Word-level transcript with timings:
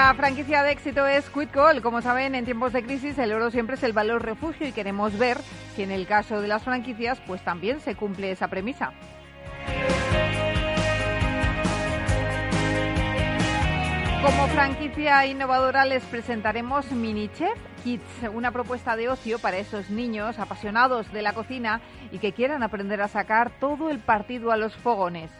Nuestra 0.00 0.28
franquicia 0.28 0.62
de 0.62 0.72
éxito 0.72 1.06
es 1.06 1.28
Quitcall. 1.28 1.82
Como 1.82 2.00
saben, 2.00 2.34
en 2.34 2.46
tiempos 2.46 2.72
de 2.72 2.82
crisis 2.82 3.18
el 3.18 3.34
oro 3.34 3.50
siempre 3.50 3.74
es 3.74 3.82
el 3.82 3.92
valor 3.92 4.24
refugio 4.24 4.66
y 4.66 4.72
queremos 4.72 5.18
ver 5.18 5.36
si 5.76 5.82
en 5.82 5.90
el 5.90 6.06
caso 6.06 6.40
de 6.40 6.48
las 6.48 6.62
franquicias 6.62 7.20
pues 7.26 7.44
también 7.44 7.80
se 7.80 7.94
cumple 7.94 8.30
esa 8.30 8.48
premisa. 8.48 8.94
Como 14.24 14.46
franquicia 14.48 15.26
innovadora 15.26 15.84
les 15.84 16.02
presentaremos 16.04 16.90
Mini 16.92 17.28
Chef 17.28 17.58
Kids, 17.84 18.30
una 18.32 18.52
propuesta 18.52 18.96
de 18.96 19.10
ocio 19.10 19.38
para 19.38 19.58
esos 19.58 19.90
niños 19.90 20.38
apasionados 20.38 21.12
de 21.12 21.20
la 21.20 21.34
cocina 21.34 21.82
y 22.10 22.20
que 22.20 22.32
quieran 22.32 22.62
aprender 22.62 23.02
a 23.02 23.08
sacar 23.08 23.50
todo 23.60 23.90
el 23.90 23.98
partido 23.98 24.50
a 24.50 24.56
los 24.56 24.74
fogones. 24.76 25.30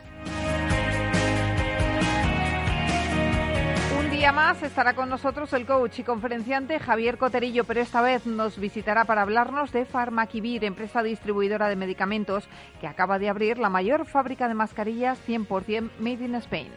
Día 4.20 4.32
más 4.32 4.62
estará 4.62 4.92
con 4.92 5.08
nosotros 5.08 5.50
el 5.54 5.64
coach 5.64 6.00
y 6.00 6.03
conferenciante 6.03 6.78
Javier 6.78 7.16
Coterillo, 7.16 7.64
pero 7.64 7.81
esta 7.81 8.03
vez 8.03 8.26
nos 8.26 8.58
visitará 8.58 9.06
para 9.06 9.22
hablarnos 9.22 9.72
de 9.72 9.86
Farmaquivir, 9.86 10.62
empresa 10.62 11.03
distribuidora 11.03 11.70
de 11.70 11.76
medicamentos 11.76 12.47
que 12.82 12.86
acaba 12.86 13.19
de 13.19 13.31
abrir 13.31 13.56
la 13.56 13.70
mayor 13.70 14.04
fábrica 14.04 14.47
de 14.47 14.53
mascarillas 14.53 15.19
100% 15.26 15.92
made 16.00 16.22
in 16.22 16.34
Spain. 16.34 16.69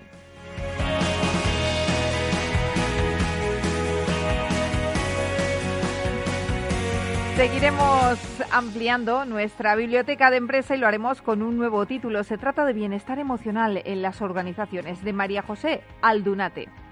Seguiremos 7.35 8.19
ampliando 8.53 9.25
nuestra 9.25 9.75
biblioteca 9.75 10.31
de 10.31 10.37
empresa 10.37 10.77
y 10.77 10.79
lo 10.79 10.87
haremos 10.87 11.21
con 11.21 11.41
un 11.41 11.57
nuevo 11.57 11.85
título. 11.85 12.23
Se 12.23 12.37
trata 12.37 12.63
de 12.63 12.71
bienestar 12.71 13.19
emocional 13.19 13.81
en 13.83 14.01
las 14.01 14.21
organizaciones 14.21 15.03
de 15.03 15.11
María 15.11 15.41
José 15.41 15.81
Aldunate. 16.01 16.82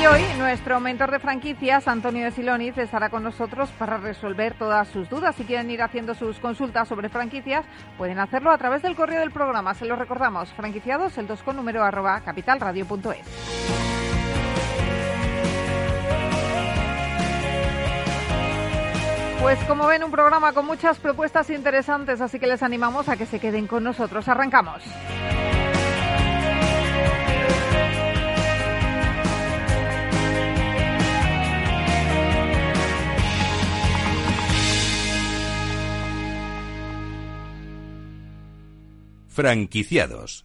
Y 0.00 0.06
hoy 0.06 0.22
nuestro 0.38 0.80
mentor 0.80 1.10
de 1.10 1.18
franquicias, 1.18 1.86
Antonio 1.86 2.24
de 2.24 2.30
Siloniz, 2.30 2.78
estará 2.78 3.10
con 3.10 3.22
nosotros 3.22 3.68
para 3.78 3.98
resolver 3.98 4.54
todas 4.54 4.88
sus 4.88 5.10
dudas. 5.10 5.36
Si 5.36 5.44
quieren 5.44 5.70
ir 5.70 5.82
haciendo 5.82 6.14
sus 6.14 6.38
consultas 6.38 6.88
sobre 6.88 7.10
franquicias, 7.10 7.66
pueden 7.98 8.18
hacerlo 8.18 8.50
a 8.50 8.56
través 8.56 8.80
del 8.80 8.96
correo 8.96 9.20
del 9.20 9.30
programa. 9.30 9.74
Se 9.74 9.84
lo 9.84 9.96
recordamos, 9.96 10.50
franquiciados, 10.54 11.18
el 11.18 11.26
2 11.26 11.42
con 11.42 11.56
número 11.56 11.82
capitalradio.es. 12.24 13.26
Pues 19.42 19.58
como 19.64 19.86
ven, 19.86 20.02
un 20.02 20.10
programa 20.10 20.54
con 20.54 20.64
muchas 20.64 20.98
propuestas 20.98 21.50
interesantes, 21.50 22.22
así 22.22 22.38
que 22.38 22.46
les 22.46 22.62
animamos 22.62 23.10
a 23.10 23.18
que 23.18 23.26
se 23.26 23.38
queden 23.38 23.66
con 23.66 23.84
nosotros. 23.84 24.26
Arrancamos. 24.28 24.82
Franquiciados. 39.40 40.44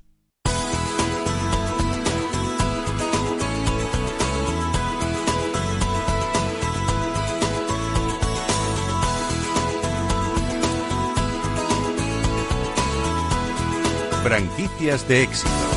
Franquicias 14.23 15.05
de 15.09 15.23
éxito. 15.23 15.74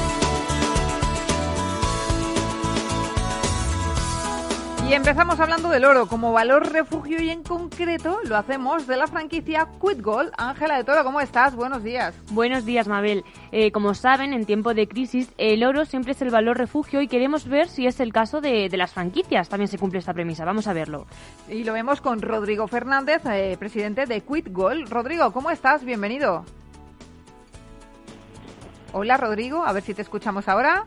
Y 4.88 4.94
empezamos 4.94 5.38
hablando 5.38 5.69
del 5.69 5.84
oro 5.84 6.06
como 6.06 6.32
valor 6.32 6.72
refugio 6.72 7.21
y 7.21 7.28
en 7.28 7.43
concreto 7.43 8.21
lo 8.25 8.38
hacemos 8.38 8.87
de 8.87 8.97
la 8.97 9.06
franquicia 9.06 9.69
Quitgold. 9.82 10.32
Ángela 10.38 10.78
de 10.78 10.84
Toro, 10.84 11.04
¿cómo 11.04 11.21
estás? 11.21 11.54
Buenos 11.54 11.83
días. 11.83 12.15
Buenos 12.30 12.65
días, 12.65 12.89
Mabel. 12.89 13.22
Eh, 13.53 13.71
como 13.71 13.92
saben, 13.92 14.33
en 14.33 14.47
tiempo 14.47 14.72
de 14.72 14.89
crisis 14.89 15.30
el 15.36 15.62
oro 15.62 15.84
siempre 15.84 16.12
es 16.12 16.22
el 16.22 16.30
valor 16.30 16.57
refugio 16.57 17.03
y 17.03 17.07
queremos 17.07 17.47
ver 17.47 17.68
si 17.68 17.86
es 17.86 18.01
el 18.01 18.15
caso 18.15 18.41
de, 18.41 18.71
de 18.71 18.77
las 18.78 18.95
franquicias. 18.95 19.51
También 19.51 19.68
se 19.68 19.77
cumple 19.77 19.98
esta 19.98 20.15
premisa. 20.15 20.47
Vamos 20.47 20.66
a 20.68 20.72
verlo. 20.72 21.07
Y 21.51 21.65
lo 21.65 21.74
vemos 21.74 22.01
con 22.01 22.22
Rodrigo 22.22 22.66
Fernández, 22.66 23.21
eh, 23.27 23.57
presidente 23.59 24.07
de 24.07 24.22
Quitgold. 24.22 24.89
Rodrigo, 24.89 25.34
¿cómo 25.34 25.51
estás? 25.51 25.84
Bienvenido. 25.84 26.47
Hola, 28.95 29.18
Rodrigo. 29.18 29.66
A 29.66 29.72
ver 29.72 29.83
si 29.83 29.92
te 29.92 30.01
escuchamos 30.01 30.48
ahora. 30.48 30.86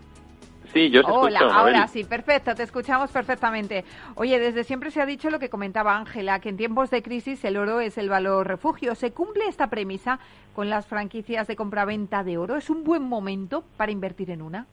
Sí, 0.74 0.90
yo 0.90 1.04
te 1.04 1.12
Hola, 1.12 1.40
escucho, 1.40 1.54
ahora 1.54 1.88
sí, 1.88 2.04
perfecto, 2.06 2.56
te 2.56 2.64
escuchamos 2.64 3.12
perfectamente. 3.12 3.84
Oye, 4.16 4.40
desde 4.40 4.64
siempre 4.64 4.90
se 4.92 5.02
ha 5.02 5.06
dicho 5.06 5.30
lo 5.30 5.40
que 5.40 5.50
comentaba 5.50 5.98
Ángela, 5.98 6.40
que 6.40 6.50
en 6.50 6.58
tiempos 6.58 6.90
de 6.90 7.02
crisis 7.02 7.44
el 7.44 7.58
oro 7.58 7.82
es 7.82 7.98
el 7.98 8.08
valor 8.10 8.48
refugio. 8.48 8.96
¿Se 8.96 9.12
cumple 9.12 9.48
esta 9.48 9.68
premisa 9.68 10.20
con 10.56 10.70
las 10.70 10.88
franquicias 10.88 11.48
de 11.48 11.56
compraventa 11.58 12.24
de 12.24 12.38
oro? 12.38 12.56
¿Es 12.56 12.70
un 12.70 12.84
buen 12.84 13.04
momento 13.04 13.64
para 13.76 13.92
invertir 13.92 14.30
en 14.32 14.42
una? 14.42 14.66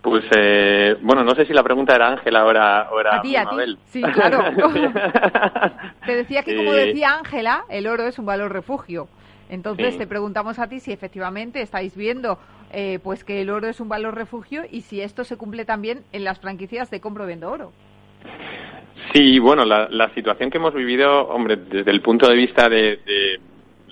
Pues, 0.00 0.24
eh, 0.36 0.96
bueno, 1.02 1.22
no 1.22 1.34
sé 1.34 1.44
si 1.46 1.52
la 1.52 1.62
pregunta 1.62 1.94
era 1.94 2.08
Ángela 2.08 2.40
ahora, 2.40 2.82
ahora 2.82 3.16
A 3.18 3.22
ti, 3.22 3.36
a 3.36 3.42
ti. 3.42 3.46
Mabel. 3.46 3.78
Sí, 3.90 4.02
claro. 4.02 4.42
Te 6.06 6.16
decía 6.16 6.42
que, 6.42 6.56
como 6.56 6.72
decía 6.72 7.14
Ángela, 7.14 7.64
el 7.68 7.86
oro 7.86 8.04
es 8.06 8.18
un 8.18 8.26
valor 8.26 8.52
refugio. 8.52 9.06
Entonces 9.48 9.92
Sí. 9.92 9.98
te 9.98 10.06
preguntamos 10.06 10.58
a 10.58 10.66
ti 10.66 10.80
si 10.80 10.92
efectivamente 10.92 11.60
estáis 11.60 11.94
viendo 11.94 12.38
eh, 12.72 12.98
pues 13.02 13.24
que 13.24 13.40
el 13.40 13.50
oro 13.50 13.68
es 13.68 13.80
un 13.80 13.88
valor 13.88 14.14
refugio 14.14 14.62
y 14.70 14.82
si 14.82 15.00
esto 15.00 15.24
se 15.24 15.36
cumple 15.36 15.64
también 15.64 16.04
en 16.12 16.24
las 16.24 16.40
franquicias 16.40 16.90
de 16.90 17.00
compro 17.00 17.26
vendo 17.26 17.50
oro. 17.50 17.72
Sí, 19.12 19.38
bueno, 19.38 19.64
la, 19.64 19.88
la, 19.90 20.12
situación 20.14 20.50
que 20.50 20.58
hemos 20.58 20.74
vivido, 20.74 21.28
hombre, 21.28 21.56
desde 21.56 21.90
el 21.90 22.00
punto 22.00 22.28
de 22.28 22.36
vista 22.36 22.68
de, 22.68 23.00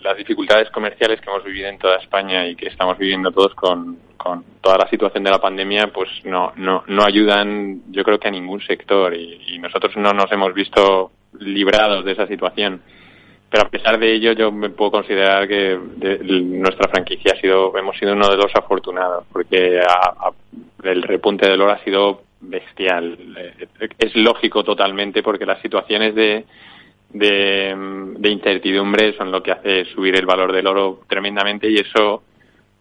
las 0.03 0.17
dificultades 0.17 0.71
comerciales 0.71 1.21
que 1.21 1.29
hemos 1.29 1.45
vivido 1.45 1.69
en 1.69 1.79
toda 1.79 1.97
España 1.97 2.47
y 2.47 2.57
que 2.57 2.69
estamos 2.69 2.97
viviendo 2.97 3.31
todos 3.31 3.55
con, 3.55 3.99
con 4.17 4.45
toda 4.63 4.79
la 4.79 4.89
situación 4.89 5.25
de 5.25 5.31
la 5.31 5.41
pandemia, 5.41 5.93
pues 5.93 6.09
no, 6.25 6.53
no, 6.57 6.85
no 6.87 7.05
ayudan, 7.05 7.83
yo 7.91 8.03
creo 8.03 8.19
que 8.19 8.29
a 8.29 8.31
ningún 8.31 8.61
sector 8.63 9.15
y 9.15 9.59
nosotros 9.59 9.95
no 9.97 10.13
nos 10.13 10.33
hemos 10.33 10.55
visto 10.55 11.13
librados 11.39 12.05
de 12.05 12.13
esa 12.13 12.27
situación. 12.27 12.81
Pero 13.51 13.67
a 13.67 13.69
pesar 13.69 13.99
de 13.99 14.15
ello, 14.15 14.33
yo 14.33 14.53
me 14.53 14.71
puedo 14.71 14.93
considerar 14.93 15.49
que 15.49 15.77
de, 15.97 16.19
nuestra 16.23 16.89
franquicia 16.89 17.33
ha 17.37 17.41
sido, 17.41 17.77
hemos 17.77 17.97
sido 17.99 18.13
uno 18.13 18.29
de 18.29 18.37
los 18.37 18.55
afortunados, 18.55 19.25
porque 19.33 19.81
a, 19.81 20.31
el 20.85 21.03
repunte 21.03 21.49
del 21.49 21.61
oro 21.61 21.73
ha 21.73 21.85
sido 21.85 22.23
bestial. 22.41 23.19
Es 23.99 24.15
lógico 24.15 24.63
totalmente 24.63 25.23
porque 25.23 25.47
las 25.47 25.61
situaciones 25.61 26.15
de, 26.15 26.45
de, 27.13 28.31
incertidumbre 28.31 29.17
son 29.17 29.33
lo 29.33 29.43
que 29.43 29.53
hace 29.53 29.85
subir 29.87 30.17
el 30.17 30.27
valor 30.27 30.53
del 30.53 30.67
oro 30.67 31.01
tremendamente 31.09 31.69
y 31.69 31.77
eso 31.77 32.23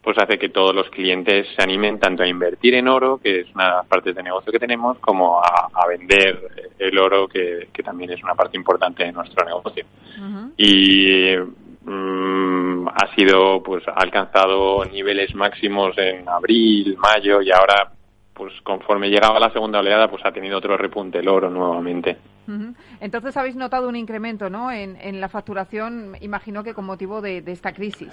pues 0.02 0.16
hace 0.18 0.38
que 0.38 0.48
todos 0.48 0.74
los 0.74 0.88
clientes 0.88 1.46
se 1.54 1.62
animen 1.62 1.98
tanto 1.98 2.22
a 2.22 2.26
invertir 2.26 2.74
en 2.74 2.88
oro, 2.88 3.18
que 3.18 3.40
es 3.40 3.54
una 3.54 3.82
parte 3.82 4.12
de 4.12 4.22
negocio 4.22 4.50
que 4.50 4.58
tenemos, 4.58 4.98
como 4.98 5.40
a, 5.40 5.68
a 5.72 5.86
vender 5.86 6.72
el 6.78 6.98
oro, 6.98 7.28
que, 7.28 7.68
que, 7.72 7.82
también 7.82 8.10
es 8.10 8.22
una 8.22 8.34
parte 8.34 8.56
importante 8.56 9.04
de 9.04 9.12
nuestro 9.12 9.44
negocio. 9.44 9.84
Uh 10.18 10.22
-huh. 10.22 10.52
Y 10.56 11.36
mmm, 11.84 12.88
ha 12.88 13.14
sido, 13.14 13.62
pues, 13.62 13.86
ha 13.88 13.92
alcanzado 13.92 14.84
niveles 14.86 15.34
máximos 15.34 15.96
en 15.98 16.26
abril, 16.28 16.96
mayo 16.96 17.42
y 17.42 17.50
ahora 17.50 17.92
pues 18.40 18.54
conforme 18.62 19.10
llegaba 19.10 19.38
la 19.38 19.52
segunda 19.52 19.80
oleada, 19.80 20.08
pues 20.08 20.24
ha 20.24 20.32
tenido 20.32 20.56
otro 20.56 20.74
repunte 20.74 21.18
el 21.18 21.28
oro 21.28 21.50
nuevamente. 21.50 22.16
Uh 22.48 22.52
-huh. 22.52 22.74
Entonces 22.98 23.36
habéis 23.36 23.54
notado 23.54 23.86
un 23.86 23.96
incremento, 23.96 24.48
¿no? 24.48 24.72
En, 24.72 24.96
en 24.96 25.20
la 25.20 25.28
facturación, 25.28 26.16
imagino 26.22 26.64
que 26.64 26.72
con 26.72 26.86
motivo 26.86 27.20
de, 27.20 27.42
de, 27.42 27.52
esta 27.52 27.74
crisis. 27.74 28.08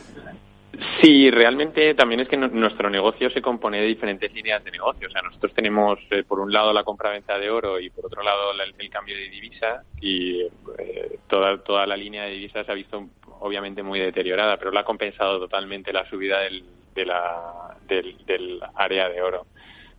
Sí, 1.01 1.31
realmente 1.31 1.95
también 1.95 2.19
es 2.19 2.27
que 2.27 2.37
nuestro 2.37 2.89
negocio 2.89 3.29
se 3.31 3.41
compone 3.41 3.79
de 3.79 3.87
diferentes 3.87 4.31
líneas 4.33 4.63
de 4.63 4.71
negocio. 4.71 5.07
O 5.07 5.11
sea, 5.11 5.21
nosotros 5.21 5.53
tenemos 5.53 5.97
eh, 6.11 6.23
por 6.23 6.39
un 6.39 6.51
lado 6.51 6.73
la 6.73 6.83
compra-venta 6.83 7.39
de 7.39 7.49
oro 7.49 7.79
y 7.79 7.89
por 7.89 8.05
otro 8.05 8.21
lado 8.21 8.53
la, 8.53 8.63
el 8.63 8.89
cambio 8.89 9.15
de 9.15 9.29
divisa 9.29 9.83
y 10.01 10.41
eh, 10.77 11.19
toda, 11.27 11.57
toda 11.63 11.87
la 11.87 11.97
línea 11.97 12.23
de 12.23 12.31
divisa 12.31 12.63
se 12.63 12.71
ha 12.71 12.75
visto 12.75 13.07
obviamente 13.39 13.81
muy 13.81 13.99
deteriorada, 13.99 14.57
pero 14.57 14.71
la 14.71 14.81
ha 14.81 14.85
compensado 14.85 15.39
totalmente 15.39 15.93
la 15.93 16.07
subida 16.09 16.41
del, 16.41 16.63
de 16.93 17.05
la, 17.05 17.77
del, 17.87 18.17
del 18.25 18.59
área 18.75 19.09
de 19.09 19.21
oro. 19.21 19.47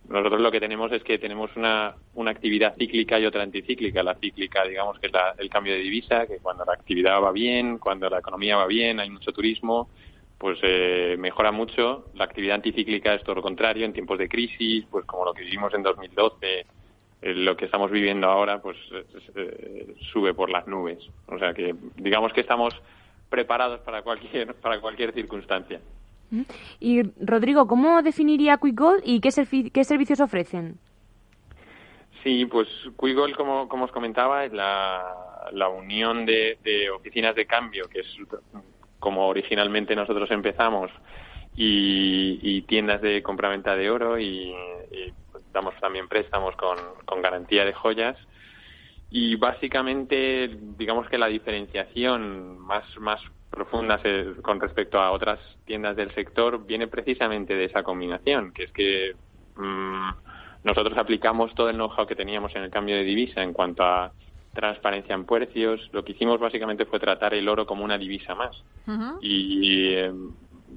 Nosotros 0.07 0.41
lo 0.41 0.51
que 0.51 0.59
tenemos 0.59 0.91
es 0.91 1.03
que 1.03 1.19
tenemos 1.19 1.55
una, 1.55 1.95
una 2.15 2.31
actividad 2.31 2.75
cíclica 2.77 3.19
y 3.19 3.25
otra 3.25 3.43
anticíclica. 3.43 4.01
La 4.01 4.15
cíclica, 4.15 4.63
digamos, 4.65 4.99
que 4.99 5.07
es 5.07 5.13
la, 5.13 5.35
el 5.37 5.49
cambio 5.49 5.73
de 5.73 5.79
divisa, 5.79 6.25
que 6.25 6.39
cuando 6.39 6.65
la 6.65 6.73
actividad 6.73 7.21
va 7.21 7.31
bien, 7.31 7.77
cuando 7.77 8.09
la 8.09 8.19
economía 8.19 8.57
va 8.57 8.65
bien, 8.65 8.99
hay 8.99 9.09
mucho 9.11 9.31
turismo, 9.31 9.89
pues 10.39 10.57
eh, 10.63 11.17
mejora 11.19 11.51
mucho. 11.51 12.05
La 12.15 12.23
actividad 12.23 12.55
anticíclica 12.55 13.13
es 13.13 13.23
todo 13.23 13.35
lo 13.35 13.41
contrario, 13.41 13.85
en 13.85 13.93
tiempos 13.93 14.17
de 14.17 14.29
crisis, 14.29 14.85
pues 14.89 15.05
como 15.05 15.25
lo 15.25 15.33
que 15.33 15.43
vivimos 15.43 15.73
en 15.73 15.83
2012, 15.83 16.65
eh, 17.21 17.33
lo 17.35 17.57
que 17.57 17.65
estamos 17.65 17.91
viviendo 17.91 18.27
ahora, 18.27 18.61
pues 18.61 18.77
eh, 19.35 19.95
sube 20.11 20.33
por 20.33 20.49
las 20.49 20.65
nubes. 20.65 20.97
O 21.27 21.37
sea 21.37 21.53
que 21.53 21.75
digamos 21.97 22.31
que 22.31 22.41
estamos 22.41 22.73
preparados 23.29 23.81
para 23.81 24.01
cualquier, 24.01 24.55
para 24.61 24.79
cualquier 24.79 25.13
circunstancia. 25.13 25.81
Y 26.79 27.01
Rodrigo, 27.19 27.67
¿cómo 27.67 28.01
definiría 28.01 28.57
QuickGold 28.57 29.01
y 29.03 29.19
qué, 29.19 29.31
servi 29.31 29.71
qué 29.71 29.83
servicios 29.83 30.21
ofrecen? 30.21 30.77
Sí, 32.23 32.45
pues 32.45 32.67
QuickGold, 32.95 33.35
como, 33.35 33.67
como 33.67 33.85
os 33.85 33.91
comentaba, 33.91 34.45
es 34.45 34.53
la, 34.53 35.49
la 35.51 35.69
unión 35.69 36.25
de, 36.25 36.57
de, 36.63 36.89
oficinas 36.91 37.35
de 37.35 37.45
cambio, 37.45 37.89
que 37.89 38.01
es 38.01 38.17
como 38.99 39.27
originalmente 39.27 39.95
nosotros 39.95 40.29
empezamos, 40.31 40.91
y, 41.55 42.61
tiendas 42.63 43.01
de 43.01 43.21
compraventa 43.21 43.75
de 43.75 43.89
oro 43.89 44.19
y, 44.19 44.53
damos 45.51 45.73
también 45.79 46.07
préstamos 46.07 46.55
con, 46.55 46.77
con 47.05 47.21
garantía 47.21 47.65
de 47.65 47.73
joyas. 47.73 48.15
Y 49.09 49.35
básicamente, 49.35 50.49
digamos 50.77 51.09
que 51.09 51.17
la 51.17 51.27
diferenciación 51.27 52.59
más, 52.59 52.83
más 52.99 53.19
profundas 53.49 54.01
con 54.43 54.59
respecto 54.59 55.01
a 55.01 55.11
otras 55.11 55.39
tiendas 55.65 55.95
del 55.95 56.13
sector 56.13 56.65
viene 56.65 56.87
precisamente 56.87 57.55
de 57.55 57.65
esa 57.65 57.81
combinación, 57.81 58.53
que 58.53 58.65
es 58.65 58.71
que 58.71 59.15
mmm, 59.55 60.09
nosotros 60.63 60.97
aplicamos 60.97 61.53
todo 61.55 61.69
el 61.69 61.75
know-how 61.75 62.05
que 62.05 62.15
teníamos 62.15 62.55
en 62.55 62.63
el 62.63 62.69
cambio 62.69 62.95
de 62.95 63.03
divisa 63.03 63.41
en 63.41 63.53
cuanto 63.53 63.83
a 63.83 64.11
transparencia 64.59 65.15
en 65.15 65.25
precios. 65.25 65.89
Lo 65.93 66.03
que 66.03 66.11
hicimos 66.11 66.39
básicamente 66.39 66.85
fue 66.85 66.99
tratar 66.99 67.33
el 67.33 67.47
oro 67.47 67.65
como 67.65 67.83
una 67.83 67.97
divisa 67.97 68.35
más. 68.35 68.55
Uh 68.87 68.91
-huh. 68.91 69.17
Y 69.21 69.93
eh, 69.93 70.13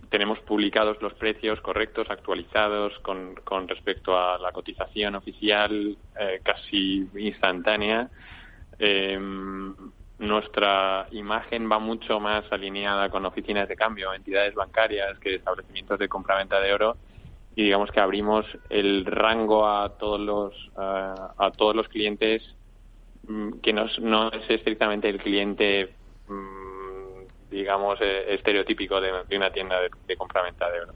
tenemos 0.08 0.38
publicados 0.40 1.00
los 1.02 1.14
precios 1.14 1.60
correctos, 1.60 2.08
actualizados 2.10 2.92
con, 3.00 3.34
con 3.44 3.66
respecto 3.66 4.16
a 4.16 4.38
la 4.38 4.52
cotización 4.52 5.14
oficial 5.14 5.96
eh, 6.18 6.40
casi 6.42 7.08
instantánea. 7.16 8.08
Eh, 8.78 9.18
nuestra 10.18 11.08
imagen 11.10 11.68
va 11.70 11.78
mucho 11.80 12.20
más 12.20 12.44
alineada 12.52 13.10
con 13.10 13.26
oficinas 13.26 13.68
de 13.68 13.74
cambio, 13.74 14.14
entidades 14.14 14.54
bancarias, 14.54 15.18
que 15.18 15.34
establecimientos 15.34 15.98
de 15.98 16.08
compraventa 16.08 16.60
de 16.60 16.72
oro 16.72 16.96
y 17.54 17.64
digamos 17.64 17.90
que 17.90 18.00
abrimos 18.00 18.46
el 18.70 19.04
rango 19.04 19.66
a 19.66 19.98
todos 19.98 20.20
los 20.20 20.54
uh, 20.76 21.32
a 21.38 21.50
todos 21.56 21.76
los 21.76 21.88
clientes 21.88 22.42
que 23.62 23.72
no, 23.72 23.84
es 24.28 24.50
estrictamente 24.50 25.08
el 25.08 25.18
cliente 25.18 25.94
um, 26.28 27.26
digamos 27.50 27.98
eh, 28.00 28.34
estereotípico 28.34 29.00
de, 29.00 29.12
una 29.36 29.50
tienda 29.50 29.80
de, 29.80 29.90
de 30.06 30.16
compraventa 30.16 30.70
de 30.70 30.80
oro 30.80 30.94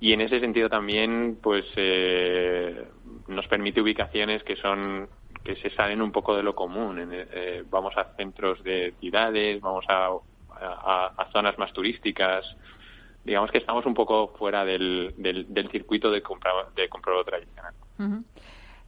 y 0.00 0.14
en 0.14 0.22
ese 0.22 0.40
sentido 0.40 0.70
también 0.70 1.38
pues 1.42 1.64
eh, 1.76 2.84
nos 3.28 3.46
permite 3.48 3.82
ubicaciones 3.82 4.42
que 4.42 4.56
son 4.56 5.08
que 5.44 5.56
se 5.56 5.70
salen 5.70 6.02
un 6.02 6.12
poco 6.12 6.36
de 6.36 6.42
lo 6.42 6.54
común. 6.54 7.08
Eh, 7.12 7.64
vamos 7.70 7.96
a 7.96 8.14
centros 8.16 8.62
de 8.62 8.94
ciudades, 9.00 9.60
vamos 9.60 9.84
a, 9.88 10.10
zonas 11.32 11.56
más 11.58 11.72
turísticas. 11.72 12.44
Digamos 13.24 13.50
que 13.50 13.58
estamos 13.58 13.86
un 13.86 13.94
poco 13.94 14.34
fuera 14.38 14.64
del, 14.64 15.14
del, 15.16 15.52
del 15.52 15.70
circuito 15.70 16.10
de 16.10 16.22
compra, 16.22 16.52
de 16.74 16.88
comprador 16.88 17.24
tradicional. 17.24 17.74
Uh. 17.98 18.22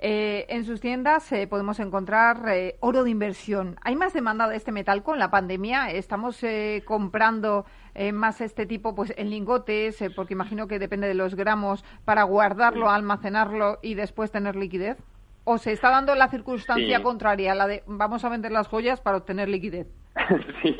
Eh, 0.04 0.46
en 0.48 0.64
sus 0.64 0.80
tiendas 0.80 1.30
eh, 1.30 1.46
podemos 1.46 1.78
encontrar 1.78 2.48
eh, 2.48 2.74
oro 2.80 3.04
de 3.04 3.10
inversión. 3.10 3.76
¿Hay 3.82 3.94
más 3.94 4.12
demanda 4.12 4.48
de 4.48 4.56
este 4.56 4.72
metal 4.72 5.04
con 5.04 5.20
la 5.20 5.30
pandemia? 5.30 5.92
¿Estamos 5.92 6.42
eh, 6.42 6.82
comprando 6.84 7.64
más 8.12 8.40
este 8.40 8.66
tipo 8.66 8.94
pues 8.94 9.14
en 9.16 9.30
lingotes? 9.30 10.02
porque 10.16 10.32
imagino 10.32 10.66
que 10.66 10.80
depende 10.80 11.06
de 11.06 11.14
los 11.14 11.36
gramos 11.36 11.84
para 12.04 12.24
guardarlo, 12.24 12.90
almacenarlo 12.90 13.78
y 13.80 13.94
después 13.94 14.32
tener 14.32 14.56
liquidez. 14.56 14.96
¿O 15.44 15.58
se 15.58 15.70
está 15.70 15.90
dando 15.90 16.14
la 16.16 16.28
circunstancia 16.28 16.96
sí. 16.96 17.02
contraria, 17.02 17.54
la 17.54 17.68
de 17.68 17.84
vamos 17.86 18.24
a 18.24 18.28
vender 18.28 18.50
las 18.50 18.66
joyas 18.66 19.00
para 19.00 19.18
obtener 19.18 19.48
liquidez? 19.48 19.86
sí, 20.62 20.74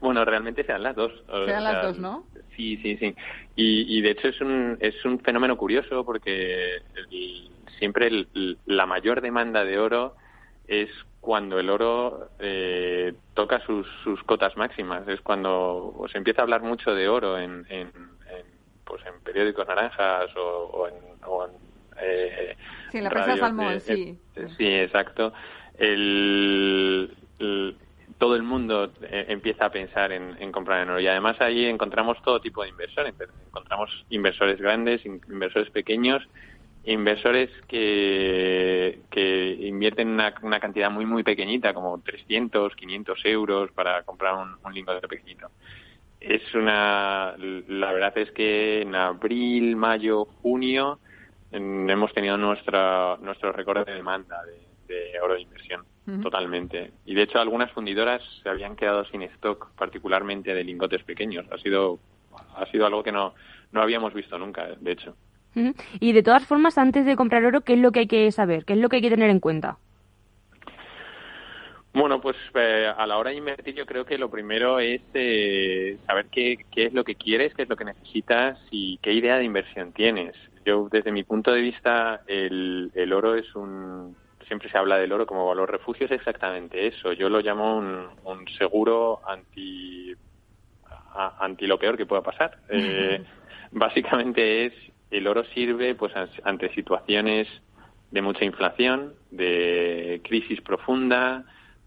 bueno, 0.00 0.24
realmente 0.24 0.64
sean 0.64 0.82
las 0.82 0.96
dos. 0.96 1.12
Sean 1.46 1.64
las 1.64 1.82
dos, 1.82 1.98
¿no? 1.98 2.26
Sí, 2.56 2.76
sí, 2.82 2.96
sí. 2.98 3.14
Y, 3.54 3.98
y 3.98 4.02
de 4.02 4.10
hecho 4.10 4.28
es 4.28 4.40
un, 4.40 4.76
es 4.80 5.02
un 5.04 5.18
fenómeno 5.20 5.56
curioso 5.56 6.04
porque 6.04 6.76
el, 6.94 7.50
siempre 7.78 8.06
el, 8.08 8.58
la 8.66 8.86
mayor 8.86 9.20
demanda 9.20 9.64
de 9.64 9.78
oro 9.78 10.14
es 10.68 10.90
cuando 11.20 11.58
el 11.58 11.70
oro 11.70 12.30
eh, 12.38 13.14
toca 13.34 13.60
sus, 13.60 13.86
sus 14.04 14.22
cotas 14.24 14.56
máximas. 14.56 15.06
Es 15.08 15.20
cuando 15.20 15.90
se 15.92 15.98
pues, 15.98 16.14
empieza 16.14 16.42
a 16.42 16.44
hablar 16.44 16.62
mucho 16.62 16.94
de 16.94 17.08
oro 17.08 17.38
en, 17.38 17.66
en, 17.68 17.88
en 17.88 18.46
pues 18.84 19.04
en 19.06 19.20
periódicos 19.22 19.66
naranjas 19.66 20.34
o, 20.36 20.70
o 20.72 20.88
en, 20.88 20.94
o 21.26 21.44
en 21.44 21.50
eh, 22.00 22.56
sí, 22.92 23.00
la 23.00 23.10
prensa 23.10 23.36
salmón, 23.36 23.80
sí. 23.80 24.18
Eh, 24.36 24.48
sí, 24.56 24.66
exacto. 24.66 25.32
El, 25.78 27.14
el, 27.38 27.76
todo 28.18 28.36
el 28.36 28.42
mundo 28.42 28.92
eh, 29.02 29.26
empieza 29.28 29.66
a 29.66 29.70
pensar 29.70 30.12
en, 30.12 30.36
en, 30.40 30.52
comprar 30.52 30.82
en 30.82 30.90
oro 30.90 31.00
y 31.00 31.06
además 31.06 31.40
ahí 31.40 31.66
encontramos 31.66 32.20
todo 32.22 32.40
tipo 32.40 32.62
de 32.62 32.70
inversores. 32.70 33.14
Encontramos 33.46 34.04
inversores 34.10 34.60
grandes, 34.60 35.04
inversores 35.04 35.70
pequeños, 35.70 36.22
inversores 36.86 37.50
que, 37.68 39.00
que 39.10 39.56
invierten 39.60 40.08
una, 40.08 40.34
una 40.42 40.60
cantidad 40.60 40.90
muy, 40.90 41.04
muy 41.04 41.22
pequeñita, 41.22 41.74
como 41.74 42.00
300, 42.00 42.74
500 42.76 43.24
euros 43.24 43.72
para 43.72 44.02
comprar 44.04 44.34
un, 44.34 44.56
un 44.64 44.72
lingote 44.72 45.06
pequeñito. 45.08 45.50
Es 46.20 46.42
una, 46.54 47.34
la 47.36 47.92
verdad 47.92 48.16
es 48.16 48.30
que 48.30 48.82
en 48.82 48.94
abril, 48.94 49.76
mayo, 49.76 50.26
junio, 50.42 50.98
hemos 51.50 52.12
tenido 52.12 52.36
nuestra, 52.36 53.16
nuestro 53.20 53.52
récord 53.52 53.84
de 53.86 53.94
demanda 53.94 54.42
de, 54.44 54.66
de 54.94 55.20
oro 55.20 55.34
de 55.34 55.42
inversión, 55.42 55.84
uh 56.06 56.10
-huh. 56.10 56.22
totalmente. 56.22 56.92
Y 57.04 57.14
de 57.14 57.22
hecho 57.22 57.40
algunas 57.40 57.70
fundidoras 57.72 58.22
se 58.42 58.48
habían 58.48 58.76
quedado 58.76 59.04
sin 59.06 59.22
stock, 59.22 59.70
particularmente 59.76 60.54
de 60.54 60.64
lingotes 60.64 61.02
pequeños. 61.02 61.46
Ha 61.50 61.58
sido, 61.58 61.98
ha 62.56 62.66
sido 62.66 62.86
algo 62.86 63.02
que 63.02 63.12
no, 63.12 63.34
no 63.72 63.82
habíamos 63.82 64.14
visto 64.14 64.38
nunca, 64.38 64.68
de 64.80 64.92
hecho. 64.92 65.16
Y 66.00 66.12
de 66.12 66.22
todas 66.22 66.46
formas, 66.46 66.78
antes 66.78 67.06
de 67.06 67.16
comprar 67.16 67.44
oro, 67.44 67.62
¿qué 67.62 67.74
es 67.74 67.78
lo 67.78 67.92
que 67.92 68.00
hay 68.00 68.06
que 68.06 68.30
saber? 68.32 68.64
¿Qué 68.64 68.74
es 68.74 68.78
lo 68.78 68.88
que 68.88 68.96
hay 68.96 69.02
que 69.02 69.10
tener 69.10 69.30
en 69.30 69.40
cuenta? 69.40 69.78
Bueno, 71.96 72.20
pues 72.20 72.36
eh, 72.54 72.92
a 72.94 73.06
la 73.06 73.16
hora 73.16 73.30
de 73.30 73.36
invertir 73.36 73.74
yo 73.74 73.86
creo 73.86 74.04
que 74.04 74.18
lo 74.18 74.30
primero 74.30 74.80
es 74.80 75.00
eh, 75.14 75.96
saber 76.06 76.26
qué, 76.26 76.58
qué 76.70 76.84
es 76.84 76.92
lo 76.92 77.04
que 77.04 77.14
quieres, 77.14 77.54
qué 77.54 77.62
es 77.62 77.70
lo 77.70 77.76
que 77.76 77.86
necesitas 77.86 78.58
y 78.70 78.98
qué 78.98 79.14
idea 79.14 79.38
de 79.38 79.44
inversión 79.44 79.92
tienes. 79.92 80.34
Yo, 80.66 80.88
desde 80.92 81.10
mi 81.10 81.22
punto 81.22 81.52
de 81.52 81.62
vista, 81.62 82.20
el, 82.26 82.90
el 82.94 83.12
oro 83.14 83.34
es 83.34 83.54
un... 83.54 84.14
Siempre 84.46 84.68
se 84.68 84.76
habla 84.76 84.98
del 84.98 85.10
oro 85.10 85.26
como 85.26 85.46
valor 85.46 85.70
refugio, 85.70 86.04
es 86.04 86.12
exactamente 86.12 86.86
eso. 86.86 87.14
Yo 87.14 87.30
lo 87.30 87.40
llamo 87.40 87.78
un, 87.78 88.08
un 88.24 88.46
seguro 88.58 89.22
anti, 89.26 90.14
a, 91.14 91.42
anti 91.42 91.66
lo 91.66 91.78
peor 91.78 91.96
que 91.96 92.04
pueda 92.04 92.20
pasar. 92.20 92.58
Eh, 92.68 93.24
básicamente 93.72 94.66
es, 94.66 94.74
el 95.10 95.26
oro 95.26 95.44
sirve 95.54 95.94
pues 95.94 96.12
ante 96.44 96.74
situaciones 96.74 97.48
de 98.10 98.22
mucha 98.22 98.44
inflación, 98.44 99.14
de 99.30 100.20
crisis 100.24 100.60
profunda, 100.60 101.44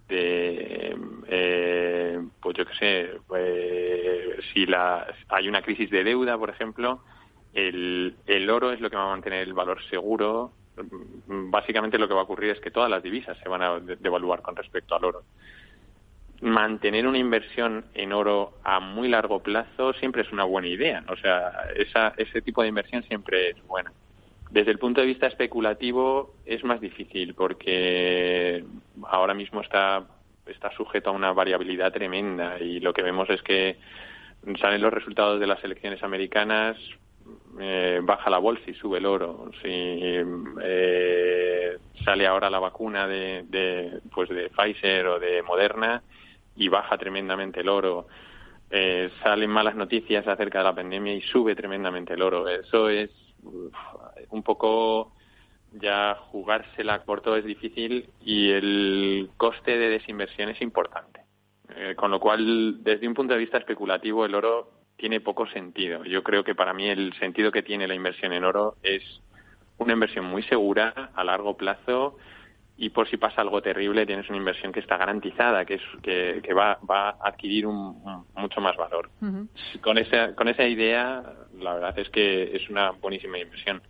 de, 0.07 0.97
eh, 1.27 2.19
pues 2.41 2.57
yo 2.57 2.65
qué 2.65 2.75
sé, 2.75 3.09
pues, 3.27 4.43
si 4.53 4.65
la, 4.65 5.07
hay 5.29 5.47
una 5.47 5.61
crisis 5.61 5.89
de 5.89 6.03
deuda, 6.03 6.37
por 6.37 6.49
ejemplo, 6.49 7.01
el, 7.53 8.15
el 8.25 8.49
oro 8.49 8.71
es 8.71 8.81
lo 8.81 8.89
que 8.89 8.95
va 8.95 9.05
a 9.05 9.15
mantener 9.15 9.47
el 9.47 9.53
valor 9.53 9.81
seguro. 9.89 10.51
Básicamente 11.27 11.97
lo 11.97 12.07
que 12.07 12.13
va 12.13 12.21
a 12.21 12.23
ocurrir 12.23 12.51
es 12.51 12.59
que 12.59 12.71
todas 12.71 12.89
las 12.89 13.03
divisas 13.03 13.37
se 13.41 13.49
van 13.49 13.61
a 13.61 13.79
devaluar 13.79 14.41
con 14.41 14.55
respecto 14.55 14.95
al 14.95 15.05
oro. 15.05 15.23
Mantener 16.41 17.05
una 17.05 17.17
inversión 17.17 17.83
en 17.93 18.13
oro 18.13 18.53
a 18.63 18.79
muy 18.79 19.09
largo 19.09 19.43
plazo 19.43 19.91
siempre 19.93 20.21
es 20.21 20.31
una 20.31 20.45
buena 20.45 20.69
idea. 20.69 21.03
O 21.09 21.17
sea, 21.17 21.51
esa, 21.75 22.13
ese 22.15 22.41
tipo 22.41 22.61
de 22.61 22.69
inversión 22.69 23.03
siempre 23.03 23.49
es 23.49 23.67
buena. 23.67 23.91
Desde 24.49 24.71
el 24.71 24.79
punto 24.79 25.01
de 25.01 25.07
vista 25.07 25.27
especulativo 25.27 26.33
es 26.45 26.63
más 26.63 26.79
difícil 26.79 27.35
porque 27.35 28.63
ahora 29.07 29.33
mismo 29.33 29.61
está, 29.61 30.07
está 30.47 30.71
sujeto 30.71 31.09
a 31.09 31.13
una 31.13 31.33
variabilidad 31.33 31.91
tremenda 31.91 32.57
y 32.59 32.79
lo 32.79 32.93
que 32.93 33.03
vemos 33.03 33.29
es 33.29 33.41
que 33.43 33.77
salen 34.59 34.81
los 34.81 34.93
resultados 34.93 35.39
de 35.39 35.47
las 35.47 35.63
elecciones 35.63 36.01
americanas, 36.01 36.77
eh, 37.59 37.99
baja 38.01 38.29
la 38.29 38.39
bolsa 38.39 38.63
y 38.67 38.73
sube 38.73 38.97
el 38.97 39.05
oro. 39.05 39.51
Si 39.61 39.67
eh, 39.67 41.77
sale 42.03 42.25
ahora 42.25 42.49
la 42.49 42.59
vacuna 42.59 43.07
de, 43.07 43.43
de, 43.49 43.99
pues 44.13 44.29
de 44.29 44.49
Pfizer 44.49 45.05
o 45.05 45.19
de 45.19 45.43
Moderna 45.43 46.01
y 46.59 46.67
baja 46.67 46.97
tremendamente 46.97 47.61
el 47.61 47.69
oro. 47.69 48.07
Eh, 48.69 49.09
salen 49.23 49.49
malas 49.49 49.75
noticias 49.75 50.27
acerca 50.27 50.59
de 50.59 50.65
la 50.65 50.75
pandemia 50.75 51.15
y 51.15 51.21
sube 51.21 51.55
tremendamente 51.55 52.13
el 52.13 52.21
oro. 52.21 52.47
Eso 52.47 52.89
es 52.89 53.09
un 54.29 54.43
poco 54.43 55.13
ya 55.71 56.15
jugársela 56.31 57.03
por 57.03 57.21
todo 57.21 57.37
es 57.37 57.45
difícil 57.45 58.09
y 58.21 58.51
el 58.51 59.29
coste 59.37 59.77
de 59.77 59.89
desinversión 59.89 60.49
es 60.49 60.61
importante. 60.61 61.21
Eh, 61.75 61.95
con 61.95 62.11
lo 62.11 62.19
cual, 62.19 62.83
desde 62.83 63.07
un 63.07 63.13
punto 63.13 63.33
de 63.33 63.39
vista 63.39 63.57
especulativo, 63.57 64.25
el 64.25 64.35
oro 64.35 64.71
tiene 64.97 65.21
poco 65.21 65.47
sentido. 65.47 66.03
Yo 66.03 66.23
creo 66.23 66.43
que 66.43 66.55
para 66.55 66.73
mí 66.73 66.89
el 66.89 67.13
sentido 67.19 67.51
que 67.51 67.63
tiene 67.63 67.87
la 67.87 67.95
inversión 67.95 68.33
en 68.33 68.43
oro 68.43 68.75
es 68.83 69.03
una 69.77 69.93
inversión 69.93 70.25
muy 70.25 70.43
segura, 70.43 71.11
a 71.15 71.23
largo 71.23 71.55
plazo, 71.55 72.17
y 72.81 72.89
por 72.91 73.09
si 73.09 73.17
pasa 73.17 73.41
algo 73.41 73.61
terrible 73.61 74.05
tienes 74.05 74.29
una 74.29 74.37
inversión 74.37 74.71
que 74.71 74.79
está 74.79 74.95
garantizada, 74.95 75.65
que 75.65 75.75
es 75.75 75.81
que, 76.01 76.39
que 76.41 76.53
va, 76.53 76.79
va, 76.89 77.09
a 77.09 77.27
adquirir 77.27 77.67
un, 77.67 78.01
mucho 78.35 78.61
más 78.61 78.77
valor. 78.77 79.09
Con 79.81 79.97
esa 79.97 80.33
con 80.33 80.47
esa 80.47 80.65
idea, 80.65 81.21
la 81.59 81.73
verdad 81.73 81.99
es 81.99 82.09
que 82.09 82.55
es 82.55 82.69
una 82.69 82.91
buenísima 82.91 83.37
inversión. 83.37 83.81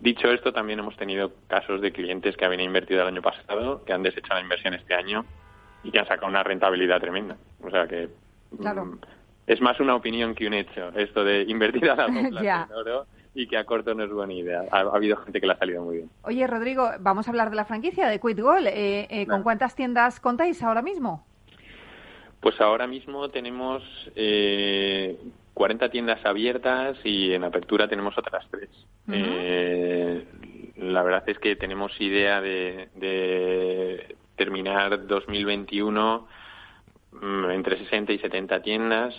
Dicho 0.00 0.30
esto, 0.30 0.52
también 0.52 0.78
hemos 0.80 0.94
tenido 0.98 1.32
casos 1.48 1.80
de 1.80 1.92
clientes 1.92 2.36
que 2.36 2.44
habían 2.44 2.60
invertido 2.60 3.00
el 3.00 3.08
año 3.08 3.22
pasado, 3.22 3.82
que 3.86 3.94
han 3.94 4.02
deshecho 4.02 4.34
la 4.34 4.42
inversión 4.42 4.74
este 4.74 4.94
año 4.94 5.24
y 5.82 5.90
que 5.90 5.98
han 5.98 6.06
sacado 6.06 6.26
una 6.26 6.42
rentabilidad 6.42 7.00
tremenda. 7.00 7.38
O 7.62 7.70
sea 7.70 7.86
que 7.88 8.10
mm, 8.50 8.98
es 9.46 9.62
más 9.62 9.80
una 9.80 9.94
opinión 9.94 10.34
que 10.34 10.46
un 10.46 10.52
hecho, 10.52 10.90
esto 10.94 11.24
de 11.24 11.44
invertir 11.44 11.88
a 11.88 11.96
largo 11.96 12.20
plazo 12.30 12.44
en 12.44 12.76
oro 12.76 13.06
y 13.36 13.46
que 13.46 13.58
a 13.58 13.64
corto 13.64 13.94
no 13.94 14.02
es 14.02 14.10
buena 14.10 14.32
idea. 14.32 14.64
Ha, 14.70 14.80
habido 14.80 15.18
gente 15.18 15.40
que 15.40 15.46
le 15.46 15.52
ha 15.52 15.58
salido 15.58 15.84
muy 15.84 15.96
bien. 15.96 16.10
Oye, 16.22 16.46
Rodrigo, 16.46 16.90
vamos 17.00 17.28
a 17.28 17.30
hablar 17.30 17.50
de 17.50 17.56
la 17.56 17.66
franquicia 17.66 18.08
de 18.08 18.18
Quit 18.18 18.40
Goal. 18.40 18.66
Eh, 18.66 19.06
eh, 19.10 19.26
¿Con 19.26 19.42
cuántas 19.42 19.76
tiendas 19.76 20.18
contáis 20.20 20.62
ahora 20.62 20.80
mismo? 20.80 21.24
Pues 22.40 22.58
ahora 22.60 22.86
mismo 22.86 23.28
tenemos 23.28 23.82
eh, 24.16 25.18
40 25.52 25.90
tiendas 25.90 26.24
abiertas 26.24 26.96
y 27.04 27.34
en 27.34 27.44
apertura 27.44 27.88
tenemos 27.88 28.16
otras 28.16 28.46
tres. 28.50 28.70
eh, 29.12 30.26
la 30.76 31.02
verdad 31.02 31.24
es 31.28 31.38
que 31.38 31.56
tenemos 31.56 31.92
idea 32.00 32.40
de, 32.40 32.88
de 32.94 34.16
terminar 34.36 35.06
2021 35.06 36.26
mm, 37.12 37.50
entre 37.50 37.78
60 37.78 38.12
y 38.12 38.18
70 38.18 38.62
tiendas 38.62 39.14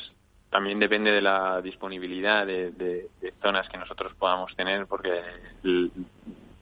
también 0.50 0.80
depende 0.80 1.12
de 1.12 1.22
la 1.22 1.62
disponibilidad 1.62 2.46
de, 2.46 2.72
de, 2.72 3.10
de 3.22 3.34
zonas 3.42 3.68
que 3.70 3.78
nosotros 3.78 4.14
podamos 4.16 4.56
tener, 4.56 4.88
porque 4.88 5.22
el, 5.64 5.92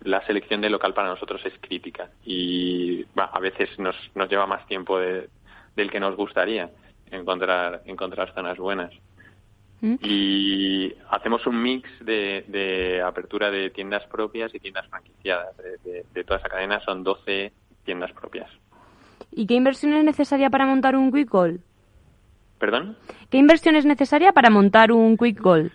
la 0.06 0.26
selección 0.26 0.62
de 0.62 0.70
local 0.70 0.94
para 0.94 1.10
nosotros 1.10 1.42
es 1.46 1.54
crítica 1.60 2.10
y 2.24 3.04
bah, 3.16 3.30
a 3.34 3.40
veces 3.40 3.78
nos, 3.80 3.96
nos 4.14 4.30
lleva 4.30 4.46
más 4.46 4.66
tiempo 4.68 5.00
de, 5.00 5.30
del 5.76 5.92
que 5.92 6.00
nos 6.00 6.16
gustaría 6.16 6.70
encontrar, 7.12 7.82
encontrar 7.86 8.34
zonas 8.34 8.58
buenas. 8.58 8.94
¿Mm? 9.82 9.96
Y 10.02 10.94
hacemos 11.10 11.46
un 11.48 11.62
mix 11.62 11.90
de, 12.00 12.46
de, 12.48 13.02
apertura 13.02 13.52
de 13.52 13.70
tiendas 13.72 14.06
propias 14.06 14.54
y 14.56 14.60
tiendas 14.60 14.88
franquiciadas. 14.88 15.56
De, 15.58 16.06
de, 16.14 16.24
toda 16.24 16.40
esa 16.40 16.50
cadena 16.50 16.80
son 16.82 17.04
12 17.04 17.52
tiendas 17.84 18.12
propias. 18.14 18.50
¿Y 19.32 19.46
qué 19.46 19.56
inversión 19.56 19.94
es 19.94 20.04
necesaria 20.04 20.50
para 20.50 20.66
montar 20.66 20.96
un 20.96 21.12
Quick? 21.12 21.60
¿Perdón? 22.66 22.98
¿Qué 23.30 23.38
inversión 23.38 23.76
es 23.76 23.86
necesaria 23.86 24.32
para 24.32 24.50
montar 24.50 24.92
un 24.92 25.18
Quick 25.18 25.40
Goal? 25.40 25.72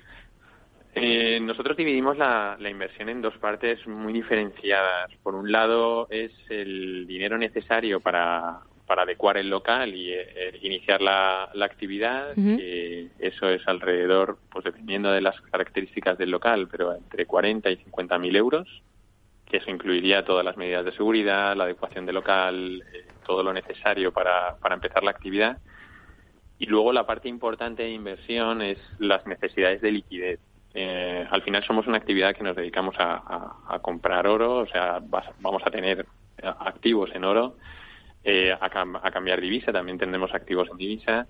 Eh, 0.97 1.39
nosotros 1.41 1.77
dividimos 1.77 2.19
la, 2.19 2.57
la, 2.59 2.69
inversión 2.69 3.09
en 3.09 3.23
dos 3.23 3.39
partes 3.39 3.87
muy 3.87 4.13
diferenciadas. 4.13 5.09
Por 5.23 5.37
un 5.37 5.53
lado 5.53 6.09
es 6.11 6.33
el 6.49 7.07
dinero 7.07 7.39
necesario 7.39 8.01
para, 8.01 8.59
para 8.89 9.03
adecuar 9.03 9.37
el 9.37 9.49
local 9.49 9.95
y 9.95 10.11
eh, 10.13 10.59
iniciar 10.63 11.01
la, 11.01 11.49
la 11.55 11.65
actividad. 11.65 12.33
Uh 12.37 12.41
-huh. 12.41 13.11
eso 13.21 13.49
es 13.49 13.63
alrededor, 13.69 14.39
pues 14.51 14.65
dependiendo 14.65 15.13
de 15.13 15.21
las 15.21 15.41
características 15.43 16.19
del 16.19 16.33
local, 16.33 16.67
pero 16.69 16.93
entre 16.93 17.25
40 17.25 17.71
y 17.71 17.77
50 17.77 18.19
mil 18.19 18.35
euros, 18.35 18.67
que 19.47 19.59
eso 19.59 19.71
incluiría 19.71 20.25
todas 20.25 20.45
las 20.45 20.57
medidas 20.57 20.85
de 20.85 20.91
seguridad, 20.91 21.55
la 21.55 21.65
adecuación 21.65 22.05
del 22.05 22.17
local, 22.17 22.83
eh, 22.93 23.05
todo 23.25 23.45
lo 23.45 23.53
necesario 23.53 24.11
para, 24.11 24.57
para 24.57 24.75
empezar 24.75 25.05
la 25.05 25.13
actividad. 25.13 25.59
Y 26.61 26.67
luego 26.67 26.93
la 26.93 27.07
parte 27.07 27.27
importante 27.27 27.85
de 27.85 27.91
inversión 27.91 28.61
es 28.61 28.79
las 28.99 29.27
necesidades 29.27 29.81
de 29.81 29.93
liquidez. 29.93 30.41
Eh, 30.75 31.27
al 31.31 31.41
final 31.41 31.65
somos 31.65 31.87
una 31.87 31.97
actividad 31.97 32.37
que 32.37 32.45
nos 32.45 32.55
dedicamos 32.55 32.95
a, 32.99 33.81
comprar 33.81 34.27
oro, 34.27 34.59
o 34.59 34.67
sea, 34.67 35.01
vamos 35.41 35.63
a 35.65 35.71
tener 35.71 36.05
activos 36.43 37.11
en 37.15 37.25
oro, 37.25 37.57
eh, 38.25 38.55
a, 38.61 38.69
cambiar 39.11 39.41
divisa, 39.41 39.73
también 39.73 39.97
tendremos 39.97 40.35
activos 40.35 40.69
en 40.71 40.77
divisa 40.77 41.27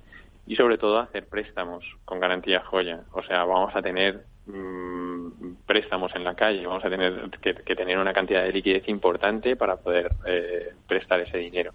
y 0.49 0.57
sobre 0.57 0.79
todo 0.79 0.99
a 0.99 1.05
hacer 1.05 1.29
préstamos 1.29 1.85
con 2.05 2.19
garantía 2.19 2.65
joya. 2.65 3.03
O 3.13 3.23
sea, 3.23 3.45
vamos 3.45 3.75
a 3.77 3.83
tener 3.83 4.25
mmm, 4.47 5.29
préstamos 5.65 6.13
en 6.17 6.25
la 6.25 6.35
calle, 6.35 6.67
vamos 6.67 6.85
a 6.85 6.91
tener 6.91 7.31
que, 7.41 7.55
que, 7.55 7.77
tener 7.77 7.99
una 7.99 8.13
cantidad 8.13 8.43
de 8.43 8.53
liquidez 8.53 8.89
importante 8.89 9.55
para 9.55 9.77
poder 9.77 10.11
eh, 10.27 10.73
prestar 10.89 11.21
ese 11.21 11.39
dinero. 11.39 11.73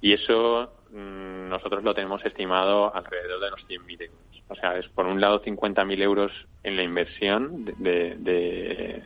Y 0.00 0.12
eso 0.12 0.72
mmm, 0.90 1.48
nosotros 1.48 1.82
lo 1.82 1.94
tenemos 1.94 2.24
estimado 2.24 2.94
alrededor 2.94 3.40
de 3.40 3.50
los 3.50 3.66
100.000 3.68 4.02
euros. 4.02 4.42
O 4.48 4.54
sea, 4.54 4.78
es 4.78 4.88
por 4.88 5.06
un 5.06 5.20
lado 5.20 5.42
50.000 5.42 6.02
euros 6.02 6.32
en 6.62 6.76
la 6.76 6.82
inversión 6.82 7.64
de, 7.64 9.04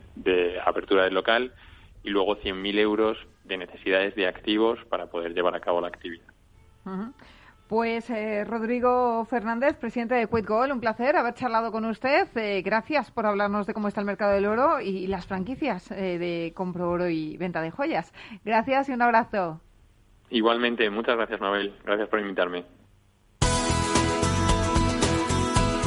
apertura 0.65 1.05
del 1.05 1.15
local 1.15 1.53
y 2.05 2.11
luego 2.11 2.37
100.000 2.37 2.79
euros 2.79 3.19
de 3.45 3.57
necesidades 3.57 4.15
de 4.15 4.27
activos 4.29 4.79
para 4.89 5.07
poder 5.07 5.35
llevar 5.35 5.55
a 5.57 5.61
cabo 5.61 5.81
la 5.81 5.89
actividad. 5.89 6.27
Pues 7.67 8.09
eh, 8.11 8.45
Rodrigo 8.45 9.25
Fernández, 9.25 9.77
presidente 9.77 10.15
de 10.15 10.29
Quit 10.29 10.47
Gold, 10.47 10.73
un 10.73 10.81
placer 10.81 11.17
haber 11.17 11.35
charlado 11.35 11.73
con 11.73 11.85
usted. 11.87 12.29
Eh, 12.37 12.63
gracias 12.63 13.11
por 13.11 13.27
hablarnos 13.27 13.67
de 13.67 13.75
cómo 13.75 13.89
está 13.89 14.01
el 14.01 14.07
mercado 14.07 14.33
del 14.33 14.47
oro 14.47 14.81
y 14.81 15.07
las 15.07 15.27
franquicias 15.27 15.91
eh, 15.91 16.19
de 16.19 16.53
compro 16.55 16.91
oro 16.91 17.09
y 17.09 17.37
venta 17.39 17.63
de 17.63 17.71
joyas. 17.71 18.13
Gracias 18.45 18.89
y 18.89 18.93
un 18.93 19.03
abrazo. 19.03 19.61
Igualmente, 20.33 20.89
muchas 20.89 21.17
gracias 21.17 21.41
Mabel. 21.41 21.75
Gracias 21.85 22.09
por 22.09 22.19
invitarme. 22.19 22.65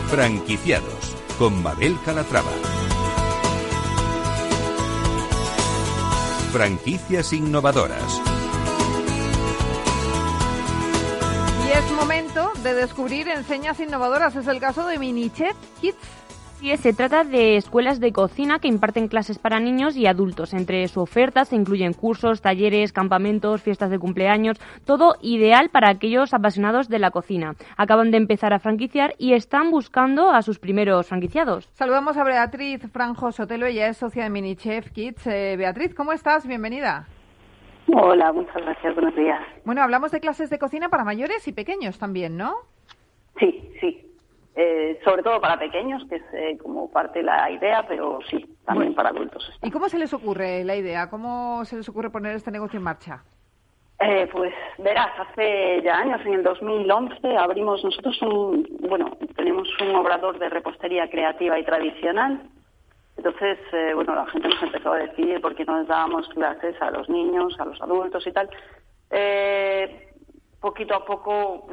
Franquiciados 0.07 1.15
con 1.39 1.63
Mabel 1.63 1.95
Calatrava. 2.05 2.51
Franquicias 6.53 7.33
innovadoras. 7.33 8.21
Y 11.67 11.71
es 11.71 11.91
momento 11.93 12.51
de 12.61 12.75
descubrir 12.75 13.27
enseñas 13.27 13.79
innovadoras. 13.79 14.35
Es 14.35 14.47
el 14.47 14.59
caso 14.59 14.85
de 14.85 14.99
Minichef 14.99 15.55
Kids. 15.81 16.24
Sí, 16.59 16.75
se 16.77 16.93
trata 16.93 17.23
de 17.23 17.57
escuelas 17.57 17.99
de 17.99 18.13
cocina 18.13 18.59
que 18.59 18.69
imparten 18.69 19.07
clases 19.09 19.37
para 19.37 19.59
niños 19.59 19.97
y 19.97 20.07
adultos. 20.07 20.53
Entre 20.53 20.87
su 20.87 21.01
oferta 21.01 21.43
se 21.43 21.55
incluyen 21.55 21.93
cursos, 21.93 22.41
talleres, 22.41 22.93
campamentos, 22.93 23.61
fiestas 23.61 23.91
de 23.91 23.99
cumpleaños, 23.99 24.57
todo 24.85 25.15
ideal 25.21 25.69
para 25.69 25.89
aquellos 25.89 26.33
apasionados 26.33 26.87
de 26.87 26.99
la 26.99 27.11
cocina. 27.11 27.55
Acaban 27.77 28.09
de 28.09 28.17
empezar 28.17 28.53
a 28.53 28.59
franquiciar 28.59 29.13
y 29.19 29.33
están 29.33 29.69
buscando 29.69 30.31
a 30.31 30.41
sus 30.41 30.57
primeros 30.57 31.07
franquiciados. 31.07 31.67
Saludamos 31.73 32.17
a 32.17 32.23
Beatriz 32.23 32.81
Franjo 32.91 33.31
Sotelo, 33.31 33.65
ella 33.65 33.87
es 33.89 33.97
socia 33.97 34.23
de 34.23 34.29
Mini 34.29 34.55
Chef 34.55 34.89
Kids. 34.91 35.27
Eh, 35.27 35.55
Beatriz, 35.57 35.93
¿cómo 35.93 36.13
estás? 36.13 36.47
Bienvenida. 36.47 37.05
Hola, 37.93 38.31
muchas 38.31 38.55
gracias, 38.55 38.95
buenos 38.95 39.15
días. 39.15 39.41
Bueno, 39.65 39.83
hablamos 39.83 40.11
de 40.11 40.19
clases 40.19 40.49
de 40.49 40.57
cocina 40.57 40.89
para 40.89 41.03
mayores 41.03 41.47
y 41.47 41.53
pequeños 41.53 41.99
también, 41.99 42.37
¿no? 42.37 42.55
Sí, 43.39 43.69
sí. 43.79 44.01
Eh, 44.57 44.99
sobre 45.03 45.21
todo 45.21 45.41
para 45.41 45.59
pequeños, 45.59 46.03
que 46.07 46.15
es 46.15 46.23
eh, 46.33 46.57
como 46.61 46.89
parte 46.89 47.19
de 47.19 47.25
la 47.25 47.51
idea, 47.51 47.85
pero 47.87 48.19
sí, 48.29 48.45
también 48.65 48.95
para 48.95 49.09
adultos. 49.09 49.51
¿Y 49.61 49.69
cómo 49.69 49.89
se 49.89 49.99
les 49.99 50.13
ocurre 50.13 50.63
la 50.63 50.77
idea? 50.77 51.09
¿Cómo 51.09 51.65
se 51.65 51.75
les 51.75 51.89
ocurre 51.89 52.09
poner 52.09 52.35
este 52.35 52.51
negocio 52.51 52.77
en 52.77 52.83
marcha? 52.83 53.23
Eh, 53.99 54.27
pues 54.31 54.53
verás, 54.77 55.11
hace 55.17 55.81
ya 55.81 55.97
años, 55.97 56.21
en 56.25 56.33
el 56.35 56.43
2011, 56.43 57.37
abrimos 57.37 57.83
nosotros 57.83 58.21
un, 58.21 58.67
bueno, 58.89 59.17
tenemos 59.35 59.67
un 59.81 59.95
obrador 59.95 60.37
de 60.37 60.49
repostería 60.49 61.09
creativa 61.09 61.57
y 61.57 61.63
tradicional. 61.63 62.41
Entonces, 63.17 63.57
eh, 63.71 63.93
bueno, 63.93 64.15
la 64.15 64.25
gente 64.27 64.49
nos 64.49 64.63
empezó 64.63 64.91
a 64.91 64.97
decir 64.97 65.39
por 65.39 65.55
qué 65.55 65.63
no 65.63 65.79
les 65.79 65.87
dábamos 65.87 66.27
clases 66.29 66.81
a 66.81 66.91
los 66.91 67.09
niños, 67.09 67.57
a 67.59 67.65
los 67.65 67.81
adultos 67.81 68.27
y 68.27 68.31
tal. 68.33 68.49
Eh, 69.11 70.09
poquito 70.65 70.95
a 70.95 71.05
poco 71.05 71.67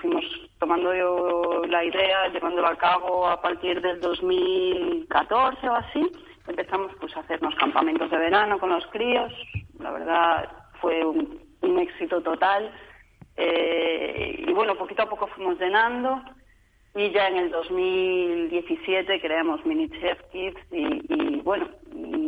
fuimos 0.00 0.24
tomando 0.60 0.94
yo 0.94 1.62
la 1.66 1.84
idea, 1.84 2.28
llevándolo 2.28 2.68
a 2.68 2.76
cabo 2.76 3.26
a 3.26 3.42
partir 3.42 3.80
del 3.80 4.00
2014 4.00 5.68
o 5.68 5.74
así. 5.74 6.12
Empezamos 6.46 6.92
pues 7.00 7.16
a 7.16 7.20
hacernos 7.20 7.56
campamentos 7.56 8.08
de 8.08 8.16
verano 8.16 8.60
con 8.60 8.70
los 8.70 8.86
críos. 8.92 9.32
La 9.80 9.90
verdad 9.90 10.48
fue 10.80 11.04
un, 11.04 11.40
éxito 11.80 12.22
total. 12.22 12.72
Eh, 13.36 14.44
y 14.46 14.52
bueno, 14.52 14.76
poquito 14.76 15.02
a 15.02 15.08
poco 15.08 15.26
fuimos 15.26 15.58
llenando 15.58 16.22
y 16.94 17.10
ya 17.10 17.26
en 17.26 17.36
el 17.36 17.50
2017 17.50 19.20
creamos 19.20 19.66
Mini 19.66 19.88
Chef 19.90 20.20
Kids 20.30 20.60
y 20.70 21.40
bueno, 21.40 21.68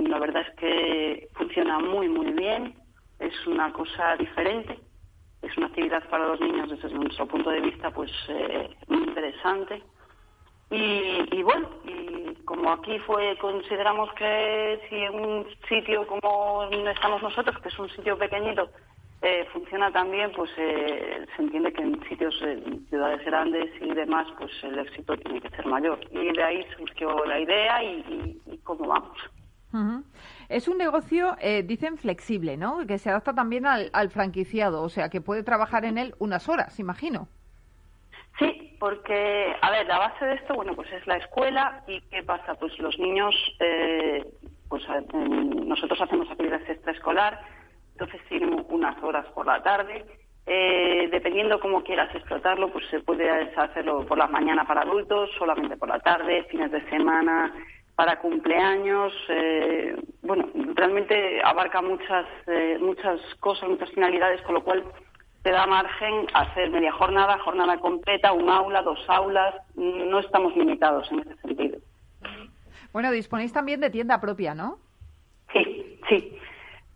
la 0.08 0.18
verdad 0.18 0.42
es 0.48 0.56
que 0.56 1.28
funciona 1.34 1.78
muy 1.78 2.08
muy 2.08 2.32
bien. 2.32 2.74
Es 3.20 3.46
una 3.46 3.72
cosa 3.72 4.16
diferente 4.16 4.80
es 5.42 5.56
una 5.56 5.66
actividad 5.66 6.08
para 6.08 6.28
los 6.28 6.40
niños 6.40 6.70
desde 6.70 6.90
nuestro 6.90 7.26
punto 7.26 7.50
de 7.50 7.60
vista 7.60 7.90
pues 7.90 8.10
eh, 8.28 8.70
muy 8.88 9.02
interesante. 9.02 9.82
Y, 10.70 11.42
bueno 11.42 11.68
y 11.84 12.34
como 12.46 12.72
aquí 12.72 12.98
fue 13.00 13.36
consideramos 13.38 14.10
que 14.14 14.80
si 14.88 14.96
en 14.96 15.14
un 15.14 15.46
sitio 15.68 16.06
como 16.06 16.66
estamos 16.88 17.22
nosotros 17.22 17.58
que 17.58 17.68
es 17.68 17.78
un 17.78 17.90
sitio 17.90 18.16
pequeñito 18.16 18.70
eh, 19.20 19.46
funciona 19.52 19.92
también 19.92 20.32
pues 20.32 20.50
eh, 20.56 21.26
se 21.36 21.42
entiende 21.42 21.74
que 21.74 21.82
en 21.82 22.02
sitios 22.08 22.40
en 22.40 22.86
ciudades 22.88 23.22
grandes 23.26 23.70
y 23.82 23.92
demás 23.92 24.26
pues 24.38 24.50
el 24.62 24.78
éxito 24.78 25.14
tiene 25.18 25.42
que 25.42 25.50
ser 25.50 25.66
mayor. 25.66 26.00
Y 26.10 26.32
de 26.32 26.42
ahí 26.42 26.64
surgió 26.78 27.22
la 27.26 27.38
idea 27.38 27.84
y, 27.84 28.40
cómo 28.64 28.86
vamos 28.86 29.18
es 30.48 30.68
un 30.68 30.78
negocio, 30.78 31.36
eh, 31.40 31.62
dicen, 31.62 31.98
flexible, 31.98 32.56
¿no? 32.56 32.86
Que 32.86 32.98
se 32.98 33.10
adapta 33.10 33.34
también 33.34 33.66
al, 33.66 34.10
franquiciado, 34.10 34.82
o 34.82 34.88
sea, 34.88 35.08
que 35.08 35.20
puede 35.20 35.42
trabajar 35.42 35.84
en 35.84 35.98
él 35.98 36.14
unas 36.18 36.48
horas, 36.48 36.78
imagino. 36.78 37.28
Sí, 38.38 38.76
porque, 38.80 39.54
a 39.60 39.70
ver, 39.70 39.86
la 39.86 39.98
base 39.98 40.24
de 40.24 40.34
esto, 40.34 40.54
bueno, 40.54 40.74
pues 40.74 40.90
es 40.92 41.06
la 41.06 41.16
escuela 41.16 41.84
y 41.86 42.00
¿qué 42.02 42.22
pasa? 42.22 42.54
Pues 42.54 42.78
los 42.78 42.98
niños, 42.98 43.34
eh, 43.60 44.24
pues 44.68 44.82
nosotros 45.12 46.00
hacemos 46.00 46.30
actividades 46.30 46.68
extraescolar, 46.68 47.40
entonces 47.92 48.20
tienen 48.28 48.64
unas 48.68 49.02
horas 49.02 49.26
por 49.34 49.46
la 49.46 49.62
tarde. 49.62 50.04
Eh, 50.44 51.08
dependiendo 51.12 51.60
cómo 51.60 51.84
quieras 51.84 52.12
explotarlo, 52.14 52.72
pues 52.72 52.84
se 52.90 52.98
puede 53.00 53.30
hacerlo 53.30 54.04
por 54.06 54.18
la 54.18 54.26
mañana 54.26 54.66
para 54.66 54.82
adultos, 54.82 55.30
solamente 55.38 55.76
por 55.76 55.88
la 55.88 56.00
tarde, 56.00 56.44
fines 56.50 56.72
de 56.72 56.82
semana, 56.90 57.54
para 57.94 58.18
cumpleaños, 58.18 59.12
eh, 59.28 59.94
bueno, 60.22 60.48
realmente 60.74 61.42
abarca 61.44 61.82
muchas, 61.82 62.26
eh, 62.46 62.78
muchas 62.80 63.20
cosas, 63.40 63.68
muchas 63.68 63.90
finalidades, 63.90 64.40
con 64.42 64.54
lo 64.54 64.62
cual 64.62 64.84
te 65.42 65.50
da 65.50 65.66
margen 65.66 66.26
a 66.32 66.42
hacer 66.42 66.70
media 66.70 66.92
jornada, 66.92 67.38
jornada 67.38 67.76
completa, 67.78 68.32
un 68.32 68.48
aula, 68.48 68.82
dos 68.82 69.00
aulas, 69.08 69.54
no 69.74 70.20
estamos 70.20 70.56
limitados 70.56 71.10
en 71.10 71.20
ese 71.20 71.36
sentido. 71.38 71.78
Bueno, 72.92 73.10
disponéis 73.10 73.52
también 73.52 73.80
de 73.80 73.90
tienda 73.90 74.20
propia, 74.20 74.54
¿no? 74.54 74.78
Sí, 75.52 75.98
sí. 76.08 76.38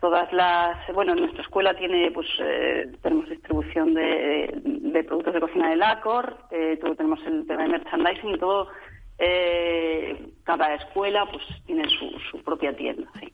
Todas 0.01 0.31
las, 0.33 0.77
bueno, 0.95 1.15
nuestra 1.15 1.43
escuela 1.43 1.75
tiene, 1.75 2.11
pues, 2.13 2.29
eh, 2.39 2.93
tenemos 3.03 3.29
distribución 3.29 3.95
de, 3.95 5.05
productos 5.09 5.35
de 5.35 5.41
cocina 5.41 5.71
de 5.71 5.77
Lacor, 5.77 6.37
eh, 6.51 6.79
tenemos 6.97 7.19
el 7.27 7.47
tema 7.47 7.63
de 7.63 7.71
merchandising 7.71 8.35
y 8.35 8.39
todo 8.39 8.69
eh, 9.19 10.33
cada 10.45 10.75
escuela 10.75 11.27
pues 11.31 11.43
tiene 11.65 11.85
su, 11.89 12.43
propia 12.43 12.75
tienda. 12.77 13.11
Sí. 13.21 13.33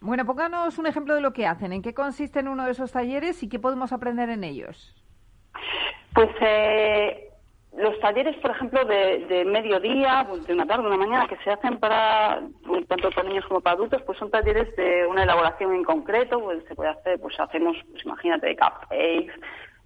Bueno, 0.00 0.24
pónganos 0.24 0.78
un 0.78 0.86
ejemplo 0.86 1.14
de 1.14 1.20
lo 1.20 1.32
que 1.32 1.46
hacen. 1.46 1.72
¿En 1.72 1.82
qué 1.82 1.94
consiste 1.94 2.40
uno 2.40 2.64
de 2.64 2.72
esos 2.72 2.92
talleres 2.92 3.42
y 3.42 3.48
qué 3.48 3.58
podemos 3.58 3.92
aprender 3.92 4.28
en 4.28 4.44
ellos? 4.44 4.94
Pues 6.14 6.30
eh, 6.40 7.30
los 7.76 7.98
talleres, 8.00 8.36
por 8.36 8.50
ejemplo, 8.50 8.84
de, 8.84 9.44
mediodía, 9.46 10.24
pues, 10.28 10.46
de 10.46 10.54
una 10.54 10.66
tarde, 10.66 10.86
una 10.86 10.96
mañana, 10.96 11.26
que 11.26 11.36
se 11.38 11.50
hacen 11.50 11.78
para 11.78 12.40
tanto 12.88 13.10
para 13.10 13.28
niños 13.28 13.44
como 13.46 13.60
para 13.60 13.74
adultos, 13.74 14.02
pues 14.02 14.18
son 14.18 14.30
talleres 14.30 14.74
de 14.76 15.06
una 15.06 15.24
elaboración 15.24 15.74
en 15.74 15.84
concreto. 15.84 16.40
Pues 16.40 16.64
se 16.64 16.74
puede 16.74 16.90
hacer, 16.90 17.20
pues 17.20 17.38
hacemos, 17.38 17.76
pues 17.90 18.04
imagínate, 18.04 18.56
cupcakes, 18.56 19.32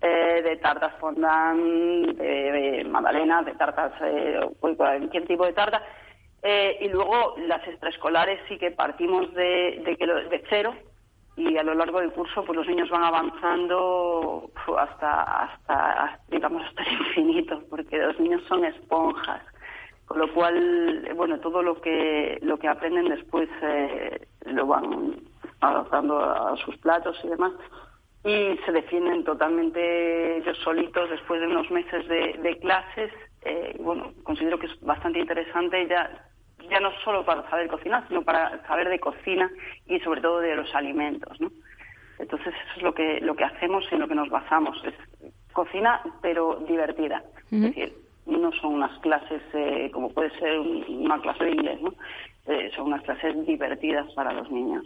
eh, 0.00 0.42
de 0.42 0.56
tartas 0.56 0.94
fondant, 0.98 1.58
de, 1.58 2.86
magdalenas, 2.88 3.44
de 3.44 3.54
tartas, 3.54 3.92
eh, 4.02 4.40
cualquier 4.76 5.26
tipo 5.26 5.44
de 5.44 5.52
tarta. 5.52 5.82
Eh, 6.42 6.78
y 6.80 6.88
luego 6.88 7.34
las 7.46 7.66
extraescolares 7.68 8.40
sí 8.48 8.56
que 8.56 8.70
partimos 8.70 9.32
de, 9.34 9.82
de, 9.84 9.96
de 10.30 10.44
cero 10.48 10.74
y 11.36 11.56
a 11.58 11.62
lo 11.62 11.74
largo 11.74 12.00
del 12.00 12.12
curso 12.12 12.44
pues 12.44 12.56
los 12.56 12.66
niños 12.66 12.88
van 12.88 13.04
avanzando 13.04 14.50
hasta, 14.78 15.22
hasta, 15.22 16.18
digamos, 16.28 16.62
hasta 16.64 16.82
el 16.82 16.92
infinito, 16.92 17.62
porque 17.68 17.98
los 17.98 18.18
niños 18.18 18.42
son 18.48 18.64
esponjas 18.64 19.42
con 20.10 20.18
lo 20.18 20.34
cual 20.34 21.08
bueno 21.14 21.38
todo 21.38 21.62
lo 21.62 21.80
que 21.80 22.36
lo 22.42 22.58
que 22.58 22.66
aprenden 22.66 23.10
después 23.10 23.48
eh, 23.62 24.26
lo 24.46 24.66
van 24.66 25.20
adaptando 25.60 26.18
a 26.18 26.56
sus 26.56 26.76
platos 26.78 27.16
y 27.22 27.28
demás 27.28 27.52
y 28.24 28.58
se 28.66 28.72
defienden 28.72 29.24
totalmente 29.24 30.38
ellos 30.38 30.58
solitos 30.58 31.08
después 31.08 31.40
de 31.40 31.46
unos 31.46 31.70
meses 31.70 32.06
de, 32.08 32.58
clases. 32.60 33.10
Eh, 33.42 33.76
bueno, 33.80 34.12
considero 34.22 34.58
que 34.58 34.66
es 34.66 34.80
bastante 34.80 35.18
interesante 35.20 35.86
ya, 35.88 36.10
ya 36.70 36.80
no 36.80 36.90
solo 37.02 37.24
para 37.24 37.48
saber 37.48 37.68
cocinar, 37.68 38.06
sino 38.08 38.22
para 38.22 38.62
saber 38.66 38.88
de 38.90 39.00
cocina 39.00 39.50
y 39.86 39.98
sobre 40.00 40.20
todo 40.20 40.40
de 40.40 40.56
los 40.56 40.74
alimentos, 40.74 41.40
¿no? 41.40 41.50
Entonces 42.18 42.54
eso 42.54 42.76
es 42.76 42.82
lo 42.82 42.92
que, 42.92 43.20
lo 43.22 43.34
que 43.34 43.44
hacemos 43.44 43.84
y 43.90 43.94
en 43.94 44.02
lo 44.02 44.08
que 44.08 44.14
nos 44.14 44.28
basamos. 44.28 44.82
Es 44.84 44.94
cocina, 45.54 46.02
pero 46.20 46.62
divertida. 46.68 47.22
Es 47.50 47.62
decir, 47.62 47.94
no 48.26 48.52
son 48.52 48.74
unas 48.74 48.96
clases 49.00 49.42
eh, 49.54 49.90
como 49.92 50.10
puede 50.10 50.30
ser 50.38 50.58
una 50.60 51.20
clase 51.20 51.44
de 51.44 51.50
inglés, 51.52 51.80
¿no? 51.80 51.94
Eh, 52.50 52.68
son 52.74 52.88
unas 52.88 53.02
clases 53.02 53.46
divertidas 53.46 54.12
para 54.14 54.32
los 54.32 54.50
niños. 54.50 54.84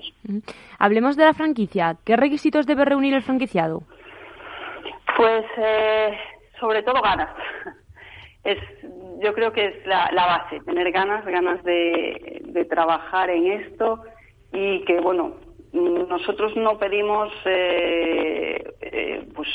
Hablemos 0.79 1.17
de 1.17 1.25
la 1.25 1.33
franquicia. 1.33 1.97
¿Qué 2.05 2.15
requisitos 2.15 2.67
debe 2.67 2.85
reunir 2.85 3.15
el 3.15 3.23
franquiciado? 3.23 3.85
Pues 5.17 5.47
eh, 5.57 6.15
sobre 6.61 6.83
todo 6.83 7.01
ganas. 7.01 7.31
Es, 8.45 8.59
yo 9.23 9.33
creo 9.33 9.55
que 9.55 9.65
es 9.65 9.87
la, 9.87 10.11
base, 10.13 10.61
tener 10.67 10.93
ganas, 10.93 11.25
ganas 11.25 11.65
de, 11.65 12.67
trabajar 12.69 13.31
en 13.31 13.53
esto 13.53 14.03
y 14.53 14.85
que, 14.85 15.01
bueno, 15.01 15.37
nosotros 15.73 16.55
no 16.55 16.77
pedimos 16.77 17.33
eh, 17.47 19.27
pues 19.35 19.49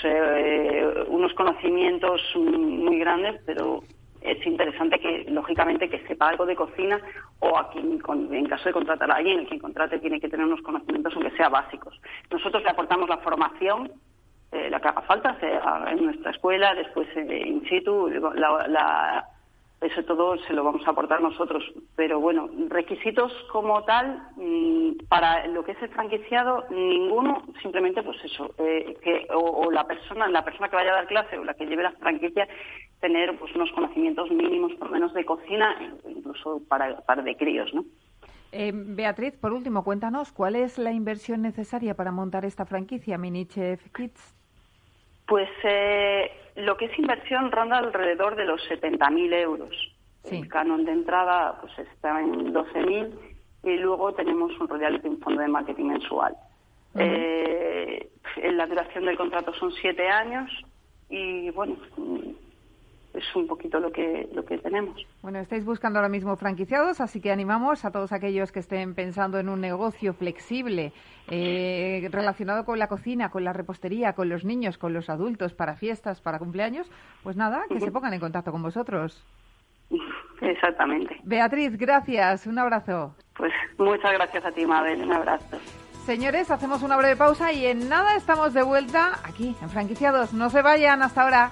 unos 1.08 1.32
conocimientos 1.36 2.20
muy 2.36 2.98
grandes, 2.98 3.40
pero 3.46 3.84
es 4.22 4.46
interesante 4.46 5.00
que, 5.00 5.26
lógicamente, 5.30 5.90
que 5.90 6.06
sepa 6.08 6.30
algo 6.30 6.46
de 6.46 6.56
cocina 6.56 7.00
o 7.40 7.58
a 7.58 7.70
quien, 7.72 8.02
en 8.32 8.46
caso 8.48 8.66
de 8.66 8.74
contratar 8.74 9.10
a 9.12 9.16
alguien, 9.16 9.46
quien 9.46 9.60
contrate 9.60 10.00
tiene 10.00 10.20
que 10.20 10.30
tener 10.30 10.46
unos 10.46 10.62
conocimientos, 10.62 11.14
aunque 11.16 11.36
sea 11.38 11.50
básicos. 11.50 12.00
Nosotros 12.30 12.64
le 12.64 12.70
aportamos 12.70 13.08
la 13.08 13.18
formación, 13.18 13.92
eh, 14.52 14.70
la 14.70 14.80
que 14.80 14.88
haga 14.88 15.02
falta, 15.02 15.40
sea 15.40 15.86
en 15.90 16.06
nuestra 16.06 16.32
escuela, 16.32 16.74
después 16.76 17.08
eh, 17.16 17.48
in 17.48 17.64
situ, 17.70 18.10
la, 18.36 19.26
eso 19.82 20.04
todo 20.04 20.38
se 20.40 20.54
lo 20.54 20.64
vamos 20.64 20.86
a 20.86 20.92
aportar 20.92 21.22
nosotros. 21.22 21.64
Pero 21.96 22.20
bueno, 22.20 22.50
requisitos 22.68 23.32
como 23.52 23.84
tal, 23.84 24.22
mm, 24.36 25.08
para 25.08 25.48
lo 25.48 25.64
que 25.64 25.72
es 25.72 25.82
el 25.82 25.90
franquiciado, 25.90 26.66
ninguno, 26.70 27.44
simplemente 27.62 28.04
pues 28.04 28.18
eso, 28.24 28.54
eh, 28.58 28.98
que 29.02 29.28
o, 29.34 29.72
la 29.72 29.86
persona, 29.88 30.28
la 30.28 30.44
persona 30.44 30.70
que 30.70 30.76
vaya 30.76 30.92
a 30.92 30.96
dar 30.96 31.08
clase 31.08 31.38
o 31.38 31.44
la 31.44 31.54
que 31.54 31.66
lleve 31.66 31.84
la 31.84 31.92
franquicia 31.92 32.48
tener 33.00 33.38
pues 33.38 33.56
unos 33.56 33.72
conocimientos 33.72 34.30
mínimos 34.30 34.74
por 34.74 34.88
lo 34.88 34.94
menos 34.94 35.14
de 35.14 35.24
cocina 35.24 35.76
incluso 36.08 36.62
para, 36.68 37.00
para 37.02 37.22
de 37.22 37.38
críos, 37.38 37.74
¿no? 37.74 37.86
Eh, 38.52 38.72
Beatriz, 38.74 39.38
por 39.38 39.54
último, 39.54 39.84
cuéntanos, 39.84 40.32
¿cuál 40.32 40.56
es 40.56 40.78
la 40.78 40.92
inversión 40.92 41.42
necesaria 41.42 41.96
para 41.96 42.12
montar 42.12 42.46
esta 42.46 42.66
franquicia 42.66 43.18
Minichef 43.18 43.88
Kids? 43.94 44.39
Pues 45.30 45.50
eh, 45.64 46.32
lo 46.56 46.76
que 46.76 46.86
es 46.86 46.98
inversión 47.00 47.52
ronda 47.52 47.78
alrededor 47.78 48.36
de 48.36 48.46
los 48.46 48.62
70.000 48.68 49.34
euros. 49.36 49.76
El 50.30 50.50
canon 50.50 50.84
de 50.86 50.92
entrada 50.92 51.60
pues 51.62 51.72
está 51.80 52.20
en 52.20 52.52
12.000 52.52 53.14
y 53.64 53.78
luego 53.78 54.14
tenemos 54.14 54.52
un 54.60 54.68
royalty, 54.68 55.08
un 55.08 55.20
fondo 55.20 55.42
de 55.42 55.48
marketing 55.48 55.86
mensual. 55.86 56.36
eh, 56.96 58.10
la 58.44 58.66
duración 58.66 59.06
del 59.06 59.18
contrato 59.18 59.54
son 59.54 59.72
siete 59.72 60.08
años 60.08 60.50
y 61.10 61.50
bueno, 61.52 61.76
es 63.14 63.36
un 63.36 63.48
poquito 63.48 63.80
lo 63.80 63.92
que, 63.92 64.30
lo 64.34 64.46
que 64.46 64.58
tenemos. 64.58 65.06
Bueno, 65.22 65.40
estáis 65.40 65.66
buscando 65.66 66.00
ahora 66.00 66.10
mismo 66.10 66.36
franquiciados, 66.36 67.02
así 67.02 67.22
que 67.22 67.32
animamos 67.32 67.86
a 67.86 67.92
todos 67.92 68.12
aquellos 68.12 68.52
que 68.52 68.60
estén 68.60 68.96
pensando 68.96 69.40
en 69.40 69.50
un 69.50 69.62
negocio 69.62 70.14
flexible 70.14 70.94
eh, 71.30 72.08
relacionado 72.12 72.66
con 72.66 72.80
la 72.80 72.88
cocina, 72.88 73.30
con 73.30 73.44
la 73.44 73.54
repostería, 73.54 74.14
con 74.14 74.30
los 74.30 74.46
niños, 74.46 74.78
con 74.78 74.94
los 74.94 75.10
adultos, 75.10 75.54
para 75.54 75.76
fiestas, 75.76 76.22
para 76.22 76.40
cumpleaños, 76.40 76.90
pues 77.24 77.36
nada, 77.36 77.64
que 77.70 77.80
se 77.80 77.92
pongan 77.92 78.14
en 78.14 78.20
contacto 78.20 78.52
con 78.52 78.62
vosotros. 78.62 79.26
Exactamente. 80.42 81.18
Beatriz, 81.24 81.78
gracias. 81.78 82.48
Un 82.48 82.60
abrazo. 82.60 83.16
Pues 83.36 83.52
muchas 83.78 84.14
gracias 84.14 84.46
a 84.46 84.52
ti, 84.52 84.66
Mabel. 84.66 85.02
Un 85.02 85.12
abrazo. 85.12 85.58
Señores, 86.06 86.50
hacemos 86.50 86.82
una 86.82 86.98
breve 86.98 87.16
pausa 87.16 87.52
y 87.52 87.66
en 87.66 87.90
nada 87.90 88.16
estamos 88.16 88.54
de 88.54 88.64
vuelta 88.64 89.20
aquí 89.24 89.56
en 89.62 89.70
Franquiciados. 89.70 90.34
No 90.34 90.50
se 90.50 90.62
vayan 90.62 91.02
hasta 91.02 91.24
ahora. 91.24 91.52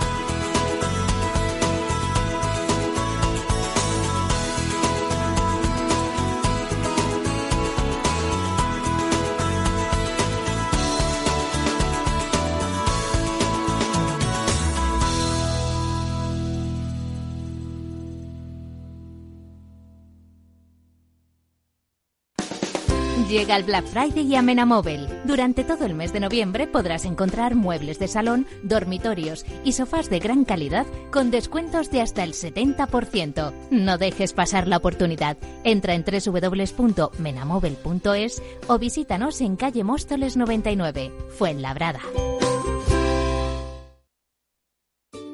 Llega 23.41 23.59
Black 23.63 23.87
Friday 23.87 24.27
y 24.27 24.35
a 24.35 24.43
Menamóvil. 24.43 25.07
Durante 25.25 25.63
todo 25.63 25.87
el 25.87 25.95
mes 25.95 26.13
de 26.13 26.19
noviembre 26.19 26.67
podrás 26.67 27.05
encontrar 27.05 27.55
muebles 27.55 27.97
de 27.97 28.07
salón, 28.07 28.45
dormitorios 28.61 29.47
y 29.63 29.71
sofás 29.71 30.11
de 30.11 30.19
gran 30.19 30.45
calidad 30.45 30.85
con 31.11 31.31
descuentos 31.31 31.89
de 31.89 32.01
hasta 32.01 32.23
el 32.23 32.33
70%. 32.33 33.51
No 33.71 33.97
dejes 33.97 34.33
pasar 34.33 34.67
la 34.67 34.77
oportunidad. 34.77 35.37
Entra 35.63 35.95
en 35.95 36.05
www.menamóvil.es 36.05 38.43
o 38.67 38.77
visítanos 38.77 39.41
en 39.41 39.55
calle 39.55 39.83
Móstoles 39.83 40.37
99, 40.37 41.11
Fuenlabrada. 41.35 42.01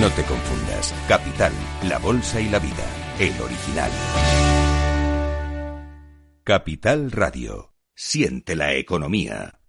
No 0.00 0.10
te 0.10 0.24
confundas. 0.24 0.92
Capital, 1.06 1.52
la 1.84 1.98
bolsa 1.98 2.40
y 2.40 2.48
la 2.48 2.58
vida. 2.58 2.84
El 3.18 3.40
original. 3.40 3.90
Capital 6.42 7.12
Radio. 7.12 7.74
Siente 7.94 8.56
la 8.56 8.74
economía. 8.74 9.60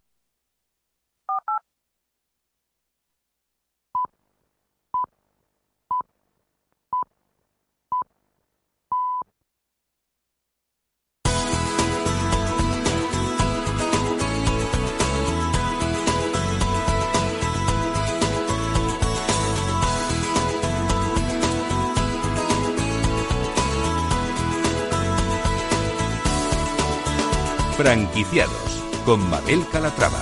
Franquiciados 27.78 28.82
con 29.06 29.20
Mabel 29.30 29.62
Calatrava. 29.70 30.20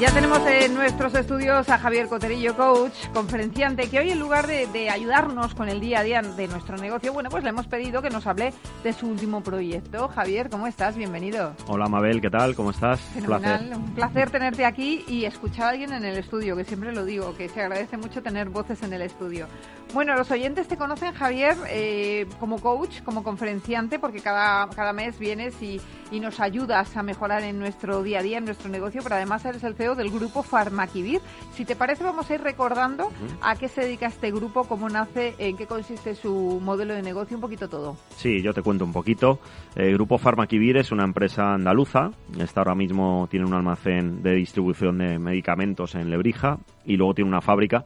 Ya 0.00 0.10
tenemos 0.12 0.40
en 0.46 0.72
nuestros 0.74 1.14
estudios 1.14 1.68
a 1.68 1.78
Javier 1.78 2.08
Coterillo, 2.08 2.56
coach, 2.56 2.92
conferenciante, 3.12 3.90
que 3.90 3.98
hoy 3.98 4.10
en 4.10 4.18
lugar 4.18 4.46
de, 4.46 4.88
ayudarnos 4.88 5.54
con 5.54 5.68
el 5.68 5.78
día 5.78 6.00
a 6.00 6.02
día 6.02 6.22
de 6.22 6.48
nuestro 6.48 6.78
negocio, 6.78 7.12
bueno, 7.12 7.28
pues 7.28 7.44
le 7.44 7.50
hemos 7.50 7.66
pedido 7.66 8.00
que 8.00 8.08
nos 8.08 8.26
hable 8.26 8.54
de 8.82 8.92
su 8.94 9.08
último 9.08 9.42
proyecto. 9.42 10.08
Javier, 10.08 10.48
¿cómo 10.48 10.66
estás? 10.66 10.96
Bienvenido. 10.96 11.54
Hola 11.66 11.86
Mabel, 11.86 12.22
¿qué 12.22 12.30
tal? 12.30 12.54
¿Cómo 12.54 12.70
estás? 12.70 13.00
Fenomenal. 13.00 13.72
Un 13.74 13.94
placer 13.94 14.30
tenerte 14.30 14.64
aquí 14.64 15.04
y 15.06 15.26
escuchar 15.26 15.66
a 15.66 15.68
alguien 15.70 15.92
en 15.92 16.04
el 16.04 16.16
estudio, 16.16 16.56
que 16.56 16.64
siempre 16.64 16.92
lo 16.94 17.04
digo, 17.04 17.34
que 17.36 17.50
se 17.50 17.60
agradece 17.60 17.98
mucho 17.98 18.22
tener 18.22 18.48
voces 18.48 18.82
en 18.82 18.94
el 18.94 19.02
estudio. 19.02 19.48
Bueno, 19.92 20.14
los 20.14 20.30
oyentes 20.30 20.68
te 20.68 20.76
conocen, 20.76 21.12
Javier, 21.14 21.56
eh, 21.68 22.26
como 22.38 22.60
coach, 22.60 23.02
como 23.02 23.24
conferenciante, 23.24 23.98
porque 23.98 24.20
cada, 24.20 24.68
cada 24.68 24.92
mes 24.92 25.18
vienes 25.18 25.60
y, 25.60 25.80
y 26.12 26.20
nos 26.20 26.38
ayudas 26.38 26.96
a 26.96 27.02
mejorar 27.02 27.42
en 27.42 27.58
nuestro 27.58 28.04
día 28.04 28.20
a 28.20 28.22
día, 28.22 28.38
en 28.38 28.44
nuestro 28.44 28.70
negocio, 28.70 29.00
pero 29.02 29.16
además 29.16 29.44
eres 29.44 29.64
el 29.64 29.74
CEO 29.74 29.96
del 29.96 30.10
grupo 30.10 30.44
Farmaquivir. 30.44 31.20
Si 31.54 31.64
te 31.64 31.74
parece, 31.74 32.04
vamos 32.04 32.30
a 32.30 32.34
ir 32.34 32.40
recordando 32.40 33.10
a 33.42 33.56
qué 33.56 33.66
se 33.66 33.80
dedica 33.80 34.06
este 34.06 34.30
grupo, 34.30 34.62
cómo 34.62 34.88
nace, 34.88 35.34
en 35.38 35.56
qué 35.56 35.66
consiste 35.66 36.14
su 36.14 36.60
modelo 36.62 36.94
de 36.94 37.02
negocio, 37.02 37.36
un 37.36 37.40
poquito 37.40 37.68
todo. 37.68 37.96
Sí, 38.16 38.42
yo 38.42 38.54
te 38.54 38.62
cuento 38.62 38.84
un 38.84 38.92
poquito. 38.92 39.40
El 39.74 39.94
grupo 39.94 40.18
Farmaquivir 40.18 40.76
es 40.76 40.92
una 40.92 41.02
empresa 41.02 41.54
andaluza. 41.54 42.10
Está 42.38 42.60
ahora 42.60 42.76
mismo 42.76 43.26
tiene 43.28 43.44
un 43.44 43.54
almacén 43.54 44.22
de 44.22 44.34
distribución 44.34 44.98
de 44.98 45.18
medicamentos 45.18 45.96
en 45.96 46.10
Lebrija 46.10 46.58
y 46.84 46.96
luego 46.96 47.14
tiene 47.14 47.28
una 47.28 47.40
fábrica 47.40 47.84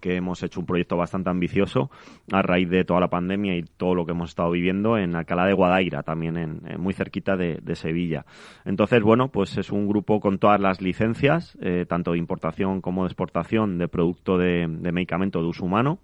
que 0.00 0.16
hemos 0.16 0.42
hecho 0.42 0.60
un 0.60 0.66
proyecto 0.66 0.96
bastante 0.96 1.30
ambicioso 1.30 1.90
a 2.32 2.42
raíz 2.42 2.68
de 2.68 2.84
toda 2.84 3.00
la 3.00 3.08
pandemia 3.08 3.56
y 3.56 3.62
todo 3.62 3.94
lo 3.94 4.06
que 4.06 4.12
hemos 4.12 4.30
estado 4.30 4.50
viviendo 4.50 4.98
en 4.98 5.14
Alcalá 5.14 5.46
de 5.46 5.52
Guadaira, 5.52 6.02
también 6.02 6.36
en, 6.36 6.60
muy 6.78 6.94
cerquita 6.94 7.36
de, 7.36 7.58
Sevilla. 7.74 8.24
Entonces, 8.64 9.02
bueno, 9.02 9.28
pues 9.28 9.56
es 9.56 9.70
un 9.70 9.86
grupo 9.86 10.20
con 10.20 10.38
todas 10.38 10.60
las 10.60 10.80
licencias, 10.80 11.56
eh, 11.60 11.84
tanto 11.88 12.12
de 12.12 12.18
importación 12.18 12.80
como 12.80 13.02
de 13.02 13.08
exportación 13.08 13.78
de 13.78 13.88
producto 13.88 14.38
de, 14.38 14.66
medicamento 14.66 15.40
de 15.40 15.48
uso 15.48 15.64
humano. 15.64 15.98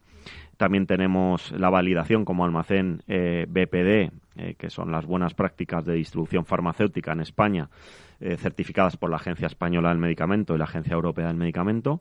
También 0.57 0.87
tenemos 0.87 1.50
la 1.52 1.70
validación 1.70 2.24
como 2.24 2.44
almacén 2.44 3.02
eh, 3.09 3.46
BPD, 3.48 4.12
eh, 4.37 4.54
que 4.59 4.70
son 4.70 4.92
las 4.92 5.07
buenas 5.07 5.35
prácticas 5.35 5.85
de 5.85 5.94
distribución 5.94 6.44
farmacéutica 6.44 7.12
en 7.12 7.20
España, 7.20 7.70
eh, 8.20 8.37
certificadas 8.37 8.96
por 8.96 9.11
la 9.11 9.16
Agencia 9.16 9.46
Española 9.46 9.90
del 9.90 9.98
Medicamento 9.98 10.55
y 10.55 10.59
la 10.59 10.64
Agencia 10.64 10.94
Europea 10.94 11.27
del 11.27 11.37
Medicamento. 11.37 12.00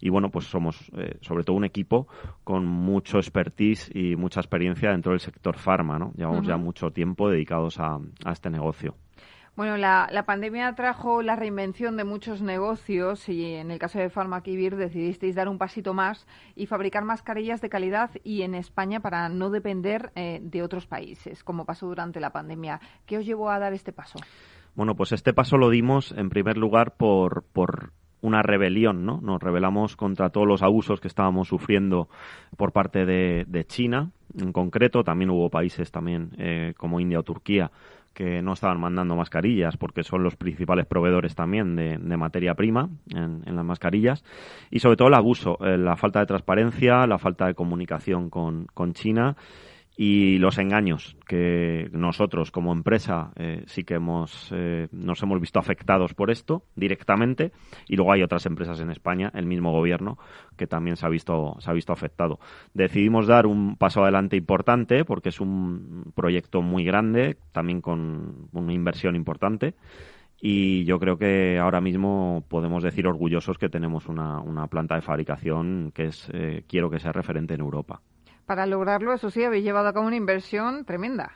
Y 0.00 0.10
bueno, 0.10 0.30
pues 0.30 0.46
somos 0.46 0.90
eh, 0.96 1.18
sobre 1.20 1.44
todo 1.44 1.56
un 1.56 1.64
equipo 1.64 2.06
con 2.42 2.66
mucho 2.66 3.18
expertise 3.18 3.90
y 3.94 4.16
mucha 4.16 4.40
experiencia 4.40 4.90
dentro 4.90 5.12
del 5.12 5.20
sector 5.20 5.56
farma, 5.56 5.98
¿no? 5.98 6.12
Llevamos 6.16 6.46
ya 6.46 6.56
mucho 6.56 6.90
tiempo 6.90 7.28
dedicados 7.28 7.78
a, 7.78 7.98
este 8.30 8.50
negocio. 8.50 8.96
Bueno, 9.56 9.76
la, 9.76 10.24
pandemia 10.26 10.74
trajo 10.74 11.22
la 11.22 11.36
reinvención 11.36 11.96
de 11.96 12.02
muchos 12.02 12.42
negocios 12.42 13.28
y 13.28 13.54
en 13.54 13.70
el 13.70 13.78
caso 13.78 14.00
de 14.00 14.10
Farmaquivir 14.10 14.74
decidisteis 14.74 15.36
dar 15.36 15.48
un 15.48 15.58
pasito 15.58 15.94
más 15.94 16.26
y 16.56 16.66
fabricar 16.66 17.04
mascarillas 17.04 17.60
de 17.60 17.68
calidad 17.68 18.10
y 18.24 18.42
en 18.42 18.56
España 18.56 18.98
para 18.98 19.28
no 19.28 19.50
depender 19.50 20.10
eh, 20.16 20.40
de 20.42 20.62
otros 20.62 20.86
países, 20.86 21.44
como 21.44 21.64
pasó 21.64 21.86
durante 21.86 22.18
la 22.18 22.30
pandemia. 22.30 22.80
¿Qué 23.06 23.18
os 23.18 23.24
llevó 23.24 23.48
a 23.48 23.60
dar 23.60 23.72
este 23.74 23.92
paso? 23.92 24.18
Bueno, 24.74 24.96
pues 24.96 25.12
este 25.12 25.32
paso 25.32 25.56
lo 25.56 25.70
dimos 25.70 26.12
en 26.16 26.30
primer 26.30 26.56
lugar 26.56 26.96
por, 26.96 27.44
por 27.52 27.92
una 28.24 28.42
rebelión, 28.42 29.04
¿no? 29.04 29.20
Nos 29.20 29.42
rebelamos 29.42 29.96
contra 29.96 30.30
todos 30.30 30.46
los 30.46 30.62
abusos 30.62 31.00
que 31.00 31.08
estábamos 31.08 31.48
sufriendo 31.48 32.08
por 32.56 32.72
parte 32.72 33.04
de, 33.04 33.64
China, 33.66 34.10
en 34.38 34.50
concreto. 34.52 35.04
También 35.04 35.30
hubo 35.30 35.50
países 35.50 35.92
también 35.92 36.30
eh, 36.38 36.72
como 36.78 37.00
India 37.00 37.20
o 37.20 37.22
Turquía 37.22 37.70
que 38.14 38.40
no 38.40 38.52
estaban 38.52 38.80
mandando 38.80 39.16
mascarillas 39.16 39.76
porque 39.76 40.04
son 40.04 40.22
los 40.22 40.36
principales 40.36 40.86
proveedores 40.86 41.34
también 41.34 41.74
de, 41.74 41.98
materia 42.16 42.54
prima 42.54 42.88
en, 43.12 43.42
las 43.44 43.64
mascarillas 43.64 44.24
y 44.70 44.78
sobre 44.78 44.96
todo 44.96 45.08
el 45.08 45.14
abuso, 45.14 45.58
eh, 45.60 45.76
la 45.76 45.96
falta 45.96 46.20
de 46.20 46.26
transparencia, 46.26 47.06
la 47.08 47.18
falta 47.18 47.46
de 47.46 47.54
comunicación 47.54 48.30
con, 48.30 48.66
con 48.72 48.94
China 48.94 49.36
y 49.96 50.38
los 50.38 50.58
engaños 50.58 51.16
que 51.26 51.88
nosotros 51.92 52.50
como 52.50 52.72
empresa 52.72 53.30
eh, 53.36 53.62
sí 53.66 53.84
que 53.84 53.94
hemos 53.94 54.50
eh, 54.52 54.88
nos 54.90 55.22
hemos 55.22 55.40
visto 55.40 55.60
afectados 55.60 56.14
por 56.14 56.30
esto 56.30 56.64
directamente. 56.74 57.52
Y 57.88 57.96
luego 57.96 58.12
hay 58.12 58.22
otras 58.22 58.46
empresas 58.46 58.80
en 58.80 58.90
España 58.90 59.30
el 59.34 59.46
mismo 59.46 59.70
gobierno 59.70 60.18
que 60.56 60.66
también 60.66 60.96
se 60.96 61.06
ha 61.06 61.08
visto 61.08 61.56
se 61.60 61.70
ha 61.70 61.74
visto 61.74 61.92
afectado. 61.92 62.40
Decidimos 62.72 63.26
dar 63.28 63.46
un 63.46 63.76
paso 63.76 64.02
adelante 64.02 64.36
importante 64.36 65.04
porque 65.04 65.28
es 65.28 65.40
un 65.40 66.12
proyecto 66.14 66.60
muy 66.60 66.84
grande 66.84 67.36
también 67.52 67.80
con 67.80 68.48
una 68.52 68.72
inversión 68.72 69.14
importante. 69.14 69.74
Y 70.40 70.84
yo 70.84 70.98
creo 70.98 71.16
que 71.16 71.58
ahora 71.58 71.80
mismo 71.80 72.44
podemos 72.48 72.82
decir 72.82 73.06
orgullosos 73.06 73.56
que 73.56 73.68
tenemos 73.68 74.08
una, 74.08 74.40
una 74.40 74.66
planta 74.66 74.96
de 74.96 75.02
fabricación 75.02 75.92
que 75.94 76.06
es 76.06 76.28
eh, 76.34 76.64
quiero 76.68 76.90
que 76.90 76.98
sea 76.98 77.12
referente 77.12 77.54
en 77.54 77.60
Europa 77.60 78.02
para 78.44 78.66
lograrlo, 78.66 79.12
eso 79.12 79.30
sí, 79.30 79.42
habéis 79.42 79.64
llevado 79.64 79.88
a 79.88 79.92
cabo 79.92 80.06
una 80.06 80.16
inversión 80.16 80.84
tremenda. 80.84 81.32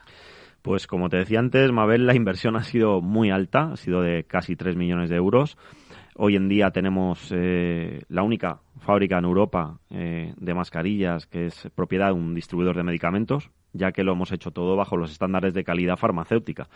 Pues 0.61 0.87
como 0.87 1.09
te 1.09 1.17
decía 1.17 1.39
antes, 1.39 1.71
Mabel, 1.71 2.05
la 2.05 2.15
inversión 2.15 2.55
ha 2.55 2.63
sido 2.63 3.01
muy 3.01 3.31
alta, 3.31 3.71
ha 3.71 3.75
sido 3.77 4.01
de 4.01 4.25
casi 4.25 4.55
3 4.55 4.75
millones 4.75 5.09
de 5.09 5.15
euros. 5.15 5.57
Hoy 6.15 6.35
en 6.35 6.49
día 6.49 6.71
tenemos 6.71 7.31
eh, 7.33 8.01
la 8.09 8.23
única 8.23 8.59
fábrica 8.79 9.17
en 9.17 9.25
Europa 9.25 9.79
eh, 9.89 10.33
de 10.35 10.53
mascarillas 10.53 11.27
que 11.27 11.45
es 11.45 11.69
propiedad 11.75 12.07
de 12.07 12.13
un 12.13 12.35
distribuidor 12.35 12.75
de 12.75 12.83
medicamentos, 12.83 13.51
ya 13.73 13.91
que 13.91 14.03
lo 14.03 14.13
hemos 14.13 14.31
hecho 14.31 14.51
todo 14.51 14.75
bajo 14.75 14.97
los 14.97 15.11
estándares 15.11 15.53
de 15.53 15.63
calidad 15.63 15.97
farmacéutica. 15.97 16.67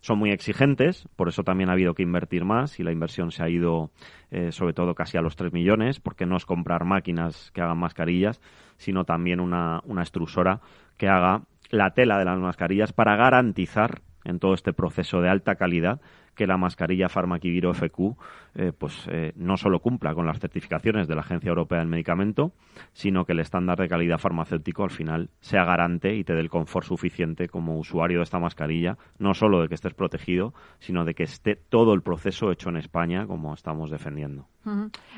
Son 0.00 0.18
muy 0.18 0.30
exigentes, 0.30 1.08
por 1.16 1.28
eso 1.28 1.42
también 1.42 1.70
ha 1.70 1.74
habido 1.74 1.94
que 1.94 2.02
invertir 2.02 2.44
más 2.44 2.80
y 2.80 2.82
la 2.82 2.92
inversión 2.92 3.30
se 3.30 3.42
ha 3.42 3.48
ido 3.48 3.90
eh, 4.30 4.52
sobre 4.52 4.72
todo 4.72 4.94
casi 4.94 5.16
a 5.16 5.22
los 5.22 5.36
3 5.36 5.52
millones, 5.52 6.00
porque 6.00 6.26
no 6.26 6.36
es 6.36 6.44
comprar 6.44 6.84
máquinas 6.84 7.50
que 7.52 7.60
hagan 7.60 7.78
mascarillas, 7.78 8.40
sino 8.76 9.04
también 9.04 9.40
una, 9.40 9.80
una 9.84 10.02
extrusora 10.02 10.60
que 10.96 11.08
haga 11.08 11.42
la 11.70 11.92
tela 11.92 12.18
de 12.18 12.24
las 12.24 12.38
mascarillas 12.38 12.92
para 12.92 13.16
garantizar 13.16 14.02
en 14.24 14.38
todo 14.38 14.54
este 14.54 14.72
proceso 14.72 15.20
de 15.20 15.28
alta 15.28 15.54
calidad 15.54 16.00
que 16.34 16.46
la 16.46 16.56
mascarilla 16.56 17.08
Farmaquiviro 17.08 17.74
FQ 17.74 18.16
eh, 18.54 18.72
pues 18.76 19.06
eh, 19.08 19.32
no 19.36 19.56
solo 19.56 19.80
cumpla 19.80 20.14
con 20.14 20.26
las 20.26 20.40
certificaciones 20.40 21.06
de 21.06 21.14
la 21.14 21.20
Agencia 21.20 21.50
Europea 21.50 21.78
del 21.78 21.88
Medicamento, 21.88 22.52
sino 22.92 23.24
que 23.24 23.32
el 23.32 23.40
estándar 23.40 23.78
de 23.78 23.88
calidad 23.88 24.18
farmacéutico 24.18 24.82
al 24.82 24.90
final 24.90 25.30
sea 25.40 25.64
garante 25.64 26.16
y 26.16 26.24
te 26.24 26.34
dé 26.34 26.40
el 26.40 26.50
confort 26.50 26.86
suficiente 26.86 27.48
como 27.48 27.78
usuario 27.78 28.18
de 28.18 28.24
esta 28.24 28.40
mascarilla, 28.40 28.98
no 29.18 29.34
solo 29.34 29.60
de 29.60 29.68
que 29.68 29.74
estés 29.74 29.94
protegido, 29.94 30.52
sino 30.80 31.04
de 31.04 31.14
que 31.14 31.22
esté 31.22 31.54
todo 31.54 31.94
el 31.94 32.02
proceso 32.02 32.50
hecho 32.50 32.70
en 32.70 32.76
España 32.76 33.26
como 33.26 33.54
estamos 33.54 33.90
defendiendo. 33.90 34.48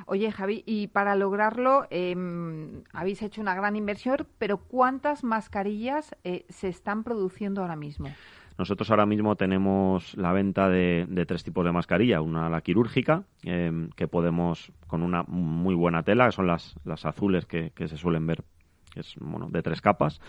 Oye, 0.07 0.31
Javi, 0.31 0.63
y 0.67 0.89
para 0.89 1.17
lograrlo 1.17 1.87
em, 1.91 2.83
habéis 2.93 3.23
hecho 3.23 3.41
una 3.41 3.55
gran 3.55 3.77
inversión, 3.77 4.27
pero 4.39 4.59
¿cuántas 4.59 5.25
mascarillas 5.25 6.15
eh, 6.23 6.45
se 6.49 6.69
están 6.69 7.03
produciendo 7.03 7.63
ahora 7.63 7.77
mismo? 7.77 8.09
Nosotros 8.59 8.91
ahora 8.91 9.07
mismo 9.07 9.37
tenemos 9.37 10.17
la 10.17 10.33
venta 10.33 10.69
de, 10.69 11.07
tres 11.27 11.45
tipos 11.45 11.65
de 11.65 11.73
mascarilla. 11.73 12.21
Una 12.21 12.49
la 12.49 12.61
quirúrgica, 12.61 13.25
em, 13.43 13.91
que 13.91 14.09
podemos 14.09 14.73
con 14.87 15.03
una 15.03 15.23
muy 15.25 15.75
buena 15.75 16.03
tela, 16.03 16.27
que 16.27 16.33
son 16.33 16.47
las, 16.47 16.77
las 16.85 17.05
azules 17.05 17.47
que, 17.47 17.71
que 17.71 17.89
se 17.89 17.97
suelen 17.97 18.27
ver 18.27 18.45
que 18.93 19.01
es 19.01 19.15
bueno, 19.19 19.49
de 19.51 19.63
tres 19.63 19.81
capas. 19.81 20.21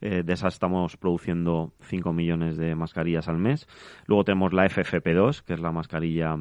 Eh, 0.00 0.22
de 0.22 0.32
esas 0.32 0.54
estamos 0.54 0.96
produciendo 0.96 1.72
5 1.80 2.12
millones 2.12 2.56
de 2.56 2.74
mascarillas 2.74 3.28
al 3.28 3.38
mes. 3.38 3.66
Luego 4.06 4.24
tenemos 4.24 4.52
la 4.52 4.66
FFP2, 4.66 5.42
que 5.42 5.54
es 5.54 5.60
la 5.60 5.72
mascarilla 5.72 6.36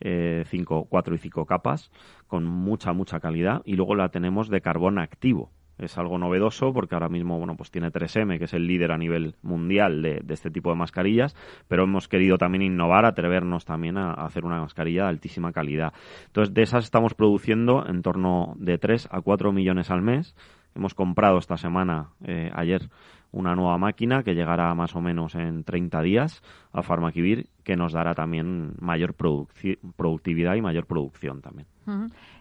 eh, 0.00 0.44
4 0.88 1.14
y 1.14 1.18
5 1.18 1.46
capas, 1.46 1.90
con 2.26 2.44
mucha, 2.44 2.92
mucha 2.92 3.20
calidad. 3.20 3.62
Y 3.64 3.74
luego 3.74 3.94
la 3.94 4.08
tenemos 4.08 4.48
de 4.48 4.60
carbón 4.60 4.98
activo, 4.98 5.50
es 5.80 5.98
algo 5.98 6.18
novedoso 6.18 6.72
porque 6.72 6.94
ahora 6.94 7.08
mismo 7.08 7.38
bueno 7.38 7.56
pues 7.56 7.70
tiene 7.70 7.90
3M 7.90 8.38
que 8.38 8.44
es 8.44 8.54
el 8.54 8.66
líder 8.66 8.92
a 8.92 8.98
nivel 8.98 9.34
mundial 9.42 10.02
de, 10.02 10.22
este 10.28 10.50
tipo 10.50 10.70
de 10.70 10.76
mascarillas 10.76 11.34
pero 11.68 11.84
hemos 11.84 12.08
querido 12.08 12.38
también 12.38 12.62
innovar 12.62 13.04
atrevernos 13.04 13.64
también 13.64 13.96
a, 13.98 14.12
hacer 14.12 14.44
una 14.44 14.60
mascarilla 14.60 15.04
de 15.04 15.08
altísima 15.08 15.52
calidad. 15.52 15.92
Entonces 16.26 16.54
de 16.54 16.62
esas 16.62 16.84
estamos 16.84 17.14
produciendo 17.14 17.86
en 17.86 18.02
torno 18.02 18.54
de 18.56 18.78
3 18.78 19.08
a 19.10 19.20
4 19.20 19.52
millones 19.52 19.90
al 19.90 20.02
mes. 20.02 20.34
Hemos 20.74 20.94
comprado 20.94 21.38
esta 21.38 21.56
semana 21.56 22.10
eh, 22.24 22.50
ayer 22.54 22.88
una 23.32 23.54
nueva 23.54 23.78
máquina 23.78 24.22
que 24.22 24.34
llegará 24.34 24.74
más 24.74 24.94
o 24.96 25.00
menos 25.00 25.34
en 25.34 25.64
30 25.64 26.02
días 26.02 26.42
a 26.72 26.82
Farmaquivir 26.82 27.48
que 27.64 27.76
nos 27.76 27.92
dará 27.92 28.14
también 28.14 28.74
mayor 28.80 29.14
productividad 29.14 30.54
y 30.56 30.62
mayor 30.62 30.86
producción 30.86 31.40
también. 31.40 31.68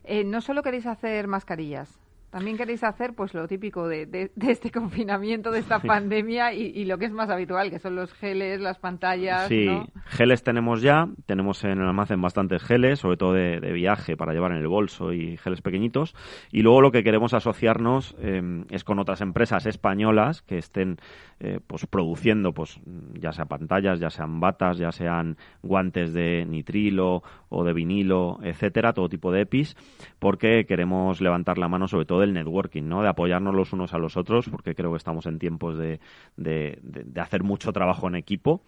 Eh, 0.03 0.23
no 0.23 0.41
solo 0.41 0.61
queréis 0.63 0.85
hacer 0.85 1.27
mascarillas, 1.27 1.99
También 2.29 2.57
queréis 2.57 2.83
hacer 2.83 3.15
pues 3.15 3.33
lo 3.33 3.47
típico 3.47 3.87
de, 3.87 4.05
de, 4.05 4.31
este 4.47 4.71
confinamiento, 4.71 5.51
de 5.51 5.59
esta 5.59 5.79
pandemia 5.79 6.53
y, 6.53 6.85
lo 6.85 6.97
que 6.97 7.05
es 7.05 7.11
más 7.11 7.29
habitual, 7.29 7.69
que 7.69 7.79
son 7.79 7.95
los 7.95 8.13
geles, 8.13 8.59
las 8.61 8.77
pantallas. 8.77 9.47
Sí, 9.47 9.67
geles 10.05 10.43
tenemos 10.43 10.81
ya, 10.81 11.07
tenemos 11.25 11.63
en 11.63 11.79
el 11.79 11.87
almacén 11.87 12.21
bastantes 12.21 12.63
geles, 12.63 12.99
sobre 12.99 13.17
todo 13.17 13.33
de, 13.33 13.59
viaje 13.73 14.17
para 14.17 14.33
llevar 14.33 14.51
en 14.51 14.57
el 14.57 14.67
bolso 14.67 15.13
y 15.13 15.37
geles 15.37 15.61
pequeñitos. 15.61 16.15
Y 16.51 16.61
luego 16.61 16.81
lo 16.81 16.91
que 16.91 17.03
queremos 17.03 17.33
asociarnos 17.33 18.15
em, 18.19 18.65
es 18.69 18.83
con 18.83 18.99
otras 18.99 19.21
empresas 19.21 19.65
españolas 19.65 20.41
que 20.41 20.57
estén 20.57 20.97
eh, 21.39 21.59
pues 21.65 21.85
produciendo, 21.85 22.53
pues 22.53 22.79
ya 23.13 23.31
sea 23.31 23.45
pantallas, 23.45 23.99
ya 23.99 24.09
sean 24.09 24.39
batas, 24.39 24.77
ya 24.77 24.91
sean 24.91 25.37
guantes 25.61 26.13
de 26.13 26.45
nitrilo 26.45 27.23
o 27.49 27.63
de 27.63 27.73
vinilo, 27.73 28.39
etcétera, 28.43 28.93
todo 28.93 29.09
tipo 29.09 29.31
de 29.31 29.41
EPIs, 29.41 29.75
porque 30.19 30.65
queremos 30.65 31.21
levantar 31.21 31.57
la 31.57 31.67
mano 31.67 31.87
sobre 31.87 32.05
todo 32.05 32.21
del 32.21 32.33
networking, 32.33 32.83
¿no? 32.83 33.01
De 33.01 33.09
apoyarnos 33.09 33.55
los 33.55 33.73
unos 33.73 33.93
a 33.93 33.97
los 33.97 34.17
otros, 34.17 34.49
porque 34.49 34.75
creo 34.75 34.91
que 34.91 34.97
estamos 34.97 35.25
en 35.25 35.39
tiempos 35.39 35.77
de, 35.77 35.99
de, 36.37 36.79
hacer 37.19 37.43
mucho 37.43 37.71
trabajo 37.73 38.07
en 38.07 38.15
equipo 38.15 38.61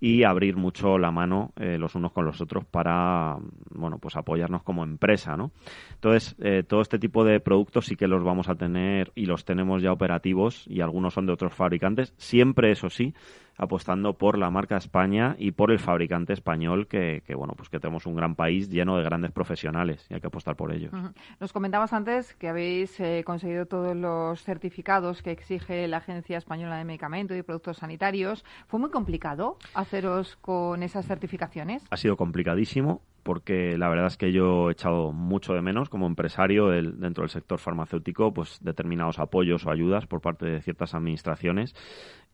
y 0.00 0.24
abrir 0.24 0.56
mucho 0.56 0.98
la 0.98 1.10
mano 1.10 1.52
eh, 1.56 1.78
los 1.78 1.94
unos 1.94 2.12
con 2.12 2.24
los 2.24 2.40
otros 2.40 2.64
para, 2.64 3.36
bueno, 3.70 3.98
pues 3.98 4.16
apoyarnos 4.16 4.62
como 4.62 4.82
empresa, 4.82 5.36
¿no? 5.36 5.52
Entonces, 5.94 6.34
eh, 6.40 6.62
todo 6.66 6.80
este 6.80 6.98
tipo 6.98 7.24
de 7.24 7.40
productos 7.40 7.86
sí 7.86 7.96
que 7.96 8.08
los 8.08 8.24
vamos 8.24 8.48
a 8.48 8.54
tener 8.54 9.12
y 9.14 9.26
los 9.26 9.44
tenemos 9.44 9.82
ya 9.82 9.92
operativos 9.92 10.66
y 10.68 10.80
algunos 10.80 11.14
son 11.14 11.26
de 11.26 11.32
otros 11.32 11.54
fabricantes, 11.54 12.14
siempre 12.16 12.72
eso 12.72 12.90
sí, 12.90 13.14
apostando 13.56 14.14
por 14.14 14.38
la 14.38 14.50
marca 14.50 14.76
España 14.76 15.36
y 15.38 15.52
por 15.52 15.70
el 15.70 15.78
fabricante 15.78 16.32
español, 16.32 16.86
que, 16.86 17.22
bueno, 17.36 17.54
pues 17.56 17.68
que 17.68 17.78
tenemos 17.78 18.06
un 18.06 18.16
gran 18.16 18.34
país 18.34 18.68
lleno 18.68 18.96
de 18.96 19.04
grandes 19.04 19.32
profesionales 19.32 20.06
y 20.10 20.14
hay 20.14 20.20
que 20.20 20.26
apostar 20.26 20.56
por 20.56 20.72
ellos. 20.72 20.92
Nos 21.40 21.52
comentabas 21.52 21.92
antes 21.92 22.34
que 22.34 22.48
habéis 22.48 22.98
eh, 23.00 23.22
conseguido 23.24 23.66
todos 23.66 23.96
los 23.96 24.42
certificados 24.42 25.22
que 25.22 25.30
exige 25.30 25.86
la 25.88 25.98
Agencia 25.98 26.38
Española 26.38 26.76
de 26.76 26.84
Medicamentos 26.84 27.36
y 27.36 27.42
Productos 27.42 27.78
Sanitarios. 27.78 28.44
¿Fue 28.66 28.80
muy 28.80 28.90
complicado 28.90 29.58
haceros 29.74 30.36
con 30.36 30.82
esas 30.82 31.06
certificaciones? 31.06 31.84
Ha 31.90 31.96
sido 31.96 32.16
complicadísimo 32.16 33.02
porque 33.22 33.76
la 33.78 33.88
verdad 33.88 34.06
es 34.06 34.16
que 34.16 34.32
yo 34.32 34.68
he 34.68 34.72
echado 34.72 35.12
mucho 35.12 35.54
de 35.54 35.62
menos 35.62 35.88
como 35.88 36.06
empresario 36.06 36.68
dentro 36.68 37.22
del 37.22 37.30
sector 37.30 37.58
farmacéutico, 37.58 38.32
pues 38.32 38.58
determinados 38.62 39.18
apoyos 39.18 39.66
o 39.66 39.70
ayudas 39.70 40.06
por 40.06 40.20
parte 40.20 40.46
de 40.46 40.60
ciertas 40.62 40.94
administraciones 40.94 41.74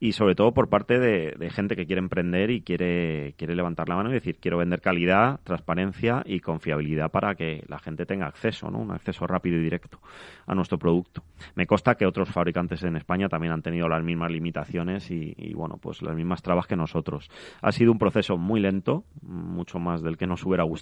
y 0.00 0.12
sobre 0.12 0.34
todo 0.34 0.52
por 0.52 0.68
parte 0.68 0.98
de, 0.98 1.50
gente 1.50 1.74
que 1.74 1.86
quiere 1.86 2.00
emprender 2.00 2.50
y 2.50 2.62
quiere, 2.62 3.34
quiere 3.36 3.56
levantar 3.56 3.88
la 3.88 3.96
mano 3.96 4.10
y 4.10 4.14
decir 4.14 4.38
quiero 4.40 4.58
vender 4.58 4.80
calidad, 4.80 5.40
transparencia 5.42 6.22
y 6.24 6.40
confiabilidad 6.40 7.10
para 7.10 7.34
que 7.34 7.64
la 7.66 7.78
gente 7.78 8.06
tenga 8.06 8.26
acceso, 8.26 8.70
¿no? 8.70 8.78
un 8.78 8.92
acceso 8.92 9.26
rápido 9.26 9.56
y 9.56 9.62
directo 9.62 9.98
a 10.46 10.54
nuestro 10.54 10.78
producto. 10.78 11.22
Me 11.54 11.66
consta 11.66 11.96
que 11.96 12.06
otros 12.06 12.28
fabricantes 12.28 12.82
en 12.84 12.96
España 12.96 13.28
también 13.28 13.52
han 13.52 13.62
tenido 13.62 13.88
las 13.88 14.04
mismas 14.04 14.30
limitaciones 14.30 15.10
y, 15.10 15.34
y 15.36 15.54
bueno, 15.54 15.78
pues 15.80 16.02
las 16.02 16.14
mismas 16.14 16.42
trabas 16.42 16.66
que 16.66 16.76
nosotros. 16.76 17.28
Ha 17.60 17.72
sido 17.72 17.90
un 17.90 17.98
proceso 17.98 18.38
muy 18.38 18.60
lento, 18.60 19.04
mucho 19.22 19.78
más 19.78 20.02
del 20.02 20.16
que 20.16 20.26
nos 20.26 20.44
hubiera 20.44 20.62
gustado, 20.62 20.77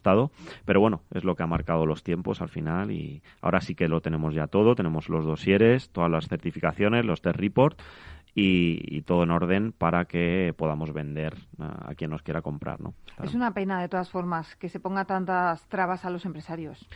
pero 0.65 0.81
bueno, 0.81 1.03
es 1.13 1.25
lo 1.25 1.35
que 1.35 1.43
ha 1.43 1.47
marcado 1.47 1.87
los 1.87 2.03
tiempos 2.03 2.41
al 2.41 2.49
final 2.49 2.91
y 2.91 3.23
ahora 3.41 3.61
sí 3.61 3.75
que 3.75 3.89
lo 3.89 4.01
tenemos 4.01 4.35
ya 4.35 4.47
todo, 4.47 4.75
tenemos 4.75 5.09
los 5.09 5.25
dosieres, 5.25 5.91
todas 5.91 6.11
las 6.11 6.29
certificaciones, 6.29 7.05
los 7.05 7.23
test 7.23 7.37
report 7.37 7.81
y, 8.35 9.01
todo 9.03 9.23
en 9.23 9.31
orden 9.31 9.73
para 9.73 10.05
que 10.05 10.55
podamos 10.57 10.93
vender 10.93 11.35
a, 11.59 11.95
quien 11.95 12.11
nos 12.11 12.23
quiera 12.23 12.43
comprar. 12.43 12.81
¿no? 12.81 12.93
Es 13.23 13.35
una 13.35 13.55
pena, 13.55 13.81
de 13.81 13.89
todas 13.89 14.11
formas, 14.11 14.57
que 14.57 14.69
se 14.69 14.79
ponga 14.79 15.07
tantas 15.07 15.67
trabas 15.69 16.05
a 16.05 16.11
los 16.11 16.27
empresarios. 16.27 16.87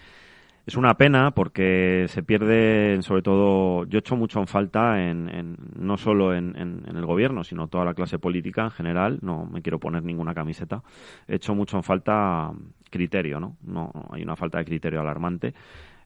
Es 0.70 0.76
una 0.76 0.94
pena 0.94 1.32
porque 1.32 2.04
se 2.06 2.22
pierde, 2.22 3.02
sobre 3.02 3.22
todo, 3.22 3.86
yo 3.86 3.98
echo 3.98 4.14
mucho 4.14 4.38
en 4.38 4.46
falta, 4.46 5.02
en, 5.02 5.56
no 5.76 5.96
solo 5.96 6.32
en, 6.32 6.54
el 6.56 7.04
gobierno, 7.04 7.42
sino 7.42 7.66
toda 7.66 7.84
la 7.84 7.92
clase 7.92 8.20
política 8.20 8.62
en 8.66 8.70
general. 8.70 9.18
No 9.20 9.46
me 9.46 9.62
quiero 9.62 9.80
poner 9.80 10.04
ninguna 10.04 10.32
camiseta. 10.32 10.84
He 11.26 11.34
hecho 11.34 11.56
mucho 11.56 11.76
en 11.76 11.82
falta 11.82 12.52
criterio, 12.88 13.40
¿no? 13.40 13.56
No 13.64 13.90
hay 14.12 14.22
una 14.22 14.36
falta 14.36 14.58
de 14.58 14.64
criterio 14.64 15.00
alarmante 15.00 15.54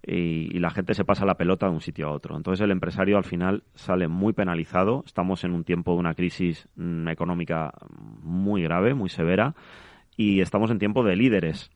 y, 0.03 0.59
la 0.59 0.71
gente 0.71 0.95
se 0.95 1.05
pasa 1.05 1.27
la 1.27 1.37
pelota 1.37 1.67
de 1.67 1.73
un 1.73 1.83
sitio 1.83 2.09
a 2.09 2.13
otro. 2.13 2.35
Entonces 2.35 2.65
el 2.65 2.71
empresario 2.71 3.19
al 3.19 3.25
final 3.25 3.65
sale 3.75 4.09
muy 4.09 4.33
penalizado. 4.33 5.03
Estamos 5.05 5.45
en 5.45 5.53
un 5.53 5.65
tiempo 5.65 5.93
de 5.93 5.99
una 5.99 6.15
crisis 6.15 6.71
mm, 6.77 7.09
económica 7.09 7.71
muy 8.23 8.63
grave, 8.63 8.95
muy 8.95 9.11
severa, 9.11 9.55
y 10.17 10.41
estamos 10.41 10.71
en 10.71 10.79
tiempo 10.79 11.05
de 11.05 11.17
líderes. 11.17 11.71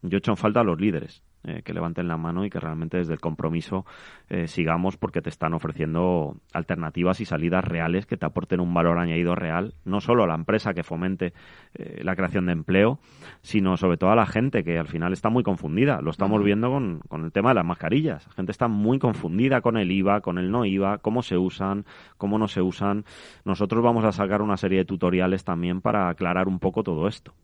Yo 0.00 0.16
he 0.16 0.20
hecho 0.20 0.30
en 0.30 0.38
falta 0.38 0.60
a 0.60 0.64
los 0.64 0.80
líderes. 0.80 1.22
Eh, 1.44 1.62
que 1.64 1.74
levanten 1.74 2.06
la 2.06 2.16
mano 2.16 2.44
y 2.44 2.50
que 2.50 2.60
realmente 2.60 2.98
desde 2.98 3.14
el 3.14 3.20
compromiso 3.20 3.84
eh, 4.28 4.46
sigamos 4.46 4.96
porque 4.96 5.20
te 5.20 5.28
están 5.28 5.54
ofreciendo 5.54 6.36
alternativas 6.52 7.20
y 7.20 7.24
salidas 7.24 7.64
reales 7.64 8.06
que 8.06 8.16
te 8.16 8.24
aporten 8.24 8.60
un 8.60 8.72
valor 8.72 8.96
añadido 8.96 9.34
real, 9.34 9.74
no 9.84 10.00
solo 10.00 10.22
a 10.22 10.28
la 10.28 10.36
empresa 10.36 10.72
que 10.72 10.84
fomente 10.84 11.32
eh, 11.74 12.00
la 12.04 12.14
creación 12.14 12.46
de 12.46 12.52
empleo, 12.52 13.00
sino 13.40 13.76
sobre 13.76 13.96
todo 13.96 14.10
a 14.12 14.14
la 14.14 14.26
gente 14.26 14.62
que 14.62 14.78
al 14.78 14.86
final 14.86 15.12
está 15.12 15.30
muy 15.30 15.42
confundida. 15.42 16.00
Lo 16.00 16.12
estamos 16.12 16.44
viendo 16.44 16.70
con, 16.70 17.00
con 17.08 17.24
el 17.24 17.32
tema 17.32 17.48
de 17.48 17.56
las 17.56 17.66
mascarillas. 17.66 18.24
La 18.28 18.34
gente 18.34 18.52
está 18.52 18.68
muy 18.68 19.00
confundida 19.00 19.62
con 19.62 19.76
el 19.76 19.90
IVA, 19.90 20.20
con 20.20 20.38
el 20.38 20.48
no 20.48 20.64
IVA, 20.64 20.98
cómo 20.98 21.22
se 21.22 21.38
usan, 21.38 21.86
cómo 22.18 22.38
no 22.38 22.46
se 22.46 22.62
usan. 22.62 23.04
Nosotros 23.44 23.82
vamos 23.82 24.04
a 24.04 24.12
sacar 24.12 24.42
una 24.42 24.56
serie 24.56 24.78
de 24.78 24.84
tutoriales 24.84 25.42
también 25.42 25.80
para 25.80 26.08
aclarar 26.08 26.46
un 26.46 26.60
poco 26.60 26.84
todo 26.84 27.08
esto. 27.08 27.34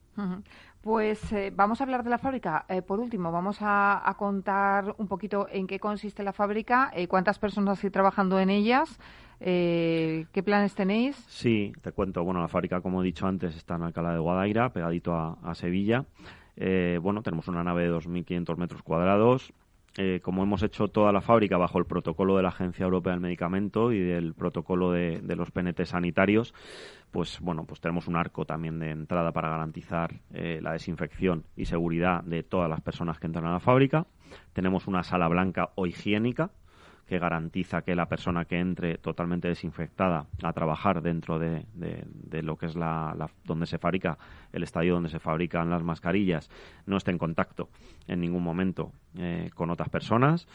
Pues 0.81 1.33
eh, 1.33 1.53
vamos 1.55 1.81
a 1.81 1.85
hablar 1.85 2.05
de 2.05 2.11
la 2.11 2.19
fábrica. 2.19 2.65
Eh, 2.69 2.83
por 2.83 3.01
último, 3.01 3.33
vamos 3.33 3.59
a, 3.61 4.15
contar 4.17 4.95
un 4.99 5.09
poquito 5.09 5.49
en 5.51 5.67
qué 5.67 5.81
consiste 5.81 6.23
la 6.23 6.33
fábrica, 6.33 6.91
eh, 6.95 7.09
cuántas 7.09 7.39
personas 7.39 7.83
hay 7.83 7.91
trabajando 7.91 8.39
en 8.39 8.51
ellas, 8.51 8.99
qué 9.41 10.43
planes 10.45 10.75
tenéis. 10.75 11.17
Sí, 11.29 11.73
te 11.83 11.93
cuento. 11.93 12.25
Bueno, 12.25 12.41
la 12.41 12.49
fábrica, 12.49 12.81
como 12.81 13.03
he 13.03 13.05
dicho 13.05 13.27
antes, 13.27 13.57
está 13.57 13.77
en 13.77 13.83
Alcalá 13.83 14.13
de 14.13 14.19
Guadaira, 14.19 14.73
pegadito 14.73 15.15
a, 15.15 15.39
a 15.43 15.55
Sevilla. 15.55 16.05
bueno, 16.57 17.23
tenemos 17.23 17.49
una 17.49 17.63
nave 17.63 17.85
de 17.85 17.93
2.500 17.93 18.57
metros 18.57 18.83
cuadrados. 18.83 19.53
Eh, 20.01 20.21
como 20.23 20.45
hemos 20.45 20.63
hecho 20.63 20.87
toda 20.87 21.11
la 21.11 21.21
fábrica 21.21 21.57
bajo 21.57 21.77
el 21.81 21.85
protocolo 21.85 22.37
de 22.37 22.45
la 22.45 22.51
Agencia 22.51 22.85
Europea 22.85 23.15
del 23.15 23.21
Medicamento 23.21 23.91
y 23.91 23.99
del 23.99 24.33
protocolo 24.33 24.93
de, 24.93 25.21
los 25.35 25.51
PNT 25.51 25.85
sanitarios, 25.87 26.55
pues 27.11 27.41
bueno, 27.41 27.65
pues 27.65 27.81
tenemos 27.81 28.07
un 28.07 28.15
arco 28.15 28.45
también 28.45 28.79
de 28.79 28.91
entrada 28.91 29.33
para 29.33 29.51
garantizar 29.51 30.21
eh, 30.33 30.61
la 30.63 30.71
desinfección 30.71 31.47
y 31.57 31.65
seguridad 31.65 32.23
de 32.23 32.45
todas 32.45 32.71
las 32.71 32.81
personas 32.81 33.19
que 33.19 33.27
entran 33.27 33.47
a 33.47 33.51
la 33.51 33.59
fábrica. 33.59 34.07
Tenemos 34.53 34.87
una 34.87 35.03
sala 35.03 35.27
blanca 35.27 35.71
o 35.75 35.85
higiénica 35.85 36.53
que 37.09 37.19
garantiza 37.19 37.83
que 37.83 37.97
la 37.97 38.07
persona 38.07 38.45
que 38.45 38.61
entre 38.61 38.99
totalmente 38.99 39.49
desinfectada 39.49 40.27
a 40.43 40.53
trabajar 40.53 41.03
dentro 41.03 41.39
de, 41.39 41.65
lo 42.43 42.57
que 42.57 42.67
es 42.67 42.77
la, 42.77 43.31
donde 43.45 43.67
se 43.67 43.79
fabrica 43.79 44.19
el 44.53 44.63
estadio 44.63 44.95
donde 44.95 45.09
se 45.09 45.19
fabrican 45.19 45.71
las 45.71 45.83
mascarillas 45.83 46.51
no 46.87 46.99
esté 46.99 47.11
en 47.11 47.19
contacto 47.19 47.71
en 48.07 48.21
ningún 48.21 48.43
momento 48.43 48.93
eh, 49.17 49.51
con 49.55 49.71
otras 49.71 49.89
personas. 49.89 50.47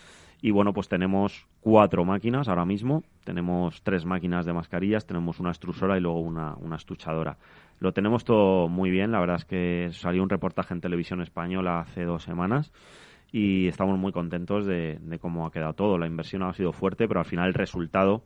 Y 0.42 0.52
bueno 0.52 0.74
pues 0.74 0.89
tenemos 0.89 1.48
cuatro 1.62 2.06
máquinas 2.06 2.48
ahora 2.48 2.66
mismo. 2.66 3.04
Tenemos 3.24 3.82
tres 3.82 4.06
máquinas 4.06 4.46
de 4.46 4.54
mascarillas 4.54 5.08
tenemos 5.08 5.39
una 5.39 5.50
extrusora 5.50 5.98
y 5.98 6.02
luego 6.02 6.20
una, 6.20 6.56
una 6.56 6.76
estuchadora. 6.76 7.38
Lo 7.80 7.94
tenemos 7.94 8.26
todo 8.26 8.70
muy 8.70 8.92
bien. 8.92 9.12
La 9.12 9.20
verdad 9.20 9.38
es 9.38 9.46
que 9.46 9.89
salió 9.92 10.22
un 10.22 10.30
reportaje 10.30 10.74
en 10.74 10.82
televisión 10.82 11.22
española 11.22 11.80
hace 11.80 12.04
dos 12.04 12.24
semanas 12.24 12.72
y 13.34 13.67
estamos 13.67 13.98
muy 13.98 14.12
contentos 14.12 14.67
de, 14.67 15.00
cómo 15.19 15.48
ha 15.48 15.52
quedado 15.52 15.74
todo. 15.74 15.98
La 15.98 16.06
inversión 16.06 16.43
ha 16.43 16.54
sido 16.54 16.72
fuerte, 16.72 17.08
pero 17.08 17.19
al 17.19 17.26
final 17.26 17.48
el 17.48 17.56
resultado 17.56 18.24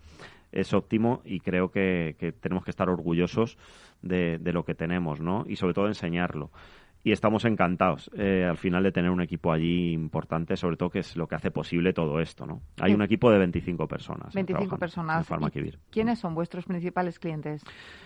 es 0.52 0.74
óptimo 0.74 1.22
y 1.24 1.40
creo 1.40 1.72
que, 1.72 2.36
tenemos 2.42 2.66
que 2.66 2.72
estar 2.72 2.90
orgullosos 2.90 3.58
de, 4.02 4.38
de, 4.38 4.52
lo 4.52 4.66
que 4.66 4.76
tenemos, 4.76 5.22
¿no? 5.22 5.46
Y 5.48 5.56
sobre 5.56 5.74
todo 5.74 5.88
enseñarlo 5.88 6.52
y 7.08 7.14
estamos 7.14 7.46
encantados 7.46 8.12
eh, 8.18 8.44
al 8.44 8.58
final 8.58 8.84
de 8.84 8.92
tener 8.92 9.10
un 9.10 9.22
equipo 9.22 9.54
allí 9.54 9.94
importante, 9.94 10.58
sobre 10.58 10.76
todo 10.76 10.90
que 10.90 11.00
es 11.00 11.16
lo 11.16 11.26
que 11.26 11.36
hace 11.36 11.52
posible 11.52 11.94
todo 11.94 12.20
esto, 12.20 12.46
¿no? 12.46 12.60
Hay 12.82 12.94
un 12.94 13.02
equipo 13.02 13.32
de 13.32 13.38
25 13.38 13.88
personas. 13.88 14.34
25 14.34 14.78
personas. 14.78 15.26
¿Quiénes 15.90 16.20
son 16.20 16.36
vuestros 16.36 16.66
principales 16.66 17.18
clientes? 17.18 17.64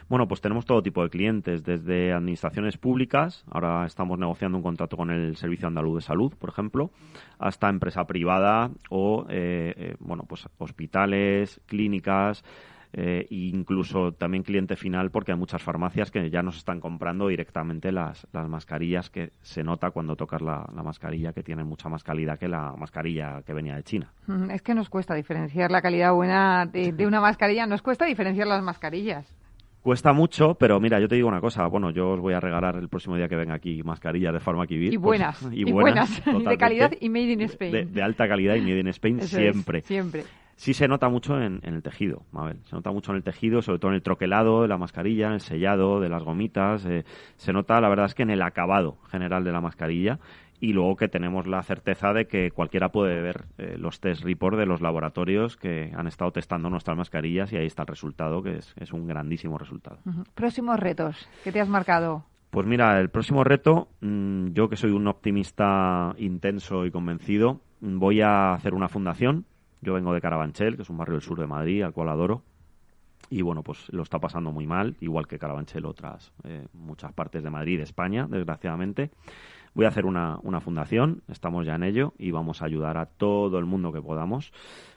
Bueno, 0.08 0.28
pues 0.28 0.40
tenemos 0.40 0.68
todo 0.68 0.84
tipo 0.84 1.02
de 1.02 1.10
clientes, 1.10 1.64
desde 1.64 2.14
administraciones 2.14 2.78
públicas, 2.78 3.44
ahora 3.50 3.88
estamos 3.88 4.20
negociando 4.20 4.60
un 4.60 4.64
contrato 4.64 4.98
con 4.98 5.10
el 5.10 5.36
Servicio 5.36 5.68
Andaluz 5.68 5.96
de 5.96 6.02
Salud, 6.02 6.36
por 6.38 6.52
ejemplo, 6.52 6.92
hasta 7.40 7.70
empresa 7.70 8.06
privada 8.06 8.70
o, 8.92 9.26
eh, 9.30 9.74
eh, 9.78 9.96
bueno, 9.98 10.26
pues 10.30 10.48
hospitales, 10.60 11.60
clínicas, 11.66 12.44
eh, 12.94 13.26
incluso 13.30 14.12
también 14.14 14.44
cliente 14.44 14.76
final 14.76 15.12
porque 15.12 15.32
hay 15.32 15.38
muchas 15.38 15.62
farmacias 15.62 16.12
que 16.12 16.30
ya 16.30 16.42
nos 16.42 16.58
están 16.58 16.80
comprando 16.80 17.28
directamente 17.28 17.92
las, 17.92 18.28
las 18.34 18.48
mascarillas 18.50 19.10
que 19.10 19.32
se 19.42 19.64
nota 19.64 19.92
cuando 19.92 20.16
tocas 20.16 20.42
la, 20.42 20.66
mascarilla 20.84 21.32
que 21.34 21.44
tiene 21.44 21.64
mucha 21.64 21.90
más 21.90 22.04
calidad 22.04 22.40
que 22.40 22.48
la 22.48 22.74
mascarilla 22.78 23.44
que 23.46 23.54
venía 23.54 23.76
de 23.76 23.84
China. 23.84 24.12
Mm, 24.28 24.52
es 24.52 24.62
que 24.62 24.74
nos 24.74 24.90
cuesta 24.90 25.14
diferenciar 25.16 25.72
la 25.72 25.82
calidad 25.82 26.14
buena 26.14 26.66
de, 26.66 26.92
de 26.92 27.08
una 27.08 27.22
mascarilla, 27.22 27.66
nos 27.66 27.82
cuesta 27.82 28.06
diferenciar 28.06 28.48
las 28.48 28.64
mascarillas. 28.64 29.32
Cuesta 29.82 30.14
mucho, 30.14 30.54
pero 30.60 30.80
mira, 30.80 31.00
yo 31.00 31.08
te 31.08 31.16
digo 31.16 31.28
una 31.28 31.42
cosa. 31.42 31.66
Bueno, 31.66 31.90
yo 31.90 32.12
os 32.12 32.20
voy 32.20 32.36
a 32.36 32.40
regalar 32.40 32.76
el 32.76 32.88
próximo 32.88 33.16
día 33.16 33.28
que 33.28 33.36
venga 33.36 33.56
aquí 33.56 33.82
mascarillas 33.82 34.32
de 34.32 34.40
Pharmaquivir. 34.40 34.94
Y 34.94 34.98
pues, 34.98 35.20
buenas. 35.20 35.50
y, 35.52 35.72
buenas. 35.72 36.24
de 36.46 36.58
calidad 36.58 36.92
y 37.00 37.10
made 37.10 37.32
in 37.32 37.42
Spain. 37.42 37.92
De, 37.92 38.04
alta 38.04 38.28
calidad 38.28 38.56
y 38.56 38.62
made 38.62 38.80
in 38.80 38.88
Spain 38.90 39.22
siempre. 39.22 39.82
siempre. 39.82 40.24
Sí 40.62 40.76
se 40.76 40.88
nota 40.88 41.10
mucho 41.10 41.42
en, 41.42 41.60
el 41.64 41.82
tejido, 41.82 42.22
Mabel. 42.32 42.60
Se 42.66 42.76
nota 42.76 42.92
mucho 42.92 43.12
en 43.12 43.18
el 43.18 43.24
tejido, 43.24 43.64
sobre 43.64 43.80
todo 43.80 43.90
en 43.90 43.96
el 43.96 44.04
troquelado 44.04 44.62
de 44.62 44.68
la 44.68 44.78
mascarilla, 44.78 45.26
en 45.26 45.34
el 45.34 45.42
sellado 45.42 46.00
de 46.00 46.08
las 46.08 46.22
gomitas. 46.22 46.86
Eh, 46.86 47.04
se 47.36 47.52
nota, 47.52 47.82
la 47.82 47.90
verdad 47.90 48.06
es 48.06 48.14
que 48.14 48.22
en 48.22 48.30
el 48.30 48.44
acabado 48.44 49.00
general 49.10 49.44
de 49.44 49.52
la 49.52 49.60
mascarilla 49.60 50.20
y 50.60 50.74
luego 50.74 50.98
que 50.98 51.08
tenemos 51.08 51.48
la 51.48 51.64
certeza 51.64 52.14
de 52.14 52.28
que 52.28 52.52
cualquiera 52.52 52.90
puede 52.90 53.20
ver 53.22 53.46
eh, 53.58 53.76
los 53.80 54.00
test 54.02 54.24
report 54.24 54.56
de 54.56 54.68
los 54.68 54.82
laboratorios 54.82 55.58
que 55.58 55.92
han 55.96 56.06
estado 56.06 56.32
testando 56.32 56.70
nuestras 56.70 56.96
mascarillas 56.96 57.52
y 57.52 57.58
ahí 57.58 57.66
está 57.66 57.82
el 57.82 57.88
resultado, 57.88 58.44
que 58.44 58.60
es, 58.60 58.94
un 58.94 59.08
grandísimo 59.08 59.58
resultado. 59.58 59.98
Próximos 60.36 60.80
retos 60.80 61.28
¿qué 61.44 61.52
te 61.52 61.60
has 61.60 61.70
marcado. 61.70 62.24
Pues 62.52 62.68
mira, 62.68 63.00
el 63.00 63.10
próximo 63.10 63.44
reto, 63.44 63.88
mm, 64.02 64.50
yo 64.52 64.70
que 64.70 64.76
soy 64.76 64.92
un 64.92 65.08
optimista 65.08 66.14
intenso 66.20 66.86
y 66.86 66.92
convencido, 66.92 67.62
mm, 67.80 67.98
voy 67.98 68.22
a 68.22 68.54
hacer 68.54 68.76
una 68.76 68.90
fundación. 68.90 69.46
Yo 69.82 69.94
vengo 69.94 70.14
de 70.14 70.22
Carabanchel, 70.22 70.76
que 70.76 70.84
es 70.84 70.90
un 70.90 70.98
barrio 70.98 71.16
del 71.16 71.22
sur 71.22 71.40
de 71.40 71.48
Madrid, 71.48 71.84
al 71.84 71.94
cual 71.94 72.10
adoro. 72.10 72.44
Y 73.30 73.42
bueno, 73.42 73.64
pues 73.64 73.88
lo 73.92 74.04
está 74.04 74.20
pasando 74.20 74.52
muy 74.52 74.68
mal, 74.68 74.98
igual 75.00 75.28
que 75.28 75.40
Carabanchel, 75.40 75.86
otras 75.86 76.34
eh, 76.44 76.68
muchas 76.74 77.14
partes 77.14 77.44
de 77.44 77.50
Madrid 77.50 77.78
de 77.78 77.84
España, 77.84 78.28
desgraciadamente. 78.30 79.12
Voy 79.74 79.86
a 79.86 79.90
hacer 79.90 80.06
una, 80.06 80.38
una 80.44 80.60
fundación, 80.60 81.24
estamos 81.30 81.66
ya 81.66 81.76
en 81.76 81.84
ello 81.84 82.14
y 82.18 82.32
vamos 82.32 82.62
a 82.62 82.66
ayudar 82.66 82.98
a 82.98 83.06
todo 83.06 83.58
el 83.58 83.66
mundo 83.66 83.94
que 83.94 84.02
podamos 84.02 84.52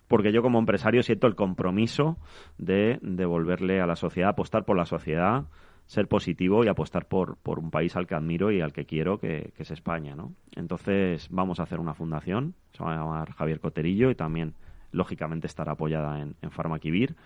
porque 0.08 0.32
yo 0.32 0.42
como 0.42 0.58
empresario 0.58 1.02
siento 1.02 1.26
el 1.26 1.34
compromiso 1.34 2.18
de 2.58 2.98
devolverle 3.02 3.80
a 3.80 3.86
la 3.86 3.96
sociedad, 3.96 4.30
apostar 4.30 4.64
por 4.64 4.76
la 4.76 4.84
sociedad, 4.84 5.44
ser 5.86 6.08
positivo 6.08 6.64
y 6.64 6.68
apostar 6.68 7.06
por, 7.06 7.36
por 7.38 7.58
un 7.58 7.70
país 7.70 7.96
al 7.96 8.06
que 8.06 8.14
admiro 8.14 8.50
y 8.50 8.60
al 8.60 8.72
que 8.72 8.86
quiero, 8.86 9.18
que, 9.18 9.52
es 9.56 9.70
España, 9.70 10.14
¿no? 10.14 10.32
Entonces 10.54 11.28
vamos 11.30 11.60
a 11.60 11.64
hacer 11.64 11.80
una 11.80 11.94
fundación, 11.94 12.54
se 12.72 12.82
va 12.82 12.92
a 12.92 12.96
llamar 12.96 13.32
Javier 13.32 13.60
Coterillo 13.60 14.10
y 14.10 14.14
también, 14.14 14.54
lógicamente, 14.94 15.46
estará 15.46 15.72
apoyada 15.72 16.20
en, 16.20 16.36
en 16.40 16.50
Farmaquivir 16.50 17.16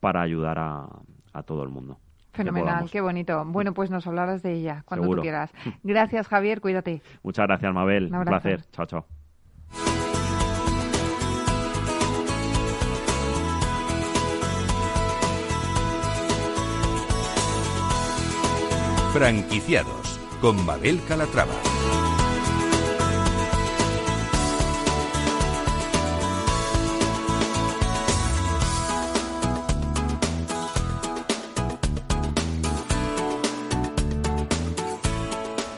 para 0.00 0.22
ayudar 0.22 0.58
a, 0.58 0.86
a 1.32 1.42
todo 1.42 1.62
el 1.62 1.68
mundo. 1.68 1.98
Fenomenal, 2.32 2.90
qué 2.90 3.00
bonito. 3.00 3.44
Bueno, 3.46 3.72
pues 3.72 3.90
nos 3.90 4.06
hablarás 4.06 4.42
de 4.42 4.52
ella 4.52 4.82
cuando 4.84 5.08
tú 5.08 5.22
quieras. 5.22 5.50
Gracias, 5.82 6.28
Javier, 6.28 6.60
cuídate. 6.60 7.02
Muchas 7.22 7.46
gracias, 7.46 7.72
Mabel. 7.72 8.12
Un, 8.12 8.24
placer. 8.24 8.62
Chao, 8.72 8.86
chao. 8.86 9.06
Franquiciados 19.14 20.20
con 20.42 20.66
Mabel 20.66 21.00
Calatrava. 21.08 21.54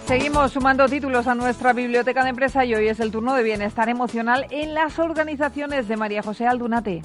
Seguimos 0.08 0.52
sumando 0.52 0.88
títulos 0.88 1.26
a 1.26 1.34
nuestra 1.34 1.74
biblioteca 1.74 2.24
de 2.24 2.30
empresa 2.30 2.64
y 2.64 2.74
hoy 2.74 2.88
es 2.88 2.98
el 2.98 3.10
turno 3.10 3.34
de 3.34 3.42
bienestar 3.42 3.90
emocional 3.90 4.46
en 4.48 4.72
las 4.72 4.98
organizaciones 4.98 5.86
de 5.86 5.98
María 5.98 6.22
José 6.22 6.46
Aldunate. 6.46 7.02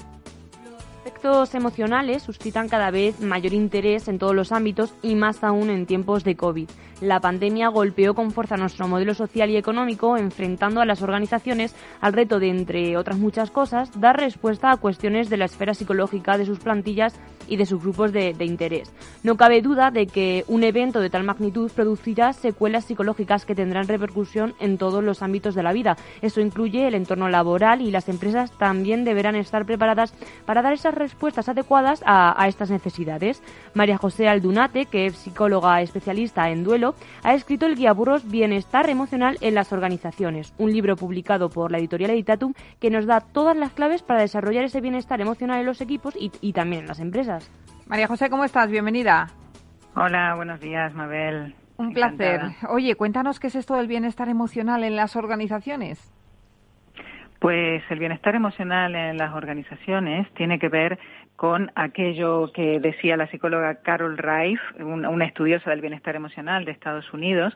Los 0.64 0.82
aspectos 0.82 1.54
emocionales 1.54 2.22
suscitan 2.22 2.66
cada 2.70 2.90
vez 2.90 3.20
mayor 3.20 3.52
interés 3.52 4.08
en 4.08 4.18
todos 4.18 4.34
los 4.34 4.52
ámbitos 4.52 4.94
y 5.02 5.16
más 5.16 5.44
aún 5.44 5.68
en 5.68 5.84
tiempos 5.84 6.24
de 6.24 6.34
COVID. 6.34 6.70
La 7.04 7.20
pandemia 7.20 7.68
golpeó 7.68 8.14
con 8.14 8.30
fuerza 8.30 8.56
nuestro 8.56 8.88
modelo 8.88 9.12
social 9.12 9.50
y 9.50 9.58
económico, 9.58 10.16
enfrentando 10.16 10.80
a 10.80 10.86
las 10.86 11.02
organizaciones 11.02 11.76
al 12.00 12.14
reto 12.14 12.38
de, 12.38 12.48
entre 12.48 12.96
otras 12.96 13.18
muchas 13.18 13.50
cosas, 13.50 13.90
dar 14.00 14.16
respuesta 14.16 14.70
a 14.70 14.78
cuestiones 14.78 15.28
de 15.28 15.36
la 15.36 15.44
esfera 15.44 15.74
psicológica 15.74 16.38
de 16.38 16.46
sus 16.46 16.60
plantillas 16.60 17.20
y 17.46 17.56
de 17.56 17.66
sus 17.66 17.82
grupos 17.82 18.10
de, 18.14 18.34
interés. 18.40 18.90
No 19.22 19.36
cabe 19.36 19.60
duda 19.60 19.90
de 19.90 20.06
que 20.06 20.44
un 20.48 20.64
evento 20.64 21.00
de 21.00 21.10
tal 21.10 21.24
magnitud 21.24 21.70
producirá 21.70 22.32
secuelas 22.32 22.86
psicológicas 22.86 23.44
que 23.44 23.54
tendrán 23.54 23.86
repercusión 23.86 24.54
en 24.58 24.78
todos 24.78 25.04
los 25.04 25.20
ámbitos 25.20 25.54
de 25.54 25.62
la 25.62 25.74
vida. 25.74 25.98
Eso 26.22 26.40
incluye 26.40 26.88
el 26.88 26.94
entorno 26.94 27.28
laboral 27.28 27.82
y 27.82 27.90
las 27.90 28.08
empresas 28.08 28.50
también 28.52 29.04
deberán 29.04 29.36
estar 29.36 29.66
preparadas 29.66 30.14
para 30.46 30.62
dar 30.62 30.72
esas 30.72 30.94
respuestas 30.94 31.50
adecuadas 31.50 32.02
a, 32.06 32.42
a 32.42 32.48
estas 32.48 32.70
necesidades. 32.70 33.42
María 33.74 33.98
José 33.98 34.26
Aldunate, 34.26 34.86
que 34.86 35.06
es 35.06 35.16
psicóloga 35.16 35.82
especialista 35.82 36.48
en 36.48 36.64
duelo, 36.64 36.93
ha 37.22 37.34
escrito 37.34 37.66
el 37.66 37.76
guía 37.76 37.92
Burros 37.92 38.30
Bienestar 38.30 38.88
Emocional 38.90 39.38
en 39.40 39.54
las 39.54 39.72
Organizaciones, 39.72 40.54
un 40.58 40.72
libro 40.72 40.96
publicado 40.96 41.50
por 41.50 41.70
la 41.70 41.78
editorial 41.78 42.10
Editatum 42.10 42.54
que 42.80 42.90
nos 42.90 43.06
da 43.06 43.20
todas 43.20 43.56
las 43.56 43.72
claves 43.72 44.02
para 44.02 44.20
desarrollar 44.20 44.64
ese 44.64 44.80
bienestar 44.80 45.20
emocional 45.20 45.60
en 45.60 45.66
los 45.66 45.80
equipos 45.80 46.14
y, 46.16 46.30
y 46.40 46.52
también 46.52 46.82
en 46.82 46.88
las 46.88 47.00
empresas. 47.00 47.50
María 47.86 48.06
José, 48.06 48.30
¿cómo 48.30 48.44
estás? 48.44 48.70
Bienvenida. 48.70 49.28
Hola, 49.96 50.34
buenos 50.34 50.60
días, 50.60 50.92
Mabel. 50.94 51.54
Un 51.76 51.92
placer. 51.92 52.40
Oye, 52.68 52.94
cuéntanos 52.94 53.40
qué 53.40 53.48
es 53.48 53.56
esto 53.56 53.74
del 53.74 53.88
bienestar 53.88 54.28
emocional 54.28 54.84
en 54.84 54.96
las 54.96 55.16
organizaciones. 55.16 56.12
Pues 57.40 57.82
el 57.90 57.98
bienestar 57.98 58.34
emocional 58.34 58.94
en 58.94 59.18
las 59.18 59.34
organizaciones 59.34 60.32
tiene 60.34 60.58
que 60.58 60.68
ver 60.68 60.98
con 61.44 61.70
aquello 61.74 62.50
que 62.54 62.80
decía 62.80 63.18
la 63.18 63.26
psicóloga 63.26 63.82
Carol 63.82 64.16
Reif, 64.16 64.58
una 64.80 65.26
estudiosa 65.26 65.68
del 65.68 65.82
bienestar 65.82 66.16
emocional 66.16 66.64
de 66.64 66.72
Estados 66.72 67.12
Unidos, 67.12 67.54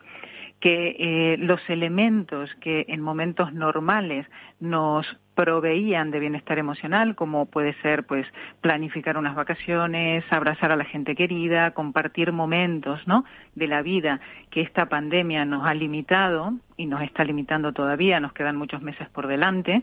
que 0.60 0.94
eh, 0.98 1.36
los 1.38 1.58
elementos 1.70 2.54
que 2.60 2.84
en 2.88 3.00
momentos 3.00 3.54
normales 3.54 4.26
nos 4.60 5.06
proveían 5.34 6.10
de 6.10 6.20
bienestar 6.20 6.58
emocional, 6.58 7.14
como 7.14 7.46
puede 7.46 7.72
ser 7.80 8.04
pues 8.04 8.26
planificar 8.60 9.16
unas 9.16 9.34
vacaciones, 9.34 10.22
abrazar 10.28 10.70
a 10.70 10.76
la 10.76 10.84
gente 10.84 11.14
querida, 11.14 11.70
compartir 11.70 12.30
momentos, 12.30 13.00
¿no? 13.06 13.24
de 13.54 13.68
la 13.68 13.80
vida 13.80 14.20
que 14.50 14.60
esta 14.60 14.90
pandemia 14.90 15.46
nos 15.46 15.66
ha 15.66 15.72
limitado 15.72 16.52
y 16.76 16.84
nos 16.84 17.00
está 17.00 17.24
limitando 17.24 17.72
todavía, 17.72 18.20
nos 18.20 18.34
quedan 18.34 18.56
muchos 18.56 18.82
meses 18.82 19.08
por 19.08 19.28
delante. 19.28 19.82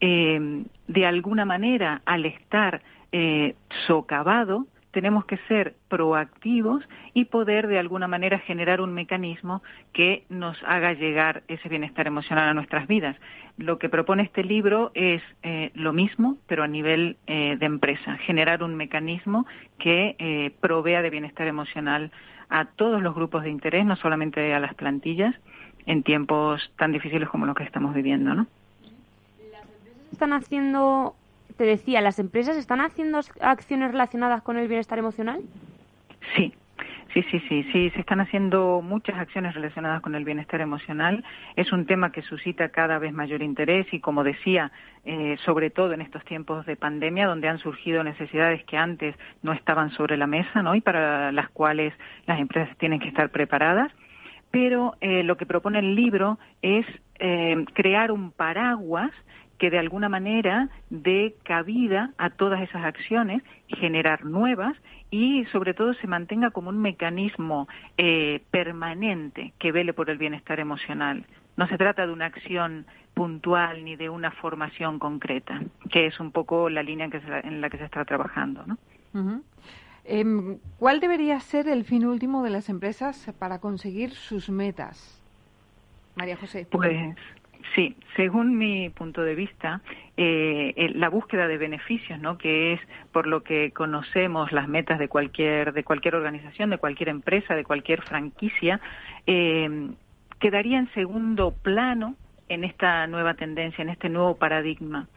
Eh, 0.00 0.64
de 0.86 1.06
alguna 1.06 1.44
manera, 1.46 2.02
al 2.04 2.26
estar 2.26 2.82
eh, 3.12 3.54
socavado, 3.86 4.66
tenemos 4.90 5.26
que 5.26 5.36
ser 5.48 5.74
proactivos 5.88 6.82
y 7.14 7.26
poder 7.26 7.68
de 7.68 7.78
alguna 7.78 8.08
manera 8.08 8.38
generar 8.38 8.80
un 8.80 8.94
mecanismo 8.94 9.62
que 9.92 10.24
nos 10.28 10.56
haga 10.64 10.92
llegar 10.92 11.42
ese 11.48 11.68
bienestar 11.68 12.06
emocional 12.06 12.48
a 12.48 12.54
nuestras 12.54 12.86
vidas. 12.88 13.16
Lo 13.58 13.78
que 13.78 13.88
propone 13.88 14.22
este 14.22 14.42
libro 14.44 14.90
es 14.94 15.22
eh, 15.42 15.70
lo 15.74 15.92
mismo, 15.92 16.38
pero 16.46 16.62
a 16.62 16.68
nivel 16.68 17.16
eh, 17.26 17.56
de 17.58 17.66
empresa, 17.66 18.16
generar 18.18 18.62
un 18.62 18.76
mecanismo 18.76 19.46
que 19.78 20.16
eh, 20.18 20.52
provea 20.60 21.02
de 21.02 21.10
bienestar 21.10 21.46
emocional 21.46 22.10
a 22.48 22.64
todos 22.64 23.02
los 23.02 23.14
grupos 23.14 23.42
de 23.42 23.50
interés, 23.50 23.84
no 23.84 23.96
solamente 23.96 24.54
a 24.54 24.60
las 24.60 24.74
plantillas, 24.74 25.34
en 25.86 26.02
tiempos 26.02 26.72
tan 26.76 26.92
difíciles 26.92 27.28
como 27.28 27.46
los 27.46 27.54
que 27.54 27.64
estamos 27.64 27.94
viviendo, 27.94 28.34
¿no? 28.34 28.46
Las 29.52 29.62
empresas 29.62 30.12
están 30.12 30.32
haciendo 30.32 31.14
te 31.56 31.64
decía, 31.64 32.00
¿las 32.00 32.18
empresas 32.18 32.56
están 32.56 32.80
haciendo 32.80 33.20
acciones 33.40 33.90
relacionadas 33.90 34.42
con 34.42 34.56
el 34.58 34.68
bienestar 34.68 34.98
emocional? 34.98 35.40
Sí, 36.36 36.52
Sí, 37.14 37.24
sí, 37.30 37.40
sí, 37.48 37.62
sí, 37.72 37.90
se 37.90 38.00
están 38.00 38.20
haciendo 38.20 38.82
muchas 38.82 39.16
acciones 39.18 39.54
relacionadas 39.54 40.02
con 40.02 40.14
el 40.14 40.24
bienestar 40.24 40.60
emocional. 40.60 41.24
Es 41.56 41.72
un 41.72 41.86
tema 41.86 42.12
que 42.12 42.20
suscita 42.20 42.68
cada 42.68 42.98
vez 42.98 43.14
mayor 43.14 43.42
interés 43.42 43.86
y, 43.92 44.00
como 44.00 44.24
decía, 44.24 44.70
eh, 45.06 45.38
sobre 45.44 45.70
todo 45.70 45.94
en 45.94 46.02
estos 46.02 46.22
tiempos 46.26 46.66
de 46.66 46.76
pandemia, 46.76 47.26
donde 47.26 47.48
han 47.48 47.58
surgido 47.58 48.04
necesidades 48.04 48.62
que 48.64 48.76
antes 48.76 49.16
no 49.42 49.52
estaban 49.52 49.90
sobre 49.92 50.18
la 50.18 50.26
mesa, 50.26 50.62
¿no? 50.62 50.74
Y 50.74 50.82
para 50.82 51.32
las 51.32 51.48
cuales 51.48 51.94
las 52.26 52.38
empresas 52.40 52.76
tienen 52.76 53.00
que 53.00 53.08
estar 53.08 53.30
preparadas. 53.30 53.90
Pero 54.50 54.94
eh, 55.00 55.22
lo 55.22 55.38
que 55.38 55.46
propone 55.46 55.78
el 55.78 55.94
libro 55.94 56.38
es 56.60 56.84
eh, 57.18 57.64
crear 57.72 58.12
un 58.12 58.32
paraguas 58.32 59.12
que 59.58 59.70
de 59.70 59.78
alguna 59.78 60.08
manera 60.08 60.68
dé 60.90 61.34
cabida 61.42 62.12
a 62.16 62.30
todas 62.30 62.62
esas 62.62 62.84
acciones, 62.84 63.42
generar 63.68 64.24
nuevas 64.24 64.76
y 65.10 65.44
sobre 65.46 65.74
todo 65.74 65.94
se 65.94 66.06
mantenga 66.06 66.50
como 66.50 66.70
un 66.70 66.78
mecanismo 66.78 67.68
eh, 67.96 68.42
permanente 68.50 69.52
que 69.58 69.72
vele 69.72 69.92
por 69.92 70.10
el 70.10 70.18
bienestar 70.18 70.60
emocional. 70.60 71.26
No 71.56 71.66
se 71.66 71.76
trata 71.76 72.06
de 72.06 72.12
una 72.12 72.26
acción 72.26 72.86
puntual 73.14 73.84
ni 73.84 73.96
de 73.96 74.08
una 74.08 74.30
formación 74.30 74.98
concreta, 74.98 75.60
que 75.90 76.06
es 76.06 76.20
un 76.20 76.30
poco 76.30 76.70
la 76.70 76.82
línea 76.82 77.08
en, 77.42 77.60
la 77.60 77.68
que 77.68 77.78
se 77.78 77.84
está 77.84 78.04
trabajando. 78.04 78.64
¿no? 78.64 79.42
Em, 80.04 80.58
¿Cuál 80.78 81.00
debería 81.00 81.40
ser 81.40 81.68
el 81.68 81.84
fin 81.84 82.06
último 82.06 82.44
de 82.44 82.50
las 82.50 82.68
empresas 82.68 83.32
para 83.38 83.58
conseguir 83.58 84.12
sus 84.12 84.50
metas? 84.50 85.20
María 86.14 86.36
José. 86.36 86.66
Pues 86.70 87.16
Sí, 87.74 87.96
según 88.16 88.56
mi 88.56 88.90
punto 88.90 89.22
de 89.22 89.34
vista, 89.34 89.80
eh, 90.16 90.90
la 90.94 91.08
búsqueda 91.08 91.46
de 91.48 91.58
beneficios, 91.58 92.18
¿no? 92.18 92.38
que 92.38 92.72
es 92.72 92.80
por 93.12 93.26
lo 93.26 93.42
que 93.42 93.72
conocemos 93.72 94.52
las 94.52 94.68
metas 94.68 94.98
de 94.98 95.08
cualquier 95.08 95.72
de 95.72 95.84
cualquier 95.84 96.14
organización, 96.14 96.70
de 96.70 96.78
cualquier 96.78 97.10
empresa, 97.10 97.54
de 97.54 97.64
cualquier 97.64 98.02
franquicia, 98.02 98.80
eh, 99.26 99.90
quedaría 100.38 100.78
en 100.78 100.92
segundo 100.94 101.52
plano 101.52 102.16
en 102.48 102.64
esta 102.64 103.06
nueva 103.06 103.34
tendencia, 103.34 103.82
en 103.82 103.90
este 103.90 104.08
nuevo 104.08 104.36
paradigma, 104.36 105.08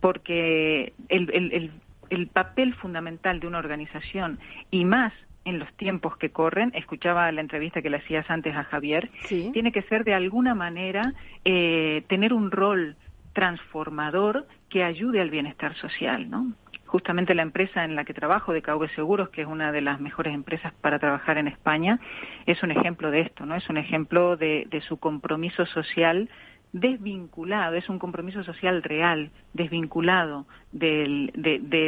porque 0.00 0.94
el, 1.08 1.30
el, 1.32 1.70
el 2.10 2.26
papel 2.28 2.74
fundamental 2.74 3.40
de 3.40 3.46
una 3.46 3.58
organización 3.58 4.38
y 4.70 4.84
más 4.84 5.12
en 5.48 5.58
los 5.58 5.72
tiempos 5.74 6.16
que 6.16 6.30
corren, 6.30 6.72
escuchaba 6.74 7.30
la 7.32 7.40
entrevista 7.40 7.82
que 7.82 7.90
le 7.90 7.98
hacías 7.98 8.28
antes 8.30 8.54
a 8.54 8.64
Javier, 8.64 9.10
tiene 9.28 9.72
que 9.72 9.82
ser 9.82 10.04
de 10.04 10.14
alguna 10.14 10.54
manera 10.54 11.14
eh, 11.44 12.02
tener 12.08 12.32
un 12.32 12.50
rol 12.50 12.96
transformador 13.32 14.46
que 14.68 14.84
ayude 14.84 15.20
al 15.20 15.30
bienestar 15.30 15.74
social, 15.76 16.28
¿no? 16.28 16.52
Justamente 16.86 17.34
la 17.34 17.42
empresa 17.42 17.84
en 17.84 17.96
la 17.96 18.04
que 18.04 18.14
trabajo, 18.14 18.52
de 18.52 18.62
KV 18.62 18.88
Seguros, 18.94 19.28
que 19.28 19.42
es 19.42 19.46
una 19.46 19.72
de 19.72 19.82
las 19.82 20.00
mejores 20.00 20.34
empresas 20.34 20.72
para 20.80 20.98
trabajar 20.98 21.36
en 21.36 21.46
España, 21.46 22.00
es 22.46 22.62
un 22.62 22.70
ejemplo 22.70 23.10
de 23.10 23.20
esto, 23.20 23.44
¿no? 23.44 23.54
Es 23.54 23.68
un 23.68 23.76
ejemplo 23.76 24.36
de, 24.36 24.66
de 24.70 24.80
su 24.80 24.98
compromiso 24.98 25.66
social 25.66 26.30
desvinculado, 26.72 27.76
es 27.76 27.88
un 27.88 27.98
compromiso 27.98 28.44
social 28.44 28.82
real, 28.82 29.30
desvinculado 29.54 30.46
de, 30.72 31.30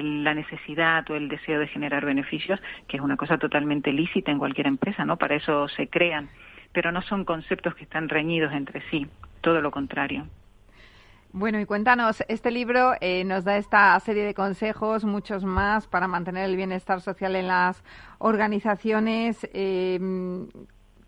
la 0.02 0.34
necesidad 0.34 1.08
o 1.10 1.16
el 1.16 1.28
deseo 1.28 1.60
de 1.60 1.68
generar 1.68 2.04
beneficios, 2.04 2.60
que 2.88 2.96
es 2.96 3.02
una 3.02 3.16
cosa 3.16 3.38
totalmente 3.38 3.92
lícita 3.92 4.30
en 4.30 4.38
cualquier 4.38 4.66
empresa, 4.66 5.04
¿no? 5.04 5.16
Para 5.16 5.36
eso 5.36 5.68
se 5.68 5.88
crean, 5.88 6.28
pero 6.72 6.92
no 6.92 7.02
son 7.02 7.24
conceptos 7.24 7.74
que 7.74 7.84
están 7.84 8.08
reñidos 8.08 8.52
entre 8.52 8.82
sí, 8.90 9.06
todo 9.40 9.60
lo 9.60 9.70
contrario. 9.70 10.26
Bueno, 11.32 11.60
y 11.60 11.64
cuéntanos, 11.64 12.24
este 12.26 12.50
libro 12.50 12.94
eh, 13.00 13.22
nos 13.22 13.44
da 13.44 13.56
esta 13.56 13.98
serie 14.00 14.24
de 14.24 14.34
consejos, 14.34 15.04
muchos 15.04 15.44
más, 15.44 15.86
para 15.86 16.08
mantener 16.08 16.50
el 16.50 16.56
bienestar 16.56 17.00
social 17.00 17.36
en 17.36 17.46
las 17.46 17.84
organizaciones. 18.18 19.48
Eh, 19.52 20.00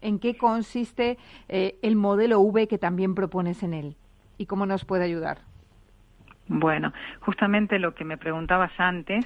en 0.02 0.18
qué 0.18 0.36
consiste 0.36 1.18
eh, 1.48 1.76
el 1.82 1.96
modelo 1.96 2.40
V 2.40 2.68
que 2.68 2.78
también 2.78 3.14
propones 3.14 3.62
en 3.62 3.74
él 3.74 3.96
y 4.38 4.46
cómo 4.46 4.66
nos 4.66 4.84
puede 4.84 5.04
ayudar. 5.04 5.38
Bueno, 6.48 6.92
justamente 7.20 7.78
lo 7.78 7.94
que 7.94 8.04
me 8.04 8.18
preguntabas 8.18 8.72
antes, 8.78 9.24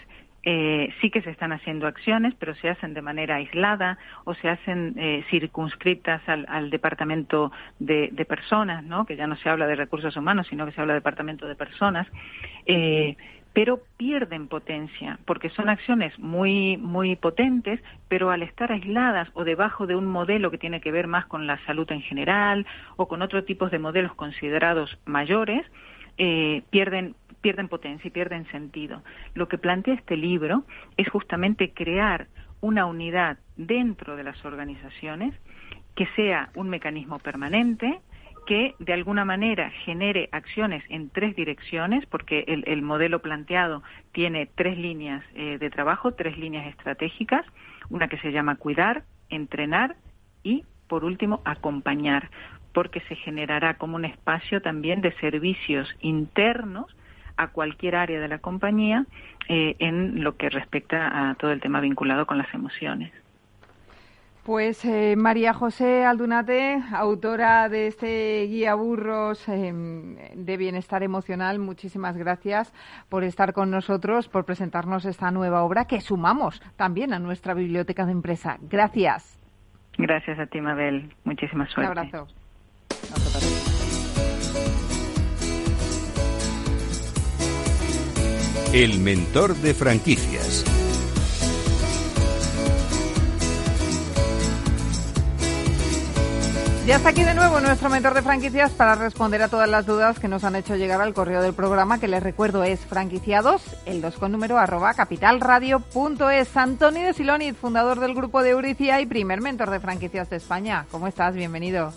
eh, 0.49 0.95
sí 1.01 1.11
que 1.11 1.23
se 1.23 1.31
están 1.31 1.53
haciendo 1.53 1.89
acciones, 1.89 2.33
pero 2.39 2.55
se 2.55 2.69
hacen 2.69 2.95
de 2.95 3.03
manera 3.03 3.35
aislada 3.35 3.99
o 4.23 4.33
se 4.35 4.49
hacen 4.49 4.95
eh, 4.97 5.25
circunscritas 5.29 6.23
al, 6.29 6.71
departamento 6.71 7.51
de, 7.81 8.11
de, 8.13 8.25
personas, 8.25 8.85
¿no? 8.85 9.07
Que 9.07 9.17
ya 9.17 9.27
no 9.27 9.35
se 9.37 9.49
habla 9.49 9.67
de 9.67 9.75
recursos 9.75 10.17
humanos, 10.17 10.47
sino 10.49 10.65
que 10.65 10.71
se 10.71 10.81
habla 10.81 10.93
de 10.93 11.01
departamento 11.01 11.49
de 11.49 11.57
personas. 11.57 12.07
Eh, 12.65 13.17
pero 13.57 13.81
pierden 13.97 14.49
potencia 14.49 15.19
porque 15.25 15.49
son 15.49 15.71
acciones 15.71 16.19
muy 16.19 16.77
muy 16.77 17.17
potentes, 17.17 17.81
pero 18.07 18.31
al 18.31 18.43
estar 18.43 18.71
aisladas 18.71 19.31
o 19.33 19.45
debajo 19.45 19.87
de 19.87 19.97
un 19.97 20.05
modelo 20.05 20.51
que 20.51 20.59
tiene 20.59 20.83
que 20.83 20.93
ver 20.93 21.07
más 21.07 21.25
con 21.25 21.47
la 21.47 21.57
salud 21.65 21.91
en 21.91 22.03
general 22.03 22.67
o 22.97 23.09
con 23.09 23.23
otros 23.23 23.47
tipos 23.47 23.71
de 23.71 23.79
modelos 23.79 24.13
considerados 24.13 24.99
mayores, 25.07 25.65
eh, 26.19 26.65
pierden 26.69 27.15
pierden 27.41 27.69
potencia 27.69 28.09
y 28.09 28.11
pierden 28.11 28.47
sentido. 28.51 29.03
Lo 29.33 29.49
que 29.49 29.57
plantea 29.57 29.95
este 29.95 30.19
libro 30.19 30.65
es 30.99 31.09
justamente 31.09 31.73
crear 31.73 32.27
una 32.61 32.85
unidad 32.85 33.39
dentro 33.57 34.17
de 34.17 34.25
las 34.25 34.45
organizaciones 34.45 35.33
que 35.95 36.07
sea 36.15 36.51
un 36.57 36.69
mecanismo 36.69 37.21
permanente, 37.21 38.01
que 38.47 38.75
de 38.79 38.93
alguna 38.93 39.25
manera 39.25 39.71
genere 39.85 40.29
acciones 40.33 40.83
en 40.89 41.11
tres 41.11 41.37
direcciones, 41.37 42.07
porque 42.07 42.45
el, 42.47 42.83
modelo 42.83 43.21
planteado 43.21 43.83
tiene 44.13 44.49
tres 44.55 44.79
líneas 44.79 45.25
eh, 45.35 45.59
de 45.59 45.71
trabajo, 45.71 46.13
tres 46.13 46.39
líneas 46.39 46.67
estratégicas, 46.69 47.45
una 47.91 48.09
que 48.09 48.19
se 48.19 48.33
llama 48.33 48.57
cuidar, 48.57 49.05
entrenar 49.29 49.97
y, 50.43 50.65
por 50.89 51.05
último, 51.05 51.43
acompañar, 51.45 52.31
porque 52.73 53.01
se 53.01 53.17
generará 53.17 53.75
como 53.75 53.97
un 53.97 54.05
espacio 54.05 54.63
también 54.63 55.01
de 55.01 55.13
servicios 55.15 55.89
internos 56.01 56.87
a 57.37 57.49
cualquier 57.49 57.97
área 57.97 58.21
de 58.21 58.29
la 58.29 58.39
compañía 58.39 59.05
eh, 59.49 59.77
en 59.79 60.23
lo 60.23 60.37
que 60.37 60.49
respecta 60.49 61.31
a 61.31 61.35
todo 61.35 61.53
el 61.53 61.61
tema 61.61 61.81
vinculado 61.81 62.27
con 62.27 62.39
las 62.39 62.53
emociones. 62.55 63.13
Pues 64.47 64.85
eh, 64.85 65.17
María 65.17 65.53
José 65.53 66.05
Aldunate, 66.05 66.81
autora 66.93 67.69
de 67.69 67.89
este 67.89 68.47
guía 68.47 68.77
burros 68.77 69.49
em, 69.49 70.15
de 70.37 70.57
bienestar 70.57 71.03
emocional, 71.03 71.59
muchísimas 71.59 72.17
gracias 72.17 72.73
por 73.09 73.25
estar 73.25 73.53
con 73.53 73.73
nosotros, 73.73 74.29
por 74.29 74.45
presentarnos 74.45 75.05
esta 75.05 75.33
nueva 75.33 75.65
obra 75.65 75.87
que 75.87 76.01
sumamos 76.01 76.63
también 76.77 77.13
a 77.13 77.19
nuestra 77.19 77.55
biblioteca 77.55 78.07
de 78.07 78.13
empresa. 78.13 78.59
Gracias. 78.61 79.37
Gracias 79.99 80.39
a 80.39 80.47
ti, 80.47 80.61
Mabel. 80.61 81.13
Muchísimas 81.25 81.69
suerte. 81.73 81.91
Un 81.91 81.99
abrazo. 81.99 82.29
El 88.73 89.01
mentor 89.01 89.57
de 89.57 89.75
franquicias. 89.75 90.86
Ya 96.87 96.95
está 96.95 97.09
aquí 97.09 97.25
de 97.25 97.35
nuevo 97.35 97.59
nuestro 97.59 97.91
mentor 97.91 98.15
de 98.15 98.23
franquicias 98.23 98.71
para 98.71 98.95
responder 98.95 99.43
a 99.43 99.49
todas 99.49 99.69
las 99.69 99.87
dudas 99.87 100.21
que 100.21 100.29
nos 100.29 100.45
han 100.45 100.55
hecho 100.55 100.77
llegar 100.77 101.01
al 101.01 101.15
correo 101.15 101.43
del 101.43 101.53
programa, 101.53 101.99
que 101.99 102.07
les 102.07 102.23
recuerdo 102.23 102.63
es 102.63 102.87
franquiciados, 102.87 103.77
el 103.87 104.01
2 104.01 104.17
con 104.19 104.31
número 104.31 104.57
arroba 104.57 104.95
capitalradio.es. 104.95 106.57
Antonio 106.57 107.07
de 107.07 107.13
Silonit, 107.13 107.57
fundador 107.57 107.99
del 107.99 108.15
grupo 108.15 108.41
de 108.41 108.51
Euricia 108.51 109.01
y 109.01 109.07
primer 109.07 109.41
mentor 109.41 109.71
de 109.71 109.81
franquicias 109.81 110.31
de 110.31 110.37
España. 110.37 110.87
¿Cómo 110.93 111.09
estás? 111.09 111.35
Bienvenido. 111.35 111.93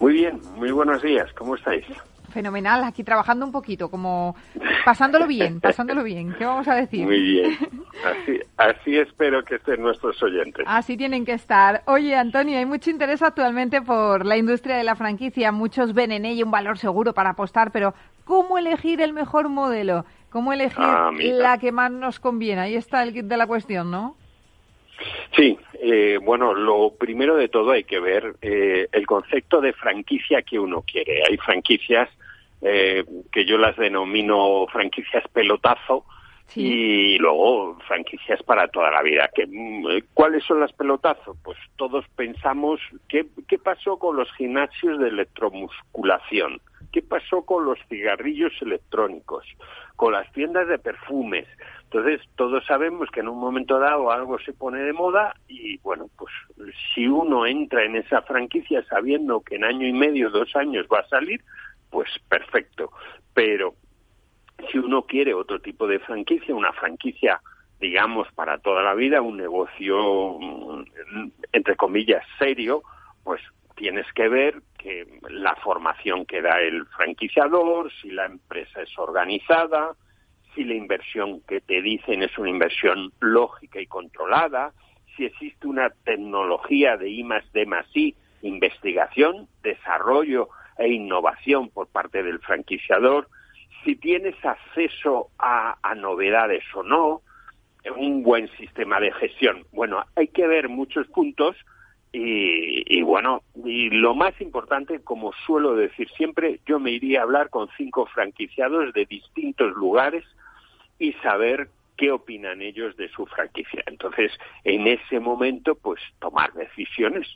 Muy 0.00 0.12
bien, 0.12 0.38
muy 0.56 0.70
buenos 0.70 1.00
días. 1.00 1.32
¿Cómo 1.32 1.56
estáis? 1.56 1.86
Fenomenal, 2.30 2.84
aquí 2.84 3.02
trabajando 3.02 3.46
un 3.46 3.52
poquito, 3.52 3.88
como 3.90 4.36
pasándolo 4.84 5.26
bien, 5.26 5.62
pasándolo 5.62 6.02
bien. 6.02 6.34
¿Qué 6.36 6.44
vamos 6.44 6.68
a 6.68 6.74
decir? 6.74 7.06
Muy 7.06 7.22
bien. 7.22 7.58
Así, 8.04 8.40
así 8.56 8.96
espero 8.96 9.44
que 9.44 9.56
estén 9.56 9.82
nuestros 9.82 10.22
oyentes. 10.22 10.64
Así 10.68 10.96
tienen 10.96 11.24
que 11.24 11.32
estar. 11.32 11.82
Oye, 11.86 12.14
Antonio, 12.14 12.58
hay 12.58 12.66
mucho 12.66 12.90
interés 12.90 13.22
actualmente 13.22 13.82
por 13.82 14.24
la 14.24 14.36
industria 14.36 14.76
de 14.76 14.84
la 14.84 14.94
franquicia. 14.94 15.52
Muchos 15.52 15.94
ven 15.94 16.12
en 16.12 16.24
ella 16.24 16.44
un 16.44 16.50
valor 16.50 16.78
seguro 16.78 17.12
para 17.12 17.30
apostar, 17.30 17.72
pero 17.72 17.94
¿cómo 18.24 18.58
elegir 18.58 19.00
el 19.00 19.12
mejor 19.12 19.48
modelo? 19.48 20.04
¿Cómo 20.30 20.52
elegir 20.52 20.78
ah, 20.78 21.10
la 21.18 21.58
que 21.58 21.72
más 21.72 21.90
nos 21.90 22.20
conviene? 22.20 22.60
Ahí 22.60 22.74
está 22.74 23.02
el 23.02 23.12
kit 23.12 23.24
de 23.24 23.36
la 23.36 23.46
cuestión, 23.46 23.90
¿no? 23.90 24.16
Sí, 25.36 25.58
eh, 25.80 26.18
bueno, 26.22 26.54
lo 26.54 26.90
primero 26.98 27.36
de 27.36 27.48
todo 27.48 27.70
hay 27.70 27.84
que 27.84 28.00
ver 28.00 28.34
eh, 28.42 28.88
el 28.92 29.06
concepto 29.06 29.60
de 29.60 29.72
franquicia 29.72 30.42
que 30.42 30.58
uno 30.58 30.82
quiere. 30.82 31.22
Hay 31.28 31.36
franquicias 31.38 32.08
eh, 32.60 33.04
que 33.30 33.44
yo 33.44 33.56
las 33.56 33.76
denomino 33.76 34.66
franquicias 34.72 35.24
pelotazo 35.32 36.04
y 36.54 37.18
luego 37.18 37.78
franquicias 37.86 38.42
para 38.42 38.68
toda 38.68 38.90
la 38.90 39.02
vida. 39.02 39.30
¿Qué, 39.34 39.46
mm, 39.46 40.08
¿Cuáles 40.14 40.44
son 40.44 40.60
las 40.60 40.72
pelotazos? 40.72 41.36
Pues 41.42 41.58
todos 41.76 42.04
pensamos, 42.16 42.80
¿qué, 43.08 43.26
¿qué 43.46 43.58
pasó 43.58 43.98
con 43.98 44.16
los 44.16 44.32
gimnasios 44.34 44.98
de 44.98 45.08
electromusculación? 45.08 46.60
¿Qué 46.92 47.02
pasó 47.02 47.42
con 47.42 47.66
los 47.66 47.78
cigarrillos 47.88 48.52
electrónicos? 48.62 49.44
Con 49.96 50.12
las 50.12 50.30
tiendas 50.32 50.68
de 50.68 50.78
perfumes. 50.78 51.46
Entonces, 51.84 52.20
todos 52.36 52.64
sabemos 52.66 53.10
que 53.10 53.20
en 53.20 53.28
un 53.28 53.38
momento 53.38 53.78
dado 53.78 54.10
algo 54.10 54.38
se 54.38 54.52
pone 54.52 54.80
de 54.80 54.92
moda 54.92 55.34
y, 55.48 55.78
bueno, 55.78 56.08
pues 56.16 56.32
si 56.94 57.06
uno 57.06 57.46
entra 57.46 57.84
en 57.84 57.96
esa 57.96 58.22
franquicia 58.22 58.82
sabiendo 58.84 59.40
que 59.40 59.56
en 59.56 59.64
año 59.64 59.86
y 59.86 59.92
medio, 59.92 60.30
dos 60.30 60.54
años 60.56 60.86
va 60.92 61.00
a 61.00 61.08
salir, 61.08 61.42
pues 61.90 62.08
perfecto. 62.28 62.90
Pero 63.34 63.74
si 64.70 64.78
uno 64.78 65.02
quiere 65.02 65.34
otro 65.34 65.60
tipo 65.60 65.86
de 65.86 65.98
franquicia, 66.00 66.54
una 66.54 66.72
franquicia, 66.72 67.40
digamos, 67.80 68.30
para 68.32 68.58
toda 68.58 68.82
la 68.82 68.94
vida, 68.94 69.22
un 69.22 69.36
negocio, 69.36 70.38
mm, 70.38 70.84
entre 71.52 71.76
comillas, 71.76 72.24
serio, 72.38 72.82
pues 73.24 73.40
tienes 73.76 74.06
que 74.12 74.28
ver 74.28 74.60
que 74.78 75.06
la 75.30 75.54
formación 75.56 76.26
que 76.26 76.42
da 76.42 76.60
el 76.60 76.86
franquiciador, 76.86 77.92
si 78.00 78.10
la 78.10 78.26
empresa 78.26 78.82
es 78.82 78.98
organizada, 78.98 79.94
si 80.54 80.64
la 80.64 80.74
inversión 80.74 81.40
que 81.42 81.60
te 81.60 81.80
dicen 81.80 82.22
es 82.22 82.36
una 82.38 82.50
inversión 82.50 83.12
lógica 83.20 83.80
y 83.80 83.86
controlada, 83.86 84.72
si 85.16 85.24
existe 85.24 85.66
una 85.66 85.90
tecnología 86.04 86.96
de 86.96 87.08
I 87.10 87.22
más 87.22 87.44
D 87.52 87.66
más 87.66 87.86
I, 87.94 88.14
investigación, 88.42 89.48
desarrollo 89.62 90.48
e 90.76 90.88
innovación 90.88 91.70
por 91.70 91.88
parte 91.88 92.22
del 92.22 92.38
franquiciador, 92.40 93.28
si 93.84 93.96
tienes 93.96 94.34
acceso 94.44 95.30
a, 95.38 95.76
novedades 95.96 96.64
o 96.74 96.82
no, 96.82 97.22
un 97.96 98.22
buen 98.22 98.48
sistema 98.56 99.00
de 99.00 99.12
gestión. 99.12 99.64
Bueno, 99.72 100.04
hay 100.14 100.28
que 100.28 100.46
ver 100.46 100.68
muchos 100.68 101.06
puntos 101.08 101.56
Y, 102.10 103.02
bueno, 103.02 103.42
y 103.64 103.90
lo 103.90 104.14
más 104.14 104.40
importante, 104.40 105.00
como 105.00 105.32
suelo 105.46 105.76
decir 105.76 106.08
siempre, 106.16 106.60
yo 106.66 106.78
me 106.80 106.90
iría 106.90 107.20
a 107.20 107.24
hablar 107.24 107.50
con 107.50 107.68
cinco 107.76 108.06
franquiciados 108.06 108.94
de 108.94 109.04
distintos 109.04 109.74
lugares 109.74 110.24
y 110.98 111.12
saber 111.14 111.68
qué 111.98 112.10
opinan 112.10 112.62
ellos 112.62 112.96
de 112.96 113.08
su 113.10 113.26
franquicia. 113.26 113.82
Entonces, 113.86 114.32
en 114.64 114.86
ese 114.86 115.20
momento, 115.20 115.74
pues 115.74 116.00
tomar 116.18 116.52
decisiones 116.54 117.26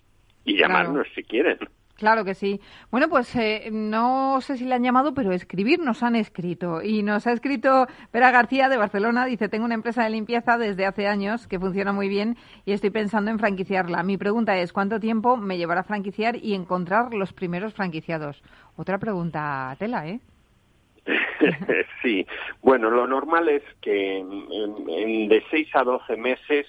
y 0.45 0.57
llamarnos 0.57 1.07
si 1.15 1.23
quieren. 1.23 1.59
Claro 1.97 2.25
que 2.25 2.35
sí. 2.35 2.61
Bueno, 2.91 3.09
pues 3.09 3.35
eh, 3.37 3.69
no 3.71 4.41
sé 4.41 4.57
si 4.57 4.65
le 4.65 4.75
han 4.75 4.83
llamado, 4.83 5.15
pero 5.15 5.33
escribir 5.33 5.79
nos 5.79 6.03
han 6.03 6.17
escrito. 6.17 6.83
Y 6.83 7.03
nos 7.03 7.27
ha 7.27 7.33
escrito 7.33 7.87
Pera 8.11 8.31
García 8.31 8.69
de 8.69 8.77
Barcelona. 8.77 9.27
Dice, 9.27 9.49
tengo 9.49 9.65
una 9.65 9.75
empresa 9.75 10.03
de 10.03 10.11
limpieza 10.11 10.59
desde 10.59 10.87
hace 10.87 11.07
años 11.07 11.47
que 11.47 11.61
funciona 11.61 11.93
muy 11.93 12.09
bien 12.09 12.37
y 12.65 12.73
estoy 12.73 12.91
pensando 12.91 13.31
en 13.31 13.39
franquiciarla. 13.39 14.03
Mi 14.03 14.17
pregunta 14.17 14.59
es, 14.59 14.73
¿cuánto 14.73 14.99
tiempo 14.99 15.37
me 15.37 15.59
llevará 15.59 15.85
franquiciar 15.85 16.37
y 16.37 16.55
encontrar 16.55 17.15
los 17.15 17.33
primeros 17.33 17.75
franquiciados? 17.75 18.43
Otra 18.77 18.99
pregunta, 18.99 19.77
Tela, 19.79 20.09
¿eh? 20.09 20.21
sí. 22.03 22.27
Bueno, 22.63 22.91
lo 22.91 23.07
normal 23.07 23.49
es 23.49 23.63
que 23.81 24.25
de 25.29 25.45
6 25.51 25.69
a 25.75 25.85
12 25.85 26.17
meses 26.17 26.67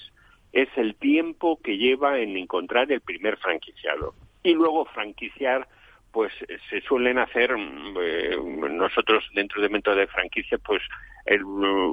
es 0.51 0.69
el 0.75 0.95
tiempo 0.95 1.59
que 1.63 1.77
lleva 1.77 2.19
en 2.19 2.37
encontrar 2.37 2.91
el 2.91 3.01
primer 3.01 3.37
franquiciado 3.37 4.13
y 4.43 4.53
luego 4.53 4.85
franquiciar 4.85 5.67
pues 6.11 6.31
se 6.69 6.81
suelen 6.81 7.17
hacer 7.17 7.55
eh, 7.99 8.37
nosotros 8.69 9.27
dentro 9.33 9.61
de 9.61 9.69
método 9.69 9.95
de 9.95 10.07
franquicia 10.07 10.59
pues 10.59 10.81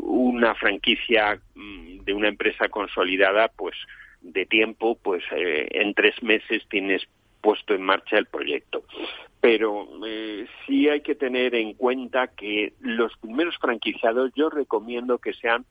una 0.02 0.54
franquicia 0.56 1.40
mm, 1.54 2.00
de 2.00 2.12
una 2.12 2.28
empresa 2.28 2.68
consolidada 2.68 3.48
pues 3.48 3.76
de 4.20 4.44
tiempo 4.44 4.98
pues 5.02 5.24
eh, 5.32 5.68
en 5.70 5.94
tres 5.94 6.22
meses 6.22 6.62
tienes 6.68 7.02
puesto 7.40 7.74
en 7.74 7.82
marcha 7.82 8.18
el 8.18 8.26
proyecto. 8.26 8.84
Pero 9.40 9.88
eh, 10.06 10.46
sí 10.66 10.88
hay 10.88 11.00
que 11.00 11.14
tener 11.14 11.54
en 11.54 11.72
cuenta 11.72 12.28
que 12.28 12.74
los 12.80 13.16
primeros 13.16 13.56
franquiciados 13.56 14.32
yo 14.34 14.50
recomiendo 14.50 15.18
que 15.18 15.32
sean 15.32 15.64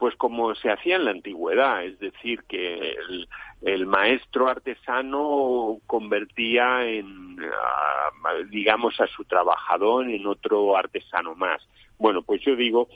pues 0.00 0.16
como 0.16 0.54
se 0.54 0.70
hacía 0.70 0.96
en 0.96 1.04
la 1.04 1.10
antigüedad, 1.10 1.84
es 1.84 1.98
decir, 1.98 2.42
que 2.48 2.96
el, 3.60 3.86
maestro 3.86 4.48
artesano 4.48 5.76
convertía 5.86 6.86
en, 6.88 7.36
digamos, 8.48 8.98
a 8.98 9.06
su 9.08 9.24
trabajador 9.26 10.08
en 10.08 10.26
otro 10.26 10.74
artesano 10.74 11.34
más. 11.34 11.60
Bueno, 11.98 12.22
pues 12.22 12.40
yo 12.40 12.56
digo 12.56 12.88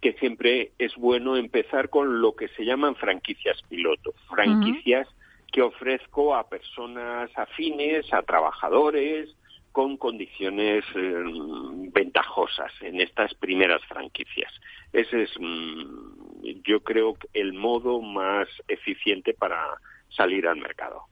que 0.00 0.12
siempre 0.12 0.70
es 0.78 0.94
bueno 0.94 1.36
empezar 1.36 1.88
con 1.88 2.22
lo 2.22 2.36
que 2.36 2.46
se 2.50 2.64
llaman 2.64 2.94
franquicias 2.94 3.60
piloto, 3.68 4.14
franquicias 4.30 5.08
que 5.52 5.62
ofrezco 5.62 6.36
a 6.36 6.48
personas 6.48 7.36
afines, 7.36 8.14
a 8.14 8.22
trabajadores, 8.22 9.34
con 9.72 9.96
condiciones 9.96 10.84
eh, 10.94 11.22
ventajosas 11.92 12.70
en 12.82 13.00
estas 13.00 13.34
primeras 13.34 13.82
franquicias. 13.86 14.52
Ese 14.92 15.22
es, 15.22 15.30
mm, 15.40 16.60
yo 16.64 16.80
creo, 16.80 17.16
el 17.32 17.54
modo 17.54 18.00
más 18.00 18.48
eficiente 18.68 19.34
para 19.34 19.58
salir 20.08 20.46
al 20.46 20.58
mercado. 20.58 21.06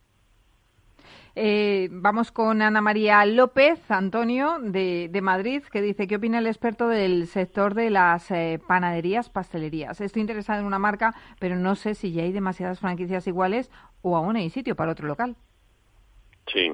Eh, 1.37 1.89
vamos 1.93 2.33
con 2.33 2.61
Ana 2.61 2.81
María 2.81 3.25
López, 3.25 3.91
Antonio, 3.91 4.59
de, 4.61 5.09
Madrid, 5.23 5.63
que 5.73 5.81
dice, 5.81 6.07
¿qué 6.09 6.17
opina 6.17 6.39
el 6.39 6.47
experto 6.47 6.89
del 6.89 7.27
sector 7.29 7.75
de 7.75 7.91
las 7.91 8.31
eh, 8.31 8.61
panaderías, 8.67 9.31
pastelerías? 9.31 10.01
Estoy 10.01 10.21
interesada 10.21 10.59
en 10.59 10.67
una 10.67 10.79
marca, 10.79 11.15
pero 11.39 11.57
no 11.57 11.77
sé 11.77 11.95
si 11.95 12.13
ya 12.13 12.25
hay 12.25 12.33
demasiadas 12.33 12.81
franquicias 12.81 13.27
iguales 13.27 13.71
o 14.03 14.17
aún 14.17 14.37
hay 14.37 14.51
sitio 14.51 14.75
para 14.75 14.93
otro 14.93 15.07
local. 15.07 15.37
Sí, 16.53 16.73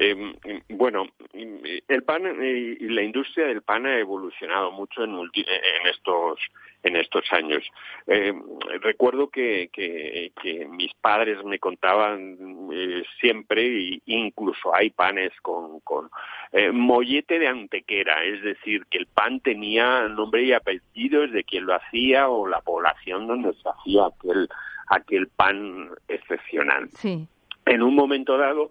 eh, 0.00 0.62
bueno, 0.70 1.06
el 1.32 2.02
pan 2.02 2.22
y 2.42 2.88
la 2.88 3.02
industria 3.02 3.46
del 3.46 3.62
pan 3.62 3.86
ha 3.86 3.98
evolucionado 3.98 4.72
mucho 4.72 5.04
en, 5.04 5.14
en 5.14 5.86
estos 5.86 6.40
en 6.82 6.96
estos 6.96 7.24
años. 7.32 7.62
Eh, 8.06 8.32
recuerdo 8.80 9.28
que, 9.28 9.70
que, 9.72 10.30
mis 10.70 10.92
padres 10.94 11.42
me 11.44 11.58
contaban 11.58 12.36
eh, 12.72 13.02
siempre, 13.20 13.66
y 13.66 14.02
incluso 14.06 14.74
hay 14.74 14.90
panes 14.90 15.32
con, 15.42 15.80
con 15.80 16.10
eh, 16.52 16.70
mollete 16.70 17.38
de 17.38 17.48
antequera, 17.48 18.24
es 18.24 18.42
decir, 18.42 18.86
que 18.86 18.98
el 18.98 19.06
pan 19.06 19.40
tenía 19.40 20.08
nombre 20.08 20.42
y 20.42 20.52
apellidos 20.52 21.32
de 21.32 21.44
quien 21.44 21.66
lo 21.66 21.74
hacía 21.74 22.28
o 22.28 22.46
la 22.46 22.60
población 22.60 23.26
donde 23.26 23.52
se 23.54 23.68
hacía 23.68 24.06
aquel, 24.06 24.48
aquel 24.88 25.28
pan 25.28 25.90
excepcional. 26.08 26.88
Sí. 26.90 27.26
En 27.66 27.82
un 27.82 27.94
momento 27.94 28.38
dado, 28.38 28.70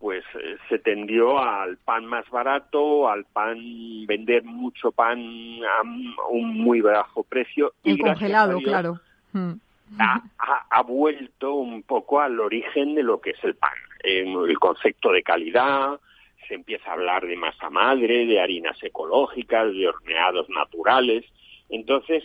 pues 0.00 0.24
eh, 0.34 0.56
se 0.70 0.78
tendió 0.78 1.38
al 1.38 1.76
pan 1.76 2.06
más 2.06 2.28
barato, 2.30 3.08
al 3.08 3.26
pan 3.26 3.58
vender 4.06 4.42
mucho 4.44 4.90
pan 4.90 5.20
a 5.20 5.82
un 6.30 6.58
muy 6.58 6.80
bajo 6.80 7.22
precio. 7.22 7.74
y 7.84 7.98
congelado, 7.98 8.58
claro. 8.60 8.98
Hmm. 9.32 9.52
Ha, 9.98 10.82
vuelto 10.82 11.54
un 11.54 11.82
poco 11.82 12.20
al 12.20 12.40
origen 12.40 12.94
de 12.94 13.02
lo 13.02 13.20
que 13.20 13.30
es 13.30 13.44
el 13.44 13.54
pan, 13.54 13.74
el 14.02 14.58
concepto 14.58 15.12
de 15.12 15.22
calidad, 15.22 16.00
se 16.48 16.54
empieza 16.54 16.90
a 16.90 16.94
hablar 16.94 17.26
de 17.26 17.36
masa 17.36 17.68
madre, 17.68 18.24
de 18.24 18.40
harinas 18.40 18.82
ecológicas, 18.82 19.72
de 19.72 19.88
horneados 19.88 20.48
naturales. 20.48 21.24
Entonces, 21.68 22.24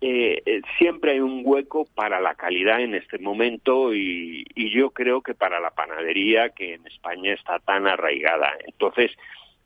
eh, 0.00 0.42
eh, 0.44 0.60
siempre 0.78 1.12
hay 1.12 1.20
un 1.20 1.40
hueco 1.44 1.86
para 1.94 2.20
la 2.20 2.34
calidad 2.34 2.80
en 2.80 2.94
este 2.94 3.18
momento 3.18 3.94
y, 3.94 4.44
yo 4.70 4.90
creo 4.90 5.22
que 5.22 5.34
para 5.34 5.58
la 5.58 5.70
panadería 5.70 6.50
que 6.50 6.74
en 6.74 6.86
España 6.86 7.32
está 7.32 7.58
tan 7.60 7.86
arraigada. 7.86 8.52
Entonces, 8.66 9.10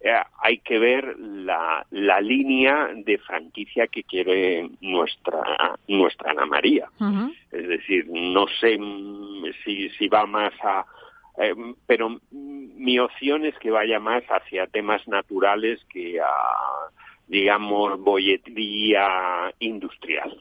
eh, 0.01 0.15
hay 0.41 0.59
que 0.59 0.79
ver 0.79 1.19
la, 1.19 1.85
la, 1.91 2.21
línea 2.21 2.91
de 2.95 3.19
franquicia 3.19 3.89
que 3.89 4.05
quiere 4.05 4.71
nuestra 4.81 5.77
nuestra 5.89 6.31
Ana 6.31 6.47
María. 6.47 6.89
Es 7.51 7.67
decir, 7.67 8.07
no 8.09 8.47
sé 8.61 8.79
si, 9.65 9.89
si 9.91 10.09
va 10.09 10.27
más 10.27 10.53
a... 10.63 10.87
Eh, 11.39 11.55
pero 11.87 12.21
mi 12.31 12.99
opción 12.99 13.45
es 13.45 13.59
que 13.59 13.71
vaya 13.71 13.99
más 13.99 14.23
hacia 14.25 14.67
temas 14.69 15.07
naturales 15.09 15.81
que 15.93 16.21
a 16.21 16.27
digamos, 17.31 18.01
bolletería 18.01 19.55
industrial. 19.61 20.37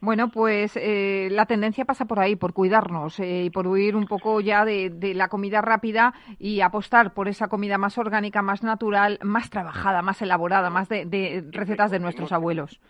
Bueno, 0.00 0.30
pues 0.30 0.76
eh, 0.76 1.28
la 1.32 1.46
tendencia 1.46 1.84
pasa 1.84 2.04
por 2.04 2.20
ahí, 2.20 2.36
por 2.36 2.52
cuidarnos 2.52 3.18
eh, 3.18 3.44
y 3.44 3.50
por 3.50 3.66
huir 3.66 3.96
un 3.96 4.06
poco 4.06 4.40
ya 4.40 4.64
de, 4.64 5.12
la 5.14 5.28
comida 5.28 5.60
rápida 5.62 6.14
y 6.38 6.60
apostar 6.60 7.14
por 7.14 7.28
esa 7.28 7.48
comida 7.48 7.78
más 7.78 7.98
orgánica, 7.98 8.42
más 8.42 8.62
natural, 8.62 9.18
más 9.22 9.50
trabajada, 9.50 10.02
más 10.02 10.22
elaborada, 10.22 10.70
más 10.70 10.88
de 10.88 11.44
recetas 11.50 11.90
de 11.90 11.98
nuestros 11.98 12.32
abuelos. 12.32 12.80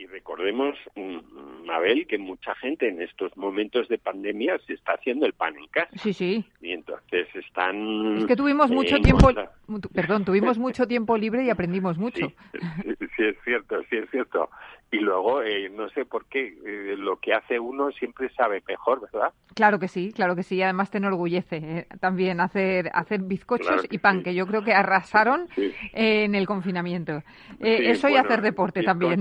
Y 0.00 0.06
recordemos, 0.06 0.78
mm, 0.96 1.66
Mabel, 1.66 2.06
que 2.06 2.16
mucha 2.16 2.54
gente 2.54 2.88
en 2.88 3.02
estos 3.02 3.36
momentos 3.36 3.86
de 3.88 3.98
pandemia 3.98 4.58
se 4.66 4.72
está 4.72 4.94
haciendo 4.94 5.26
el 5.26 5.34
pan 5.34 5.58
en 5.58 5.66
casa. 5.66 5.90
Sí, 5.98 6.14
sí. 6.14 6.42
Y 6.62 6.72
entonces 6.72 7.28
están... 7.34 8.16
Es 8.16 8.24
que 8.24 8.34
tuvimos 8.34 8.70
mucho 8.70 8.98
tiempo, 9.00 9.28
perdón, 9.92 10.24
tuvimos 10.24 10.56
mucho 10.56 10.86
tiempo 10.86 11.18
libre 11.18 11.44
y 11.44 11.50
aprendimos 11.50 11.98
mucho. 11.98 12.32
Sí, 13.14 13.24
es 13.26 13.36
cierto, 13.44 13.82
sí 13.90 13.98
es 13.98 14.08
cierto. 14.10 14.48
Y 14.92 14.98
luego, 14.98 15.42
eh, 15.42 15.70
no 15.70 15.88
sé 15.90 16.04
por 16.04 16.24
qué, 16.26 16.48
eh, 16.66 16.96
lo 16.96 17.20
que 17.20 17.32
hace 17.32 17.60
uno 17.60 17.92
siempre 17.92 18.28
sabe 18.30 18.60
mejor, 18.66 19.00
¿verdad? 19.00 19.32
Claro 19.54 19.78
que 19.78 19.86
sí, 19.86 20.12
claro 20.12 20.34
que 20.34 20.42
sí. 20.42 20.60
Además 20.62 20.90
te 20.90 20.98
enorgullece 20.98 21.56
eh, 21.56 21.86
también 22.00 22.40
hacer, 22.40 22.90
hacer 22.92 23.20
bizcochos 23.20 23.86
y 23.88 23.98
pan, 23.98 24.24
que 24.24 24.34
yo 24.34 24.48
creo 24.48 24.64
que 24.64 24.72
arrasaron 24.72 25.48
en 25.92 26.34
el 26.34 26.46
confinamiento. 26.46 27.22
eso 27.60 28.08
y 28.08 28.16
hacer 28.16 28.42
deporte 28.42 28.82
también. 28.82 29.20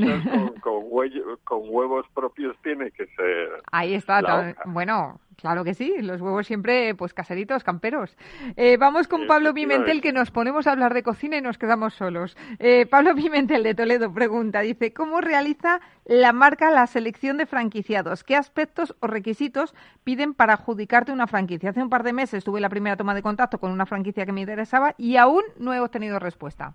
con, 0.61 0.68
huevos 0.70 2.05
propios 2.13 2.55
tiene 2.63 2.91
que 2.91 3.05
ser. 3.07 3.61
Ahí 3.72 3.93
está. 3.93 4.55
Bueno, 4.65 5.20
claro 5.38 5.63
que 5.63 5.74
sí. 5.74 5.95
Los 6.01 6.22
huevos 6.22 6.47
siempre, 6.47 6.95
pues 6.95 7.13
caseritos, 7.13 7.63
camperos. 7.63 8.17
Eh, 8.55 8.78
vamos 8.78 9.07
con 9.07 9.28
Pablo 9.28 9.53
Pimentel, 9.53 10.01
que 10.01 10.11
nos 10.11 10.32
ponemos 10.32 10.67
a 10.67 10.72
hablar 10.72 10.93
de 10.93 11.03
cocina 11.03 11.38
y 11.38 11.41
nos 11.41 11.57
quedamos 11.57 11.93
solos. 11.93 12.38
Eh, 12.59 12.86
Pablo 12.86 13.15
Pimentel 13.15 13.63
de 13.63 13.76
Toledo 13.76 14.13
pregunta, 14.13 14.61
dice, 14.61 14.93
¿cómo 14.93 15.22
realiza 15.22 15.82
la 16.05 16.34
marca 16.34 16.72
la 16.72 16.88
selección 16.88 17.38
de 17.38 17.45
franquiciados? 17.45 18.24
¿Qué 18.24 18.36
aspectos 18.36 18.95
o 18.99 19.07
requisitos 19.07 19.74
piden 20.03 20.34
para 20.34 20.53
adjudicarte 20.53 21.11
una 21.11 21.28
franquicia? 21.28 21.70
Hace 21.70 21.84
un 21.84 21.89
par 21.89 22.03
de 22.03 22.13
meses 22.13 22.43
tuve 22.43 22.61
la 22.61 22.70
primera 22.70 22.97
toma 22.97 23.15
de 23.15 23.22
contacto 23.22 23.59
con 23.59 23.72
una 23.72 23.86
franquicia 23.86 24.26
que 24.26 24.32
me 24.32 24.41
interesaba 24.41 24.95
y 24.97 25.17
aún 25.17 25.43
no 25.57 25.74
he 25.74 25.80
obtenido 25.80 26.20
respuesta. 26.20 26.74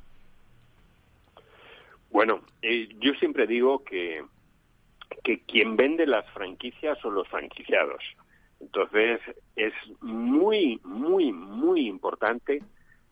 Bueno, 2.15 2.43
eh, 2.63 2.89
yo 3.01 3.13
siempre 3.15 3.45
digo 3.45 3.83
que, 3.83 4.23
que 5.25 5.41
quien 5.41 5.75
vende 5.75 6.07
las 6.07 6.25
franquicias 6.31 6.97
son 7.01 7.17
los 7.17 7.27
franquiciados. 7.27 8.05
Entonces, 8.61 9.21
es 9.57 9.73
muy, 10.01 10.81
muy, 10.85 11.33
muy 11.33 11.89
importante 11.89 12.63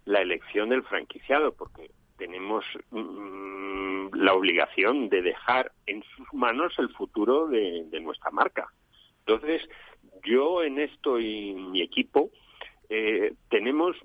la 0.05 0.21
elección 0.23 0.69
del 0.69 0.85
franquiciado, 0.85 1.53
porque 1.53 1.91
tenemos 2.17 2.65
mm, 2.93 4.15
la 4.15 4.35
obligación 4.35 5.09
de 5.09 5.23
dejar 5.23 5.73
en 5.87 6.05
sus 6.15 6.33
manos 6.33 6.73
el 6.79 6.89
futuro 6.91 7.49
de, 7.49 7.85
nuestra 8.01 8.31
marca. 8.31 8.69
Entonces, 9.27 9.69
yo 10.23 10.63
en 10.63 10.79
esto 10.79 11.19
y 11.19 11.55
mi 11.55 11.83
equipo 11.83 12.31
eh, 12.95 13.33
tenemos 13.49 13.97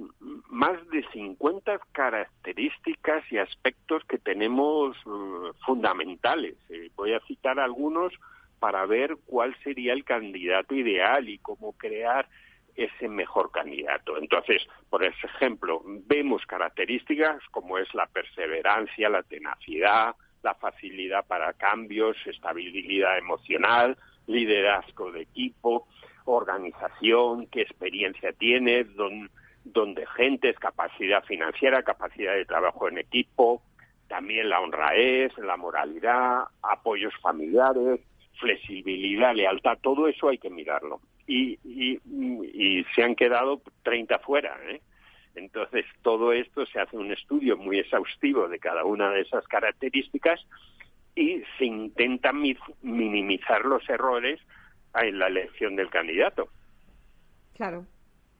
más 0.47 0.77
de 0.91 1.05
50 1.11 1.77
características 1.91 3.29
y 3.29 3.37
aspectos 3.37 4.01
que 4.05 4.17
tenemos 4.17 4.95
eh, 4.95 5.51
fundamentales. 5.65 6.55
Eh, 6.69 6.89
voy 6.95 7.11
a 7.11 7.19
citar 7.27 7.59
algunos 7.59 8.13
para 8.59 8.85
ver 8.85 9.17
cuál 9.25 9.53
sería 9.61 9.91
el 9.91 10.05
candidato 10.05 10.73
ideal 10.73 11.27
y 11.27 11.37
cómo 11.39 11.73
crear 11.73 12.29
ese 12.77 13.09
mejor 13.09 13.51
candidato. 13.51 14.15
Entonces, 14.17 14.65
por 14.89 15.03
ejemplo, 15.03 15.81
vemos 15.83 16.45
características 16.45 17.43
como 17.51 17.77
es 17.79 17.93
la 17.93 18.07
perseverancia, 18.07 19.09
la 19.09 19.23
tenacidad, 19.23 20.15
la 20.43 20.53
facilidad 20.53 21.27
para 21.27 21.51
cambios, 21.51 22.15
estabilidad 22.25 23.17
emocional, 23.17 23.97
liderazgo 24.27 25.11
de 25.11 25.23
equipo, 25.23 25.89
organización, 26.35 27.47
qué 27.47 27.61
experiencia 27.61 28.33
tiene, 28.33 28.85
dónde 29.63 30.05
gente 30.15 30.49
es 30.49 30.59
capacidad 30.59 31.23
financiera, 31.23 31.83
capacidad 31.83 32.33
de 32.33 32.45
trabajo 32.45 32.87
en 32.87 32.97
equipo, 32.97 33.61
también 34.07 34.49
la 34.49 34.59
honradez, 34.59 35.37
la 35.37 35.57
moralidad, 35.57 36.43
apoyos 36.61 37.13
familiares, 37.21 37.99
flexibilidad, 38.39 39.35
lealtad, 39.35 39.77
todo 39.81 40.07
eso 40.07 40.29
hay 40.29 40.37
que 40.37 40.49
mirarlo. 40.49 41.01
Y, 41.25 41.59
y, 41.65 42.85
se 42.95 43.03
han 43.03 43.15
quedado 43.15 43.61
30 43.83 44.19
fuera. 44.19 44.57
¿eh? 44.69 44.81
Entonces, 45.35 45.85
todo 46.01 46.31
esto 46.31 46.65
se 46.65 46.79
hace 46.79 46.95
un 46.95 47.11
estudio 47.11 47.57
muy 47.57 47.79
exhaustivo 47.79 48.47
de 48.47 48.59
cada 48.59 48.85
una 48.85 49.11
de 49.11 49.21
esas 49.21 49.45
características 49.47 50.39
y 51.15 51.41
se 51.57 51.65
intenta 51.65 52.31
minimizar 52.81 53.65
los 53.65 53.87
errores 53.89 54.39
en 54.95 55.19
la 55.19 55.27
elección 55.27 55.75
del 55.75 55.89
candidato. 55.89 56.49
Claro. 57.55 57.85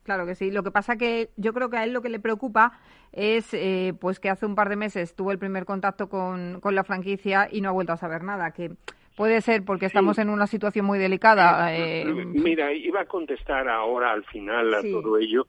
Claro 0.04 0.26
que 0.26 0.36
sí. 0.36 0.52
Lo 0.52 0.64
que 0.64 0.72
pasa 0.72 0.95
que 0.95 1.30
yo 1.36 1.54
creo 1.54 1.70
que 1.70 1.78
a 1.78 1.84
él 1.84 1.91
lo 1.91 2.02
que 2.02 2.10
le 2.10 2.20
preocupa 2.20 2.80
es 3.12 3.54
eh, 3.54 3.93
pues 4.00 4.20
que 4.22 4.30
hace 4.30 4.45
un 4.45 4.56
par 4.56 4.70
de 4.70 4.78
meses 4.78 5.16
tuvo 5.16 5.32
el 5.34 5.39
primer 5.39 5.66
contacto 5.66 6.08
con, 6.08 6.62
con 6.62 6.76
la 6.76 6.86
franquicia 6.86 7.50
y 7.52 7.60
no 7.60 7.70
ha 7.70 7.74
vuelto 7.74 7.91
a 7.91 7.98
saber 7.98 8.24
nada. 8.24 8.52
Que 8.52 8.72
Puede 9.18 9.41
ser 9.41 9.66
porque 9.66 9.88
estamos 9.88 10.20
en 10.20 10.30
una 10.30 10.45
situación 10.45 10.86
muy 10.86 11.00
delicada. 11.00 11.76
Eh, 11.76 12.06
Mira, 12.06 12.72
iba 12.72 13.02
a 13.02 13.06
contestar 13.06 13.68
ahora 13.68 14.12
al 14.12 14.24
final 14.26 14.72
a 14.76 14.82
todo 14.84 15.18
ello. 15.18 15.48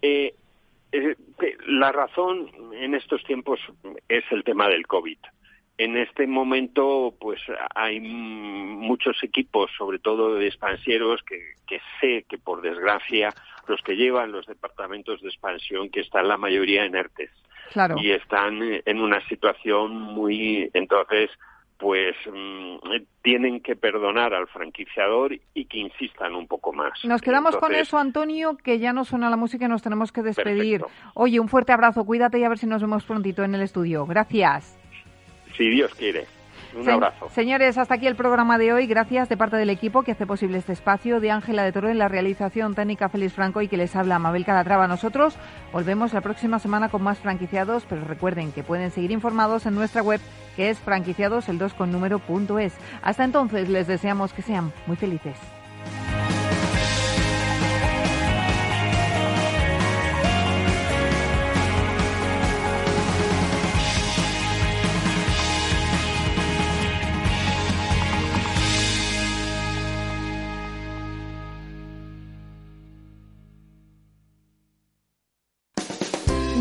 Eh, 0.00 0.36
eh, 0.92 1.16
la 1.66 1.90
razón 1.90 2.48
en 2.74 2.94
estos 2.94 3.24
tiempos 3.24 3.58
es 4.08 4.22
el 4.30 4.44
tema 4.44 4.68
del 4.68 4.86
COVID. 4.86 5.18
En 5.78 5.96
este 5.96 6.26
momento, 6.26 7.14
pues 7.20 7.40
hay 7.74 8.00
muchos 8.00 9.16
equipos, 9.22 9.70
sobre 9.78 9.98
todo 9.98 10.34
de 10.34 10.48
expansieros, 10.48 11.22
que, 11.22 11.40
que 11.66 11.80
sé 12.00 12.24
que 12.28 12.36
por 12.36 12.62
desgracia 12.62 13.32
los 13.68 13.80
que 13.82 13.96
llevan 13.96 14.32
los 14.32 14.46
departamentos 14.46 15.22
de 15.22 15.28
expansión, 15.28 15.88
que 15.90 16.00
están 16.00 16.28
la 16.28 16.36
mayoría 16.36 16.84
en 16.84 16.96
ERTES. 16.96 17.30
Claro. 17.72 17.96
Y 17.98 18.10
están 18.10 18.60
en 18.62 19.00
una 19.00 19.20
situación 19.28 19.94
muy. 19.94 20.70
Entonces, 20.72 21.30
pues 21.78 22.16
mm, 22.26 22.78
tienen 23.22 23.60
que 23.60 23.76
perdonar 23.76 24.34
al 24.34 24.48
franquiciador 24.48 25.38
y 25.54 25.64
que 25.66 25.78
insistan 25.78 26.34
un 26.34 26.46
poco 26.46 26.72
más. 26.72 26.92
Nos 27.04 27.22
quedamos 27.22 27.56
con 27.56 27.74
eso, 27.74 27.98
Antonio, 27.98 28.56
que 28.56 28.78
ya 28.78 28.92
no 28.92 29.04
suena 29.04 29.30
la 29.30 29.36
música 29.36 29.66
y 29.66 29.68
nos 29.68 29.82
tenemos 29.82 30.12
que 30.12 30.22
despedir. 30.22 30.82
Oye, 31.14 31.38
un 31.38 31.48
fuerte 31.48 31.72
abrazo, 31.72 32.04
cuídate 32.04 32.38
y 32.38 32.44
a 32.44 32.48
ver 32.48 32.58
si 32.58 32.66
nos 32.66 32.82
vemos 32.82 33.04
prontito 33.04 33.44
en 33.44 33.54
el 33.54 33.62
estudio. 33.62 34.06
Gracias. 34.06 34.77
Si 35.58 35.68
Dios 35.68 35.92
quiere. 35.94 36.26
Un 36.74 36.88
abrazo. 36.88 37.28
Señores, 37.30 37.78
hasta 37.78 37.94
aquí 37.94 38.06
el 38.06 38.14
programa 38.14 38.58
de 38.58 38.72
hoy. 38.72 38.86
Gracias 38.86 39.28
de 39.28 39.36
parte 39.36 39.56
del 39.56 39.70
equipo 39.70 40.02
que 40.02 40.12
hace 40.12 40.26
posible 40.26 40.58
este 40.58 40.72
espacio, 40.72 41.18
de 41.18 41.30
Ángela 41.32 41.64
de 41.64 41.72
Toro 41.72 41.88
en 41.88 41.98
la 41.98 42.08
realización 42.08 42.74
técnica 42.74 43.08
Félix 43.08 43.32
Franco 43.32 43.60
y 43.60 43.68
que 43.68 43.76
les 43.76 43.96
habla 43.96 44.18
Mabel 44.18 44.44
Calatrava. 44.44 44.86
Nosotros 44.86 45.36
volvemos 45.72 46.12
la 46.12 46.20
próxima 46.20 46.58
semana 46.58 46.90
con 46.90 47.02
más 47.02 47.18
franquiciados, 47.18 47.86
pero 47.88 48.04
recuerden 48.04 48.52
que 48.52 48.62
pueden 48.62 48.92
seguir 48.92 49.10
informados 49.10 49.66
en 49.66 49.74
nuestra 49.74 50.02
web 50.02 50.20
que 50.56 50.70
es 50.70 50.78
franquiciados 50.78 51.48
el 51.48 51.58
2 51.58 51.74
con 51.74 51.90
número 51.90 52.20
punto 52.20 52.58
es. 52.58 52.76
Hasta 53.02 53.24
entonces 53.24 53.68
les 53.68 53.88
deseamos 53.88 54.32
que 54.32 54.42
sean 54.42 54.72
muy 54.86 54.96
felices. 54.96 55.36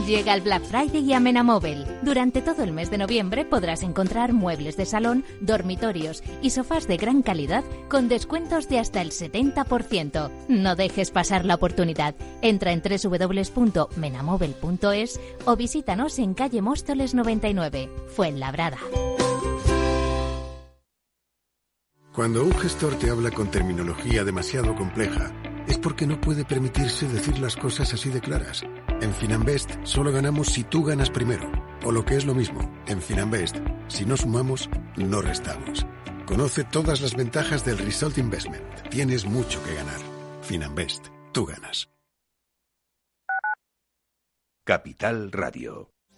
Llega 0.08 0.34
el 0.34 0.40
Black 0.40 0.64
Friday 0.64 1.04
y 1.04 1.12
Amenamóvil. 1.12 1.86
Durante 2.02 2.42
todo 2.42 2.64
el 2.64 2.72
mes 2.72 2.90
de 2.90 2.98
noviembre 2.98 3.44
podrás 3.44 3.84
encontrar 3.84 4.32
muebles 4.32 4.78
de 4.78 4.86
salón, 4.86 5.26
dormitorios 5.42 6.24
y 6.42 6.52
sofás 6.52 6.88
de 6.88 6.96
gran 6.96 7.22
calidad 7.22 7.66
con 7.90 8.08
descuentos 8.08 8.70
de 8.70 8.80
hasta 8.80 9.02
el 9.02 9.12
70%. 9.12 10.32
No 10.48 10.78
dejes 10.78 11.12
pasar 11.12 11.44
la 11.44 11.56
oportunidad. 11.56 12.16
Entra 12.42 12.72
en 12.72 12.82
www.menamóvil.es 12.82 15.20
o 15.44 15.58
visítanos 15.58 16.20
en 16.20 16.34
calle 16.34 16.62
Móstoles 16.62 17.14
99, 17.14 17.90
Fuenlabrada. 18.08 18.78
Cuando 22.14 22.46
un 22.46 22.54
gestor 22.54 22.96
te 22.96 23.10
habla 23.10 23.32
con 23.32 23.52
terminología 23.52 24.24
demasiado 24.24 24.74
compleja, 24.74 25.34
es 25.68 25.78
porque 25.78 26.08
no 26.08 26.22
puede 26.22 26.46
permitirse 26.46 27.10
decir 27.10 27.40
las 27.40 27.58
cosas 27.58 27.94
así 27.94 28.10
de 28.10 28.22
claras. 28.22 28.64
En 29.02 29.14
Finanbest 29.14 29.72
solo 29.84 30.12
ganamos 30.12 30.48
si 30.48 30.64
tú 30.64 30.84
ganas 30.84 31.10
primero. 31.10 31.52
O 31.86 31.92
lo 31.92 32.04
que 32.04 32.16
es 32.16 32.26
lo 32.26 32.34
mismo, 32.34 32.62
en 32.88 33.02
Finanbest, 33.02 33.58
si 33.88 34.06
no 34.06 34.18
sumamos, 34.18 34.70
no 34.96 35.22
restamos. 35.22 35.86
Conoce 36.26 36.64
todas 36.64 37.02
las 37.02 37.16
ventajas 37.16 37.64
del 37.64 37.78
Result 37.78 38.18
Investment. 38.18 38.90
Tienes 38.90 39.26
mucho 39.26 39.64
que 39.64 39.76
ganar. 39.76 40.00
Finanbest, 40.42 41.08
tú 41.32 41.46
ganas. 41.46 41.90
Capital 44.66 45.32
Radio. 45.32 45.97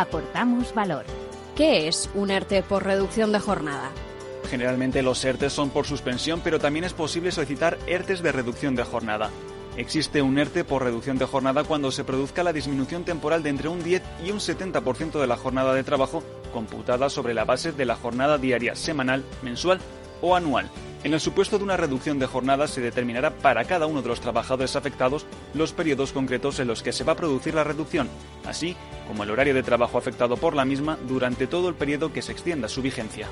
aportamos 0.00 0.74
valor. 0.74 1.04
¿Qué 1.56 1.88
es 1.88 2.10
un 2.14 2.30
ERTE 2.30 2.62
por 2.62 2.84
reducción 2.84 3.32
de 3.32 3.40
jornada? 3.40 3.90
Generalmente 4.50 5.02
los 5.02 5.24
ERTES 5.24 5.52
son 5.52 5.70
por 5.70 5.86
suspensión, 5.86 6.40
pero 6.44 6.58
también 6.58 6.84
es 6.84 6.92
posible 6.92 7.32
solicitar 7.32 7.78
ERTES 7.86 8.22
de 8.22 8.32
reducción 8.32 8.76
de 8.76 8.84
jornada. 8.84 9.30
Existe 9.76 10.22
un 10.22 10.38
ERTE 10.38 10.64
por 10.64 10.82
reducción 10.82 11.18
de 11.18 11.26
jornada 11.26 11.64
cuando 11.64 11.90
se 11.90 12.04
produzca 12.04 12.42
la 12.42 12.52
disminución 12.52 13.04
temporal 13.04 13.42
de 13.42 13.50
entre 13.50 13.68
un 13.68 13.82
10 13.82 14.02
y 14.24 14.30
un 14.30 14.38
70% 14.38 15.20
de 15.20 15.26
la 15.26 15.36
jornada 15.36 15.74
de 15.74 15.84
trabajo 15.84 16.22
computada 16.52 17.10
sobre 17.10 17.34
la 17.34 17.44
base 17.44 17.72
de 17.72 17.84
la 17.84 17.96
jornada 17.96 18.38
diaria, 18.38 18.74
semanal, 18.74 19.24
mensual 19.42 19.80
o 20.20 20.34
anual. 20.34 20.70
En 21.04 21.14
el 21.14 21.20
supuesto 21.20 21.58
de 21.58 21.64
una 21.64 21.76
reducción 21.76 22.18
de 22.18 22.26
jornada 22.26 22.66
se 22.66 22.80
determinará 22.80 23.30
para 23.30 23.64
cada 23.64 23.86
uno 23.86 24.02
de 24.02 24.08
los 24.08 24.20
trabajadores 24.20 24.74
afectados 24.74 25.24
los 25.54 25.72
periodos 25.72 26.12
concretos 26.12 26.58
en 26.58 26.66
los 26.66 26.82
que 26.82 26.92
se 26.92 27.04
va 27.04 27.12
a 27.12 27.16
producir 27.16 27.54
la 27.54 27.62
reducción, 27.62 28.08
así 28.44 28.76
como 29.06 29.22
el 29.22 29.30
horario 29.30 29.54
de 29.54 29.62
trabajo 29.62 29.98
afectado 29.98 30.36
por 30.36 30.56
la 30.56 30.64
misma 30.64 30.98
durante 31.06 31.46
todo 31.46 31.68
el 31.68 31.76
periodo 31.76 32.12
que 32.12 32.22
se 32.22 32.32
extienda 32.32 32.68
su 32.68 32.82
vigencia. 32.82 33.28